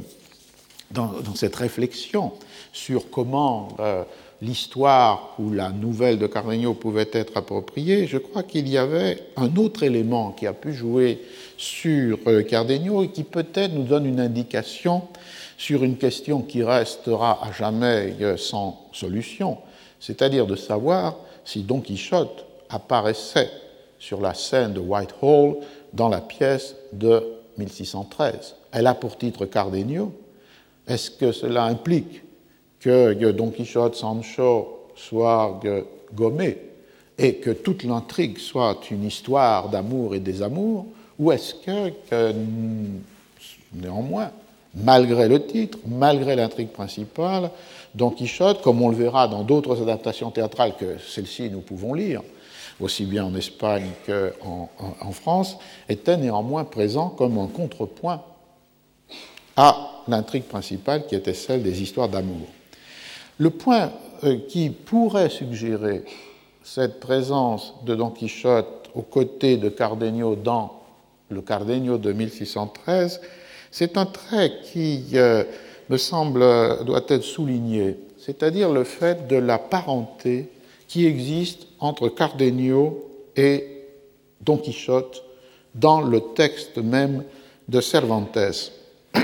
dans, 0.91 1.13
cette 1.35 1.57
réflexion 1.57 2.33
sur 2.73 3.11
comment 3.11 3.69
euh, 3.79 4.03
l'histoire 4.41 5.35
ou 5.39 5.53
la 5.53 5.71
nouvelle 5.71 6.19
de 6.19 6.27
Cardenio 6.27 6.75
pouvait 6.75 7.09
être 7.13 7.37
appropriée, 7.37 8.07
je 8.07 8.19
crois 8.19 8.43
qu'il 8.43 8.69
y 8.69 8.79
avait 8.79 9.19
un 9.37 9.55
autre 9.57 9.85
élément 9.85 10.33
qui 10.33 10.47
a 10.47 10.53
pu 10.53 10.73
jouer 10.73 11.23
sur 11.57 12.19
euh, 12.27 12.43
Cardenio 12.43 13.05
et 13.05 13.09
qui 13.09 13.23
peut-être 13.23 13.73
nous 13.73 13.85
donne 13.85 14.07
une 14.07 14.21
indication 14.21 15.03
sur 15.57 15.85
une 15.85 15.97
question 15.97 16.43
qui 16.43 16.65
restera 16.65 17.47
à 17.47 17.53
jamais 17.53 18.17
sans 18.37 18.89
solution, 18.93 19.59
c'est-à-dire 20.01 20.47
de 20.47 20.57
savoir 20.57 21.17
si 21.45 21.63
Don 21.63 21.81
Quichotte 21.81 22.45
apparaissait 22.69 23.51
sur 24.01 24.21
la 24.21 24.35
scène 24.35 24.73
de 24.73 24.81
Whitehall 24.81 25.59
dans 25.93 26.09
la 26.09 26.21
pièce 26.21 26.77
de 26.93 27.23
1613. 27.59 28.57
Elle 28.73 28.87
a 28.87 28.95
pour 28.95 29.17
titre 29.17 29.47
Cardenio. 29.47 30.13
Est-ce 30.87 31.11
que 31.11 31.33
cela 31.33 31.65
implique 31.65 32.23
que 32.81 33.31
Don 33.31 33.51
Quichotte 33.51 33.95
Sancho 33.95 34.89
soit 34.97 35.61
gommé 36.15 36.59
et 37.19 37.37
que 37.37 37.51
toute 37.51 37.85
l'intrigue 37.85 38.39
soit 38.39 38.91
une 38.91 39.05
histoire 39.05 39.69
d'amour 39.69 40.15
et 40.15 40.21
désamour 40.21 40.87
Ou 41.19 41.31
est-ce 41.31 41.55
que, 41.55 42.33
néanmoins, 43.75 44.31
malgré 44.75 45.29
le 45.29 45.47
titre, 45.47 45.79
malgré 45.87 46.35
l'intrigue 46.35 46.71
principale, 46.71 47.51
Don 47.95 48.11
Quichotte, 48.11 48.63
comme 48.63 48.81
on 48.83 48.89
le 48.89 48.97
verra 48.97 49.29
dans 49.29 49.43
d'autres 49.43 49.83
adaptations 49.83 50.31
théâtrales 50.31 50.75
que 50.79 50.97
celles-ci 50.99 51.51
nous 51.51 51.61
pouvons 51.61 51.95
lire, 51.95 52.23
aussi 52.83 53.05
bien 53.05 53.25
en 53.25 53.35
Espagne 53.35 53.91
qu'en 54.07 54.69
en, 55.01 55.13
France, 55.13 55.57
était 55.89 56.17
néanmoins 56.17 56.65
présent 56.65 57.09
comme 57.09 57.39
un 57.39 57.47
contrepoint 57.47 58.23
à 59.57 60.03
l'intrigue 60.09 60.45
principale 60.45 61.07
qui 61.07 61.15
était 61.15 61.35
celle 61.35 61.63
des 61.63 61.83
histoires 61.83 62.09
d'amour. 62.09 62.47
Le 63.39 63.51
point 63.51 63.93
euh, 64.25 64.39
qui 64.49 64.71
pourrait 64.71 65.29
suggérer 65.29 66.05
cette 66.63 67.01
présence 67.01 67.75
de 67.85 67.95
Don 67.95 68.11
Quichotte 68.11 68.91
aux 68.95 69.03
côtés 69.03 69.57
de 69.57 69.69
Cardenio 69.69 70.37
dans 70.37 70.81
le 71.29 71.41
Cardenio 71.41 71.99
de 71.99 72.13
1613, 72.13 73.21
c'est 73.71 73.97
un 73.97 74.07
trait 74.07 74.53
qui 74.65 75.05
euh, 75.15 75.45
me 75.89 75.97
semble 75.97 76.41
doit 76.85 77.05
être 77.09 77.23
souligné, 77.23 77.97
c'est-à-dire 78.19 78.71
le 78.71 78.85
fait 78.85 79.27
de 79.29 79.37
la 79.37 79.59
parenté 79.59 80.51
qui 80.93 81.07
existe 81.07 81.69
entre 81.81 82.11
Cardenio 82.11 83.09
et 83.35 83.65
Don 84.43 84.59
Quichotte 84.59 85.25
dans 85.75 86.03
le 86.03 86.21
texte 86.35 86.77
même 86.77 87.25
de 87.67 87.81
Cervantes. 87.81 88.37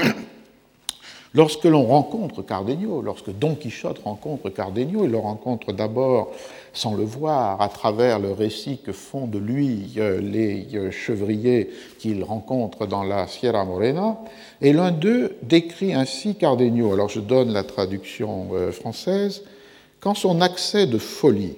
Lorsque 1.35 1.65
l'on 1.65 1.85
rencontre 1.85 2.41
Cardenio, 2.41 3.03
lorsque 3.03 3.39
Don 3.39 3.55
Quichotte 3.55 3.99
rencontre 4.03 4.49
Cardenio, 4.49 5.05
il 5.05 5.11
le 5.11 5.19
rencontre 5.19 5.73
d'abord 5.73 6.33
sans 6.73 6.95
le 6.95 7.05
voir 7.05 7.61
à 7.61 7.69
travers 7.69 8.19
le 8.19 8.33
récit 8.33 8.79
que 8.79 8.93
font 8.93 9.27
de 9.27 9.39
lui 9.39 9.93
euh, 9.99 10.23
les 10.23 10.67
euh, 10.73 10.91
chevriers 10.91 11.69
qu'il 11.99 12.25
rencontre 12.25 12.87
dans 12.87 13.03
la 13.03 13.27
Sierra 13.27 13.67
Morena, 13.67 14.17
et 14.63 14.73
l'un 14.73 14.91
d'eux 14.91 15.37
décrit 15.43 15.93
ainsi 15.93 16.35
Cardenio. 16.35 16.95
Alors 16.95 17.11
je 17.11 17.21
donne 17.21 17.53
la 17.53 17.63
traduction 17.63 18.49
euh, 18.55 18.73
française. 18.73 19.43
Quand 20.01 20.15
son 20.15 20.41
accès 20.41 20.87
de 20.87 20.99
folie, 20.99 21.57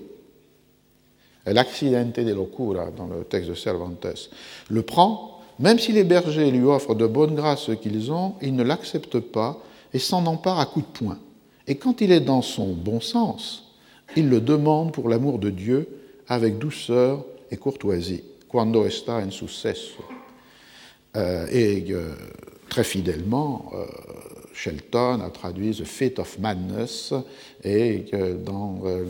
l'accidente 1.47 2.19
de 2.19 2.33
locura 2.33 2.91
dans 2.91 3.07
le 3.07 3.25
texte 3.25 3.51
de 3.51 3.55
Cervantes, 3.55 4.31
le 4.69 4.83
prend, 4.83 5.41
même 5.59 5.79
si 5.79 5.93
les 5.93 6.05
bergers 6.05 6.51
lui 6.51 6.65
offrent 6.65 6.95
de 6.95 7.07
bonne 7.07 7.35
grâce 7.35 7.63
ce 7.63 7.73
qu'ils 7.73 8.11
ont, 8.13 8.35
il 8.41 8.55
ne 8.55 8.63
l'accepte 8.63 9.19
pas 9.21 9.59
et 9.93 9.99
s'en 9.99 10.25
empare 10.27 10.59
à 10.59 10.67
coups 10.67 10.87
de 10.87 10.99
poing. 10.99 11.19
Et 11.67 11.77
quand 11.77 12.01
il 12.01 12.13
est 12.13 12.21
dans 12.21 12.43
son 12.43 12.73
bon 12.73 13.01
sens, 13.01 13.65
il 14.17 14.29
le 14.29 14.41
demande 14.41 14.93
pour 14.93 15.09
l'amour 15.09 15.39
de 15.39 15.51
Dieu 15.51 15.89
avec 16.29 16.59
douceur 16.59 17.25
et 17.51 17.57
courtoisie. 17.57 18.23
Quando 18.51 18.85
está 18.85 19.19
en 19.19 19.31
sucesso. 19.31 20.03
Euh, 21.17 21.47
et 21.51 21.85
euh, 21.91 22.15
très 22.69 22.83
fidèlement, 22.83 23.71
euh, 23.75 23.85
Shelton 24.61 25.21
a 25.23 25.31
traduit 25.31 25.73
The 25.73 25.85
Fate 25.85 26.19
of 26.19 26.39
Madness 26.39 27.15
et 27.65 28.05
dans 28.45 28.81
le 28.85 29.07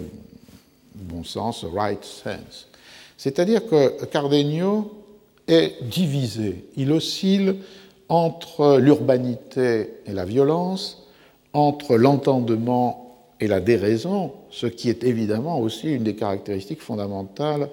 bon 0.95 1.25
sens, 1.25 1.65
right 1.65 2.05
sense. 2.05 2.69
C'est-à-dire 3.17 3.67
que 3.67 4.05
Cardenio 4.07 4.93
est 5.49 5.83
divisé. 5.83 6.67
Il 6.77 6.93
oscille 6.93 7.57
entre 8.09 8.79
l'urbanité 8.79 9.95
et 10.07 10.13
la 10.13 10.25
violence, 10.25 11.07
entre 11.53 11.97
l'entendement 11.97 13.19
et 13.41 13.49
la 13.49 13.61
déraison, 13.61 14.33
ce 14.51 14.67
qui 14.67 14.89
est 14.89 15.03
évidemment 15.03 15.59
aussi 15.59 15.95
une 15.95 16.05
des 16.05 16.15
caractéristiques 16.15 16.83
fondamentales 16.83 17.69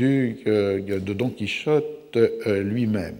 euh, 0.00 0.80
de 0.80 1.12
Don 1.12 1.30
Quichotte 1.30 2.16
euh, 2.16 2.62
lui-même. 2.62 3.16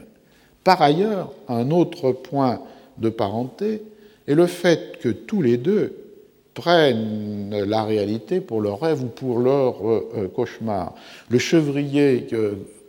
Par 0.65 0.81
ailleurs, 0.81 1.33
un 1.49 1.71
autre 1.71 2.13
point 2.13 2.61
de 2.99 3.09
parenté 3.09 3.83
est 4.29 4.35
le 4.35 4.47
fait 4.47 4.99
que 5.01 5.09
tous 5.09 5.43
les 5.43 5.57
deux 5.57 5.97
prennent 6.55 7.65
la 7.67 7.85
réalité 7.85 8.41
pour 8.41 8.61
leur 8.61 8.81
rêve 8.81 9.03
ou 9.03 9.07
pour 9.07 9.39
leur 9.39 9.89
euh, 9.89 10.31
cauchemar. 10.35 10.95
Le 11.29 11.39
chevrier 11.39 12.27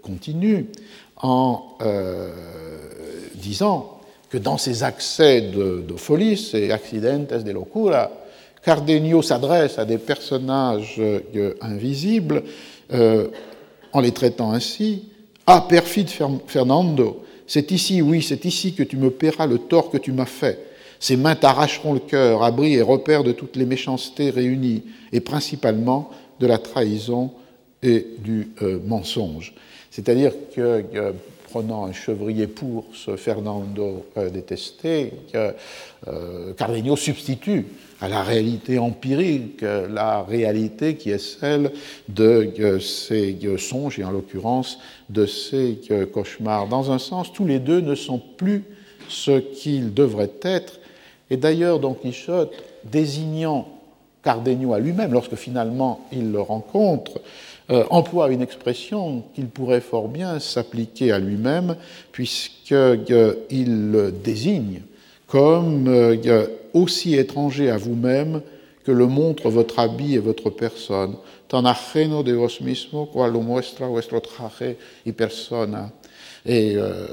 continue 0.04 0.68
en 1.18 1.78
disant 3.36 4.00
que 4.30 4.38
dans 4.38 4.58
ses 4.58 4.84
accès 4.84 5.42
de, 5.42 5.84
folie, 5.98 6.38
ces 6.38 6.72
accidentes 6.72 7.44
de 7.44 7.52
locura, 7.52 8.12
Cardenio 8.64 9.22
s'adresse 9.22 9.80
à 9.80 9.86
des 9.86 9.98
personnages 9.98 10.98
euh, 11.00 11.54
invisibles 11.62 12.44
euh, 12.92 13.28
en 13.94 14.02
les 14.02 14.12
traitant 14.12 14.52
ainsi. 14.52 15.10
Ah, 15.48 15.66
perfide 15.68 16.10
Fernando, 16.46 17.24
c'est 17.48 17.72
ici, 17.72 18.02
oui, 18.02 18.22
c'est 18.22 18.46
ici 18.46 18.74
que 18.74 18.84
tu 18.84 18.98
me 18.98 19.10
paieras 19.10 19.48
le 19.48 19.58
tort 19.58 19.90
que 19.90 19.98
tu 19.98 20.12
m'as 20.12 20.26
fait. 20.26 20.69
Ces 21.00 21.16
mains 21.16 21.36
t'arracheront 21.36 21.94
le 21.94 22.00
cœur, 22.00 22.44
abri 22.44 22.74
et 22.74 22.82
repère 22.82 23.24
de 23.24 23.32
toutes 23.32 23.56
les 23.56 23.66
méchancetés 23.66 24.30
réunies, 24.30 24.84
et 25.12 25.22
principalement 25.22 26.10
de 26.40 26.48
la 26.48 26.58
trahison 26.58 27.32
et 27.82 28.06
du 28.20 28.50
euh, 28.62 28.80
mensonge. 28.86 29.54
C'est-à-dire 29.92 30.34
que 30.56 30.84
prenant 31.50 31.86
un 31.86 31.94
chevrier 31.94 32.46
pour 32.46 32.86
ce 32.94 33.16
Fernando 33.16 34.06
euh, 34.18 34.30
détesté, 34.30 35.14
euh, 35.34 36.54
Cardenio 36.54 36.96
substitue 36.96 37.66
à 38.02 38.08
la 38.08 38.22
réalité 38.22 38.78
empirique, 38.78 39.62
la 39.62 40.22
réalité 40.24 40.96
qui 40.96 41.10
est 41.10 41.18
celle 41.18 41.72
de 42.08 42.80
ces 42.80 43.38
songes, 43.58 44.00
et 44.00 44.06
en 44.06 44.12
l'occurrence 44.12 44.80
de 45.10 45.26
ces 45.26 45.80
cauchemars. 46.14 46.68
Dans 46.68 46.92
un 46.92 47.00
sens, 47.00 47.34
tous 47.34 47.46
les 47.46 47.60
deux 47.60 47.82
ne 47.82 47.96
sont 47.96 48.22
plus 48.38 48.64
ce 49.10 49.40
qu'ils 49.40 49.94
devraient 49.94 50.32
être. 50.44 50.79
Et 51.30 51.38
d'ailleurs, 51.38 51.80
Don 51.80 51.94
Quichotte, 51.94 52.54
désignant 52.84 53.68
Cardenio 54.24 54.74
à 54.74 54.80
lui-même, 54.80 55.14
lorsque 55.14 55.36
finalement 55.36 56.06
il 56.12 56.32
le 56.32 56.42
rencontre, 56.42 57.22
euh, 57.72 57.84
emploie 57.90 58.32
une 58.32 58.42
expression 58.42 59.24
qu'il 59.36 59.48
pourrait 59.48 59.82
fort 59.82 60.08
bien 60.08 60.40
s'appliquer 60.40 61.12
à 61.12 61.20
lui-même, 61.20 61.76
puisqu'il 62.12 64.12
désigne 64.24 64.82
comme 65.28 65.88
euh, 65.88 66.48
aussi 66.74 67.16
étranger 67.16 67.70
à 67.70 67.78
vous-même 67.78 68.42
que 68.84 68.92
le 68.92 69.06
montre 69.06 69.50
votre 69.50 69.80
habit 69.80 70.16
et 70.16 70.20
votre 70.20 70.50
personne, 70.50 71.16
tan 71.48 71.66
ajeno 71.66 72.24
de 72.24 72.34
vos 72.34 72.62
mismo 72.62 73.08
cual 73.08 73.32
lo 73.32 73.42
muestra 73.42 73.88
vuestro 73.88 74.20
traje 74.20 74.76
y 75.06 75.12
persona. 75.12 75.92
Et 76.46 76.76
euh, 76.76 77.08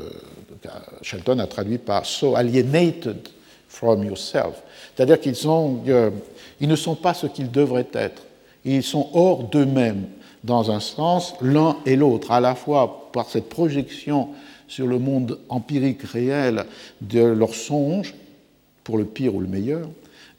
Shelton 1.03 1.39
a 1.39 1.47
traduit 1.47 1.79
par 1.79 2.07
so 2.07 2.37
alienated 2.37 3.29
from 3.77 4.05
yourself. 4.05 4.63
C'est-à-dire 4.95 5.21
qu'ils 5.21 5.37
euh, 5.47 6.11
ils 6.61 6.69
ne 6.69 6.77
sont 6.77 6.95
pas 6.95 7.13
ce 7.13 7.27
qu'ils 7.27 7.51
devraient 7.51 7.89
être. 7.93 8.23
Ils 8.65 8.83
sont 8.83 9.11
hors 9.13 9.45
d'eux-mêmes, 9.45 10.07
dans 10.43 10.71
un 10.71 10.81
sens, 10.81 11.35
l'un 11.43 11.77
et 11.85 11.97
l'autre, 11.97 12.31
à 12.31 12.41
la 12.41 12.55
fois 12.55 13.11
par 13.13 13.29
cette 13.29 13.49
projection 13.49 14.29
sur 14.67 14.87
le 14.87 14.99
monde 14.99 15.39
empirique 15.49 16.03
réel 16.03 16.65
de 17.01 17.21
leurs 17.21 17.55
songes, 17.55 18.15
pour 18.83 18.99
le 18.99 19.05
pire 19.05 19.35
ou 19.35 19.41
le 19.41 19.47
meilleur, 19.47 19.89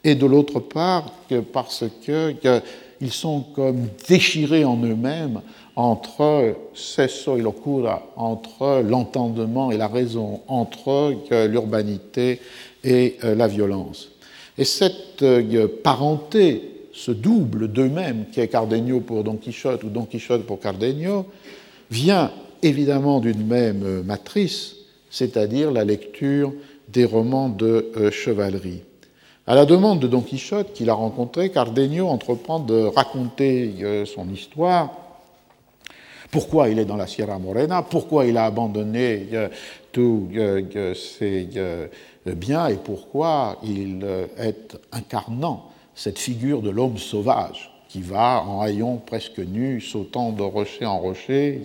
et 0.02 0.14
de 0.14 0.26
l'autre 0.26 0.58
part 0.58 1.12
que 1.28 1.40
parce 1.40 1.84
qu'ils 2.02 3.12
sont 3.12 3.44
comme 3.54 3.88
déchirés 4.08 4.64
en 4.64 4.76
eux-mêmes 4.76 5.42
entre 5.76 6.56
sesso 6.74 7.36
et 7.36 7.40
locura, 7.40 8.02
entre 8.16 8.82
l'entendement 8.82 9.70
et 9.70 9.76
la 9.76 9.86
raison, 9.86 10.40
entre 10.48 11.14
l'urbanité 11.46 12.40
et 12.84 13.16
euh, 13.24 13.34
la 13.34 13.48
violence. 13.48 14.08
Et 14.56 14.64
cette 14.64 15.22
euh, 15.22 15.68
parenté, 15.82 16.88
ce 16.92 17.10
double 17.10 17.68
d'eux-mêmes 17.68 18.26
qui 18.32 18.40
est 18.40 18.48
Cardenio 18.48 19.00
pour 19.00 19.24
Don 19.24 19.36
Quichotte 19.36 19.84
ou 19.84 19.88
Don 19.88 20.04
Quichotte 20.04 20.44
pour 20.44 20.60
Cardenio, 20.60 21.26
vient 21.90 22.32
évidemment 22.62 23.20
d'une 23.20 23.46
même 23.46 23.82
euh, 23.84 24.02
matrice, 24.02 24.76
c'est-à-dire 25.10 25.70
la 25.70 25.84
lecture 25.84 26.52
des 26.88 27.04
romans 27.04 27.50
de 27.50 27.92
chevalerie. 28.10 28.80
À 29.46 29.54
la 29.54 29.66
demande 29.66 30.00
de 30.00 30.06
Don 30.06 30.22
Quichotte 30.22 30.72
qu'il 30.72 30.88
a 30.88 30.94
rencontré, 30.94 31.50
Cardenio 31.50 32.08
entreprend 32.08 32.60
de 32.60 32.84
raconter 32.84 34.04
son 34.06 34.30
histoire, 34.30 35.07
pourquoi 36.30 36.68
il 36.68 36.78
est 36.78 36.84
dans 36.84 36.96
la 36.96 37.06
Sierra 37.06 37.38
Morena, 37.38 37.82
pourquoi 37.82 38.26
il 38.26 38.36
a 38.36 38.44
abandonné 38.44 39.28
euh, 39.32 39.48
tous 39.92 40.28
euh, 40.36 40.94
ses 40.94 41.48
biens? 42.26 42.68
Et 42.68 42.76
pourquoi 42.76 43.58
il 43.62 44.04
est 44.38 44.78
incarnant 44.92 45.70
cette 45.94 46.18
figure 46.18 46.62
de 46.62 46.70
l'homme 46.70 46.98
sauvage 46.98 47.70
qui 47.88 48.02
va 48.02 48.42
en 48.42 48.60
haillons 48.60 49.00
presque 49.04 49.38
nu, 49.38 49.80
sautant 49.80 50.30
de 50.30 50.42
rocher 50.42 50.84
en 50.84 50.98
rocher, 50.98 51.62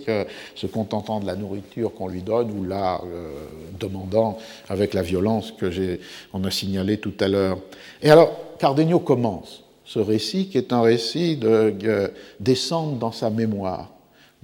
se 0.54 0.66
contentant 0.66 1.20
de 1.20 1.26
la 1.26 1.36
nourriture 1.36 1.92
qu'on 1.92 2.08
lui 2.08 2.22
donne 2.22 2.50
ou 2.50 2.64
la 2.64 3.00
euh, 3.04 3.30
demandant 3.78 4.38
avec 4.68 4.94
la 4.94 5.02
violence 5.02 5.52
que 5.52 5.70
j'ai, 5.70 6.00
on 6.32 6.42
a 6.44 6.50
signalé 6.50 6.96
tout 6.96 7.12
à 7.20 7.28
l'heure. 7.28 7.58
Et 8.02 8.10
alors, 8.10 8.32
Cardenio 8.58 9.00
commence 9.00 9.64
ce 9.84 9.98
récit 9.98 10.48
qui 10.48 10.56
est 10.56 10.72
un 10.72 10.80
récit 10.80 11.36
de, 11.36 12.10
descente 12.40 12.98
dans 12.98 13.12
sa 13.12 13.28
mémoire, 13.28 13.90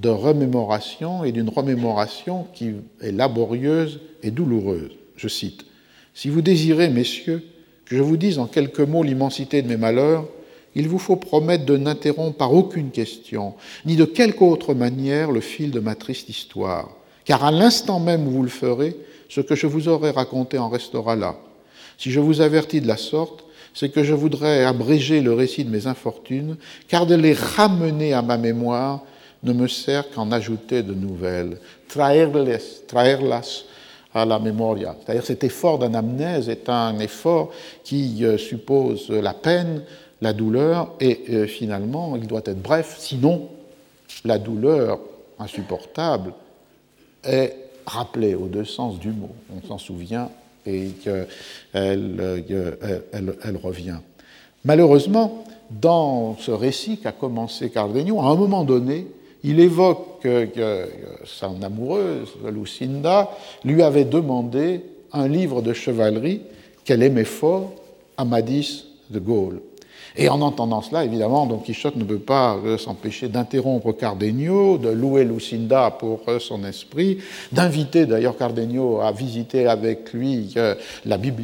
de 0.01 0.09
remémoration 0.09 1.24
et 1.24 1.32
d'une 1.32 1.51
remémoration 1.51 2.46
qui 2.55 2.72
est 3.03 3.12
laborieuse 3.12 4.01
et 4.22 4.30
douloureuse. 4.30 4.92
Je 5.16 5.28
cite 5.28 5.66
Si 6.14 6.28
vous 6.28 6.40
désirez, 6.40 6.88
messieurs, 6.88 7.44
que 7.84 7.96
je 7.96 8.03
vous 8.03 8.16
dise 8.16 8.38
en 8.38 8.46
quelques 8.46 8.80
mots 8.80 9.03
l'immensité 9.03 9.62
de 9.62 9.68
mes 9.68 9.76
malheurs, 9.76 10.26
il 10.74 10.88
vous 10.88 10.98
faut 10.98 11.16
promettre 11.16 11.66
de 11.66 11.76
n'interrompre 11.76 12.38
par 12.38 12.55
aucune 12.55 12.90
question, 12.90 13.55
ni 13.84 13.96
de 13.96 14.05
quelque 14.05 14.42
autre 14.42 14.72
manière, 14.72 15.32
le 15.32 15.40
fil 15.40 15.70
de 15.70 15.80
ma 15.80 15.96
triste 15.96 16.28
histoire, 16.28 16.96
car 17.24 17.44
à 17.44 17.51
l'instant 17.51 18.01
même 18.01 18.26
où 18.26 18.30
vous 18.30 18.42
le 18.42 18.48
ferez, 18.48 18.96
ce 19.28 19.40
que 19.40 19.55
je 19.55 19.66
vous 19.66 19.88
aurai 19.88 20.11
raconté 20.11 20.59
en 20.59 20.68
restera 20.68 21.16
là. 21.16 21.36
Si 21.98 22.11
je 22.11 22.20
vous 22.20 22.40
avertis 22.40 22.80
de 22.80 22.86
la 22.86 22.96
sorte, 22.96 23.44
c'est 23.74 23.90
que 23.90 24.03
je 24.03 24.14
voudrais 24.14 24.64
abréger 24.64 25.20
le 25.20 25.32
récit 25.34 25.64
de 25.64 25.70
mes 25.70 25.86
infortunes, 25.86 26.57
car 26.88 27.07
de 27.07 27.14
les 27.14 27.34
ramener 27.34 28.12
à 28.12 28.22
ma 28.22 28.38
mémoire 28.38 29.05
ne 29.43 29.53
me 29.53 29.68
sert 29.68 30.11
qu'en 30.11 30.32
ajouter 30.32 30.82
de 30.82 30.95
nouvelles. 30.95 31.59
Traerles, 31.88 32.59
traerlas 32.86 33.64
à 34.14 34.24
la 34.24 34.38
memoria. 34.38 34.97
C'est-à-dire 35.01 35.24
cet 35.24 35.45
effort 35.45 35.78
d'anamnèse 35.78 36.49
est 36.49 36.68
un 36.68 36.99
effort 36.99 37.51
qui 37.84 38.24
euh, 38.24 38.36
suppose 38.38 39.09
la 39.11 39.34
peine, 39.34 39.82
la 40.20 40.32
douleur, 40.32 40.93
et 41.01 41.22
euh, 41.30 41.47
finalement, 41.47 42.16
il 42.16 42.26
doit 42.26 42.43
être 42.45 42.61
bref, 42.61 42.97
sinon 42.99 43.49
la 44.24 44.38
douleur 44.38 44.99
insupportable 45.38 46.32
est 47.24 47.57
rappelée 47.86 48.34
aux 48.34 48.47
deux 48.47 48.64
sens 48.64 48.99
du 48.99 49.11
mot. 49.11 49.30
On 49.55 49.66
s'en 49.66 49.78
souvient 49.78 50.30
et 50.66 50.91
euh, 51.07 51.24
elle, 51.72 53.59
revient. 53.62 53.99
Malheureusement, 54.64 55.45
dans 55.70 56.36
ce 56.38 56.51
récit 56.51 56.99
qu'a 56.99 57.12
commencé 57.12 57.70
Cardenio, 57.70 58.20
à 58.20 58.26
un 58.26 58.34
moment 58.34 58.64
donné, 58.64 59.07
il 59.43 59.61
évoque 59.61 60.20
que 60.22 60.88
son 61.24 61.62
amoureuse, 61.62 62.30
Lucinda, 62.53 63.30
lui 63.64 63.82
avait 63.82 64.05
demandé 64.05 64.82
un 65.12 65.28
livre 65.28 65.62
de 65.62 65.72
chevalerie 65.72 66.43
qu'elle 66.84 67.03
aimait 67.03 67.24
fort, 67.24 67.72
Amadis 68.16 68.84
de 69.11 69.18
Gaulle. 69.18 69.61
Et 70.16 70.28
en 70.28 70.41
entendant 70.41 70.82
cela, 70.82 71.05
évidemment, 71.05 71.47
Don 71.47 71.59
Quichotte 71.59 71.97
ne 71.97 72.05
peut 72.05 72.18
pas 72.18 72.59
euh, 72.64 72.78
s'empêcher 72.78 73.28
d'interrompre 73.28 73.93
Cardenio, 73.93 74.76
de 74.76 74.88
louer 74.88 75.24
Lucinda 75.24 75.91
pour 75.91 76.22
euh, 76.28 76.38
son 76.41 76.64
esprit, 76.64 77.18
d'inviter 77.53 78.07
d'ailleurs 78.07 78.36
Cardenio 78.36 79.01
à 79.01 79.12
visiter 79.12 79.66
avec 79.66 80.12
lui 80.12 80.53
euh, 80.57 80.74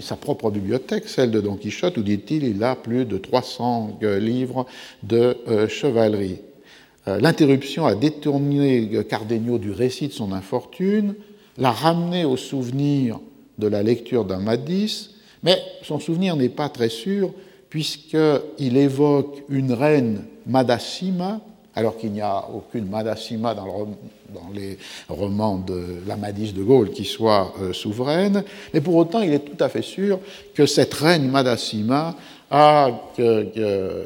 sa 0.00 0.16
propre 0.16 0.50
bibliothèque, 0.50 1.08
celle 1.08 1.30
de 1.30 1.40
Don 1.40 1.56
Quichotte, 1.56 1.96
où 1.96 2.02
dit-il, 2.02 2.44
il 2.44 2.62
a 2.64 2.74
plus 2.74 3.04
de 3.04 3.18
300 3.18 3.98
livres 4.02 4.66
de 5.02 5.36
chevalerie. 5.68 6.40
L'interruption 7.06 7.86
a 7.86 7.94
détourné 7.94 9.04
Cardenio 9.08 9.58
du 9.58 9.70
récit 9.70 10.08
de 10.08 10.12
son 10.12 10.32
infortune, 10.32 11.14
l'a 11.56 11.70
ramené 11.70 12.24
au 12.24 12.36
souvenir 12.36 13.20
de 13.58 13.68
la 13.68 13.82
lecture 13.82 14.24
d'Amadis, 14.24 15.10
mais 15.42 15.56
son 15.82 16.00
souvenir 16.00 16.36
n'est 16.36 16.48
pas 16.48 16.68
très 16.68 16.88
sûr 16.88 17.32
puisqu'il 17.70 18.76
évoque 18.76 19.42
une 19.48 19.72
reine 19.72 20.24
Madasima, 20.46 21.40
alors 21.74 21.98
qu'il 21.98 22.12
n'y 22.12 22.20
a 22.22 22.48
aucune 22.54 22.88
Madasima 22.88 23.54
dans, 23.54 23.88
les 24.54 24.78
romans 25.08 25.58
de 25.58 25.84
l'Amadis 26.06 26.52
de 26.52 26.62
Gaulle 26.62 26.90
qui 26.90 27.04
soit 27.04 27.52
euh, 27.60 27.72
souveraine, 27.72 28.44
mais 28.72 28.80
pour 28.80 28.94
autant 28.94 29.20
il 29.20 29.32
est 29.32 29.40
tout 29.40 29.62
à 29.62 29.68
fait 29.68 29.82
sûr 29.82 30.18
que 30.54 30.64
cette 30.64 30.94
reine 30.94 31.28
Madasima 31.28 32.16
a 32.50 32.90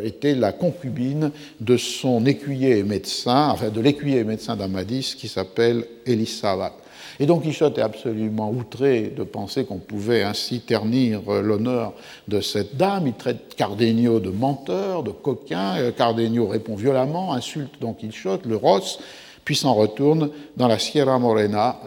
été 0.02 0.34
la 0.34 0.52
concubine 0.52 1.30
de 1.60 1.76
son 1.76 2.24
écuyer 2.24 2.78
et 2.78 2.82
médecin, 2.82 3.50
enfin 3.50 3.68
de 3.68 3.80
l'écuyer 3.80 4.20
et 4.20 4.24
médecin 4.24 4.56
d'Amadis 4.56 5.14
qui 5.16 5.28
s'appelle 5.28 5.84
Elisabeth. 6.06 6.72
Et 7.20 7.26
donc 7.26 7.42
Quichotte 7.42 7.76
est 7.76 7.82
absolument 7.82 8.50
outré 8.50 9.12
de 9.14 9.24
penser 9.24 9.66
qu'on 9.66 9.76
pouvait 9.76 10.22
ainsi 10.22 10.60
ternir 10.60 11.20
euh, 11.28 11.42
l'honneur 11.42 11.92
de 12.28 12.40
cette 12.40 12.78
dame. 12.78 13.08
Il 13.08 13.12
traite 13.12 13.54
Cardenio 13.56 14.20
de 14.20 14.30
menteur, 14.30 15.02
de 15.02 15.10
coquin. 15.10 15.76
Euh, 15.76 15.92
Cardenio 15.92 16.46
répond 16.46 16.76
violemment, 16.76 17.34
insulte 17.34 17.78
donc 17.78 17.98
Quichotte, 17.98 18.46
le 18.46 18.56
rosse, 18.56 19.00
puis 19.44 19.54
s'en 19.54 19.74
retourne 19.74 20.30
dans 20.56 20.66
la 20.66 20.78
Sierra 20.78 21.18
Morena, 21.18 21.78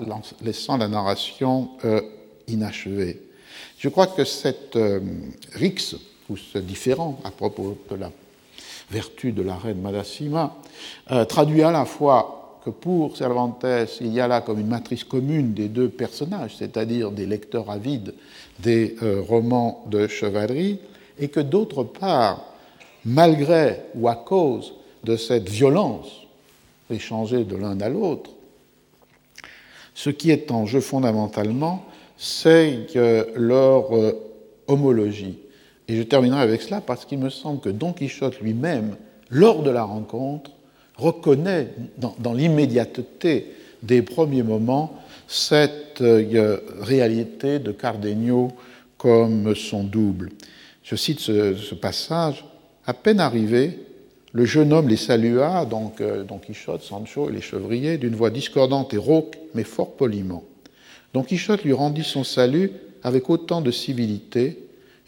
laissant 0.43 0.77
la 0.77 0.87
narration 0.87 1.69
euh, 1.83 2.01
inachevée. 2.47 3.19
Je 3.79 3.89
crois 3.89 4.07
que 4.07 4.25
cette 4.25 4.77
rixe, 5.53 5.95
ou 6.29 6.37
ce 6.37 6.57
différent 6.57 7.19
à 7.23 7.31
propos 7.31 7.77
de 7.89 7.95
la 7.95 8.11
vertu 8.91 9.31
de 9.31 9.41
la 9.41 9.55
reine 9.55 9.81
Madasima, 9.81 10.55
traduit 11.27 11.63
à 11.63 11.71
la 11.71 11.85
fois 11.85 12.43
que 12.63 12.69
pour 12.69 13.17
Cervantes, 13.17 13.65
il 13.99 14.13
y 14.13 14.19
a 14.19 14.27
là 14.27 14.41
comme 14.41 14.59
une 14.59 14.67
matrice 14.67 15.03
commune 15.03 15.53
des 15.53 15.67
deux 15.67 15.89
personnages, 15.89 16.55
c'est-à-dire 16.57 17.11
des 17.11 17.25
lecteurs 17.25 17.69
avides 17.69 18.13
des 18.59 18.95
euh, 19.01 19.21
romans 19.21 19.83
de 19.89 20.07
chevalerie, 20.07 20.79
et 21.19 21.27
que 21.27 21.39
d'autre 21.39 21.83
part, 21.83 22.45
malgré 23.05 23.81
ou 23.95 24.07
à 24.07 24.15
cause 24.15 24.73
de 25.03 25.17
cette 25.17 25.49
violence 25.49 26.21
échangée 26.89 27.43
de 27.43 27.55
l'un 27.55 27.79
à 27.81 27.89
l'autre, 27.89 28.31
ce 29.93 30.09
qui 30.09 30.31
est 30.31 30.49
en 30.51 30.65
jeu 30.65 30.79
fondamentalement, 30.79 31.85
c'est 32.17 32.87
leur 33.35 33.95
euh, 33.95 34.13
homologie. 34.67 35.37
Et 35.87 35.97
je 35.97 36.03
terminerai 36.03 36.41
avec 36.41 36.61
cela 36.61 36.81
parce 36.81 37.05
qu'il 37.05 37.19
me 37.19 37.29
semble 37.29 37.59
que 37.59 37.69
Don 37.69 37.93
Quichotte 37.93 38.39
lui-même, 38.39 38.95
lors 39.29 39.63
de 39.63 39.69
la 39.69 39.83
rencontre, 39.83 40.51
reconnaît 40.95 41.69
dans, 41.97 42.33
l'immédiateté 42.33 43.53
des 43.81 44.01
premiers 44.01 44.43
moments 44.43 44.99
cette 45.27 46.01
euh, 46.01 46.59
réalité 46.79 47.59
de 47.59 47.71
Cardenio 47.71 48.51
comme 48.97 49.55
son 49.55 49.83
double. 49.83 50.29
Je 50.83 50.95
cite 50.95 51.19
ce, 51.19 51.75
passage. 51.75 52.45
À 52.85 52.93
peine 52.93 53.19
arrivé, 53.19 53.79
Le 54.31 54.45
jeune 54.45 54.73
homme 54.73 54.87
les 54.87 54.97
salua, 54.97 55.65
donc 55.65 56.01
euh, 56.01 56.23
Don 56.23 56.39
Quichotte, 56.39 56.81
Sancho 56.81 57.29
et 57.29 57.33
les 57.33 57.41
chevriers, 57.41 57.97
d'une 57.97 58.15
voix 58.15 58.29
discordante 58.29 58.93
et 58.93 58.97
rauque, 58.97 59.37
mais 59.53 59.63
fort 59.63 59.91
poliment. 59.91 60.43
Don 61.13 61.23
Quichotte 61.23 61.63
lui 61.63 61.73
rendit 61.73 62.03
son 62.03 62.23
salut 62.23 62.71
avec 63.03 63.29
autant 63.29 63.61
de 63.61 63.69
civilité, 63.69 64.57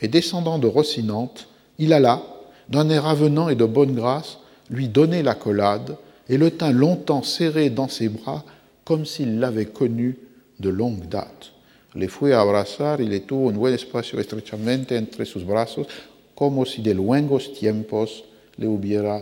et 0.02 0.08
descendant 0.08 0.60
de 0.60 0.68
Rocinante, 0.68 1.48
il 1.80 1.93
alla, 1.93 2.24
d'un 2.70 2.89
air 2.89 3.06
avenant 3.06 3.50
et 3.50 3.56
de 3.56 3.66
bonne 3.66 3.93
grâce, 3.93 4.39
lui 4.70 4.88
donner 4.88 5.24
l'accolade, 5.24 5.98
et 6.28 6.38
le 6.38 6.52
tint 6.52 6.72
longtemps 6.72 7.24
serré 7.24 7.70
dans 7.70 7.88
ses 7.88 8.10
bras, 8.10 8.43
comme 8.84 9.06
s'il 9.06 9.39
l'avait 9.39 9.66
connu 9.66 10.18
de 10.60 10.70
longue 10.70 11.08
date. 11.08 11.52
Le 11.96 12.08
fue 12.08 12.34
a 12.34 12.41
abrazar 12.41 13.00
y 13.00 13.08
le 13.08 13.22
tuvo 13.22 13.50
un 13.50 13.54
buen 13.54 13.74
espacio 13.74 14.20
estrechamente 14.20 14.98
entre 14.98 15.24
sus 15.24 15.46
brazos, 15.46 15.88
como 16.36 16.66
si 16.66 16.82
de 16.82 16.93
luengos 16.93 17.54
tiempos 17.54 18.26
le 18.58 18.68
hubiera 18.68 19.22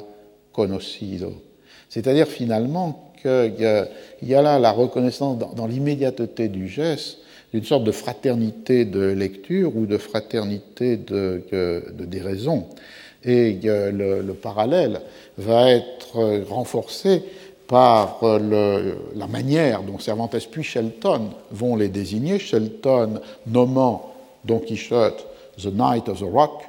conocido. 0.51 1.33
C'est-à-dire 1.87 2.27
finalement 2.27 3.13
qu'il 3.21 3.87
y 4.23 4.33
a 4.33 4.41
là 4.41 4.57
la 4.57 4.71
reconnaissance 4.71 5.37
dans, 5.37 5.67
l'immédiateté 5.67 6.47
du 6.47 6.67
geste 6.67 7.19
d'une 7.53 7.63
sorte 7.63 7.83
de 7.83 7.91
fraternité 7.91 8.85
de 8.85 9.01
lecture 9.01 9.75
ou 9.75 9.85
de 9.85 9.97
fraternité 9.97 10.97
de, 10.97 11.43
de, 11.51 12.05
des 12.05 12.21
raisons. 12.21 12.67
Et 13.23 13.59
le, 13.63 14.21
le, 14.21 14.33
parallèle 14.33 15.01
va 15.37 15.69
être 15.69 16.43
renforcé 16.49 17.23
par 17.67 18.19
la 18.23 19.27
manière 19.27 19.83
dont 19.83 19.97
Cervantes 19.99 20.35
puis 20.51 20.63
Shelton 20.63 21.29
vont 21.51 21.75
les 21.75 21.87
désigner, 21.87 22.39
Shelton 22.39 23.21
nommant 23.47 24.13
Don 24.43 24.59
Quichotte 24.59 25.25
The 25.57 25.67
Knight 25.67 26.09
of 26.09 26.19
the 26.19 26.29
Rock, 26.31 26.63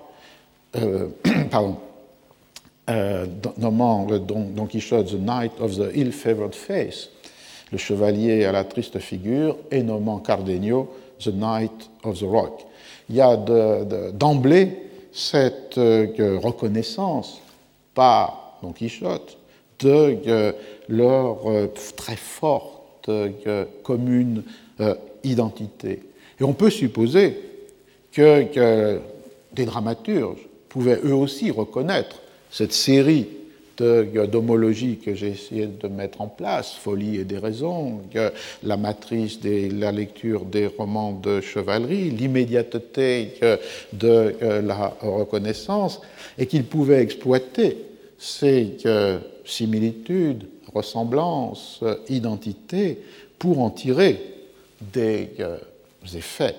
euh, 0.77 1.09
pardon, 1.51 1.77
euh, 2.91 3.27
nommant 3.57 4.07
Don, 4.07 4.49
Don, 4.55 4.67
Quichotte 4.67 5.09
The 5.09 5.19
Knight 5.19 5.53
of 5.61 5.77
the 5.77 5.91
Ill-Favored 5.95 6.55
Face, 6.55 7.11
le 7.73 7.79
chevalier 7.79 8.45
à 8.45 8.53
la 8.53 8.65
triste 8.65 8.99
figure, 8.99 9.57
et 9.71 9.83
nommant 9.83 10.19
Cardenio 10.19 10.89
The 11.19 11.29
Knight 11.29 11.91
of 12.03 12.19
the 12.19 12.25
Rock. 12.25 12.65
Il 13.09 13.17
y 13.17 13.21
a 13.21 13.37
d'emblée 13.37 14.65
de, 14.67 14.73
cette 15.15 15.79
euh, 15.79 16.39
reconnaissance 16.43 17.41
par 17.95 18.59
Don 18.63 18.73
Quichotte 18.73 19.39
de 19.79 20.19
euh, 20.27 20.53
leur 20.89 21.49
euh, 21.49 21.73
très 21.97 22.17
forte 22.17 23.11
commune 23.83 24.43
identité. 25.23 26.03
Et 26.41 26.43
on 26.43 26.55
peut 26.55 26.71
supposer 26.71 27.39
que, 28.13 28.45
que 28.45 28.99
des 29.53 29.67
dramaturges 29.67 30.49
pouvaient 30.71 31.01
eux 31.05 31.15
aussi 31.15 31.51
reconnaître 31.51 32.23
cette 32.51 32.73
série 32.73 33.29
d'homologie 33.77 34.99
que 34.99 35.15
j'ai 35.15 35.29
essayé 35.29 35.67
de 35.67 35.89
mettre 35.89 36.21
en 36.21 36.29
place, 36.29 36.75
Folie 36.75 37.17
et 37.17 37.25
des 37.25 37.39
raisons, 37.39 38.01
la 38.63 38.77
matrice 38.77 39.41
de 39.41 39.69
la 39.81 39.93
lecture 39.93 40.45
des 40.45 40.67
romans 40.67 41.13
de 41.13 41.41
chevalerie, 41.41 42.11
l'immédiateté 42.11 43.35
de 43.93 44.35
la 44.41 44.95
reconnaissance, 45.01 46.01
et 46.39 46.47
qu'ils 46.47 46.65
pouvaient 46.65 47.03
exploiter 47.03 47.79
ces 48.19 48.77
similitudes, 49.45 50.47
ressemblances, 50.73 51.81
identités, 52.09 52.99
pour 53.39 53.61
en 53.61 53.71
tirer 53.71 54.21
des 54.81 55.29
effets 56.15 56.57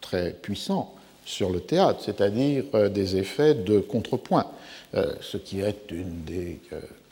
très 0.00 0.32
puissants 0.32 0.94
sur 1.24 1.50
le 1.50 1.60
théâtre, 1.60 2.00
c'est-à-dire 2.04 2.64
euh, 2.74 2.88
des 2.88 3.16
effets 3.16 3.54
de 3.54 3.78
contrepoint, 3.78 4.46
euh, 4.94 5.14
ce 5.20 5.36
qui 5.36 5.60
est 5.60 5.90
une 5.90 6.24
des 6.24 6.58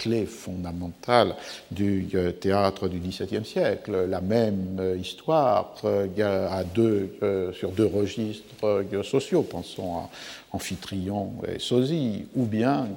euh, 0.00 0.10
clés 0.10 0.26
fondamentales 0.26 1.34
du 1.70 2.06
théâtre 2.40 2.88
du 2.88 2.98
XVIIe 2.98 3.44
siècle. 3.44 4.06
La 4.08 4.20
même 4.20 4.80
histoire 4.98 5.74
à 5.84 6.64
deux, 6.64 7.10
sur 7.52 7.70
deux 7.70 7.86
registres 7.86 8.84
sociaux, 9.02 9.42
pensons 9.42 9.96
à 9.96 10.08
Amphitryon 10.52 11.32
et 11.46 11.58
Sosie, 11.58 12.26
ou 12.34 12.44
bien 12.44 12.88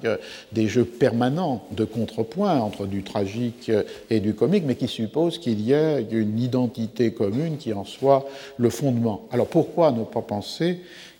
des 0.51 0.67
jeux 0.67 0.85
permanents 0.85 1.65
de 1.71 1.85
contrepoint 1.85 2.59
entre 2.59 2.85
du 2.85 3.03
tragique 3.03 3.71
et 4.09 4.19
du 4.19 4.33
comique, 4.33 4.63
mais 4.65 4.75
qui 4.75 4.87
supposent 4.87 5.37
qu'il 5.37 5.61
y 5.61 5.73
ait 5.73 6.05
une 6.11 6.39
identité 6.39 7.11
commune 7.13 7.57
qui 7.57 7.73
en 7.73 7.85
soit 7.85 8.25
le 8.57 8.69
fondement. 8.69 9.27
Alors 9.31 9.47
pourquoi 9.47 9.91
ne 9.91 10.03
pas 10.03 10.21
penser 10.21 10.79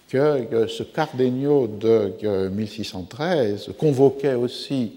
que 0.09 0.67
ce 0.67 0.83
Cardenio 0.83 1.67
de 1.67 2.49
1613 2.49 3.71
convoquait 3.77 4.35
aussi 4.35 4.93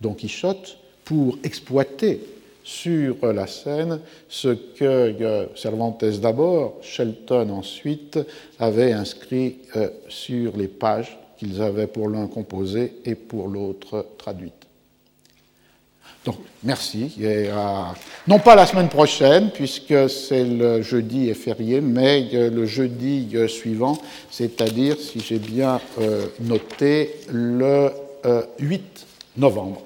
Don 0.00 0.14
Quichotte 0.14 0.78
pour 1.04 1.38
exploiter 1.44 2.20
sur 2.66 3.32
la 3.32 3.46
scène 3.46 4.00
ce 4.28 4.48
que 4.48 5.48
Cervantes 5.54 6.04
d'abord, 6.20 6.78
Shelton 6.82 7.50
ensuite, 7.50 8.18
avait 8.58 8.92
inscrit 8.92 9.58
euh, 9.76 9.88
sur 10.08 10.56
les 10.56 10.66
pages 10.66 11.16
qu'ils 11.38 11.62
avaient 11.62 11.86
pour 11.86 12.08
l'un 12.08 12.26
composé 12.26 12.94
et 13.04 13.14
pour 13.14 13.46
l'autre 13.46 14.04
traduites. 14.18 14.52
Donc, 16.24 16.38
merci. 16.64 17.14
Et, 17.22 17.50
non 18.26 18.40
pas 18.40 18.56
la 18.56 18.66
semaine 18.66 18.88
prochaine, 18.88 19.50
puisque 19.50 20.10
c'est 20.10 20.44
le 20.44 20.82
jeudi 20.82 21.28
et 21.28 21.34
férié, 21.34 21.80
mais 21.80 22.26
euh, 22.34 22.50
le 22.50 22.66
jeudi 22.66 23.28
euh, 23.34 23.46
suivant, 23.46 23.96
c'est-à-dire, 24.28 24.96
si 24.98 25.20
j'ai 25.20 25.38
bien 25.38 25.80
noté, 26.40 27.14
le 27.30 27.90
8 28.58 29.06
novembre. 29.36 29.85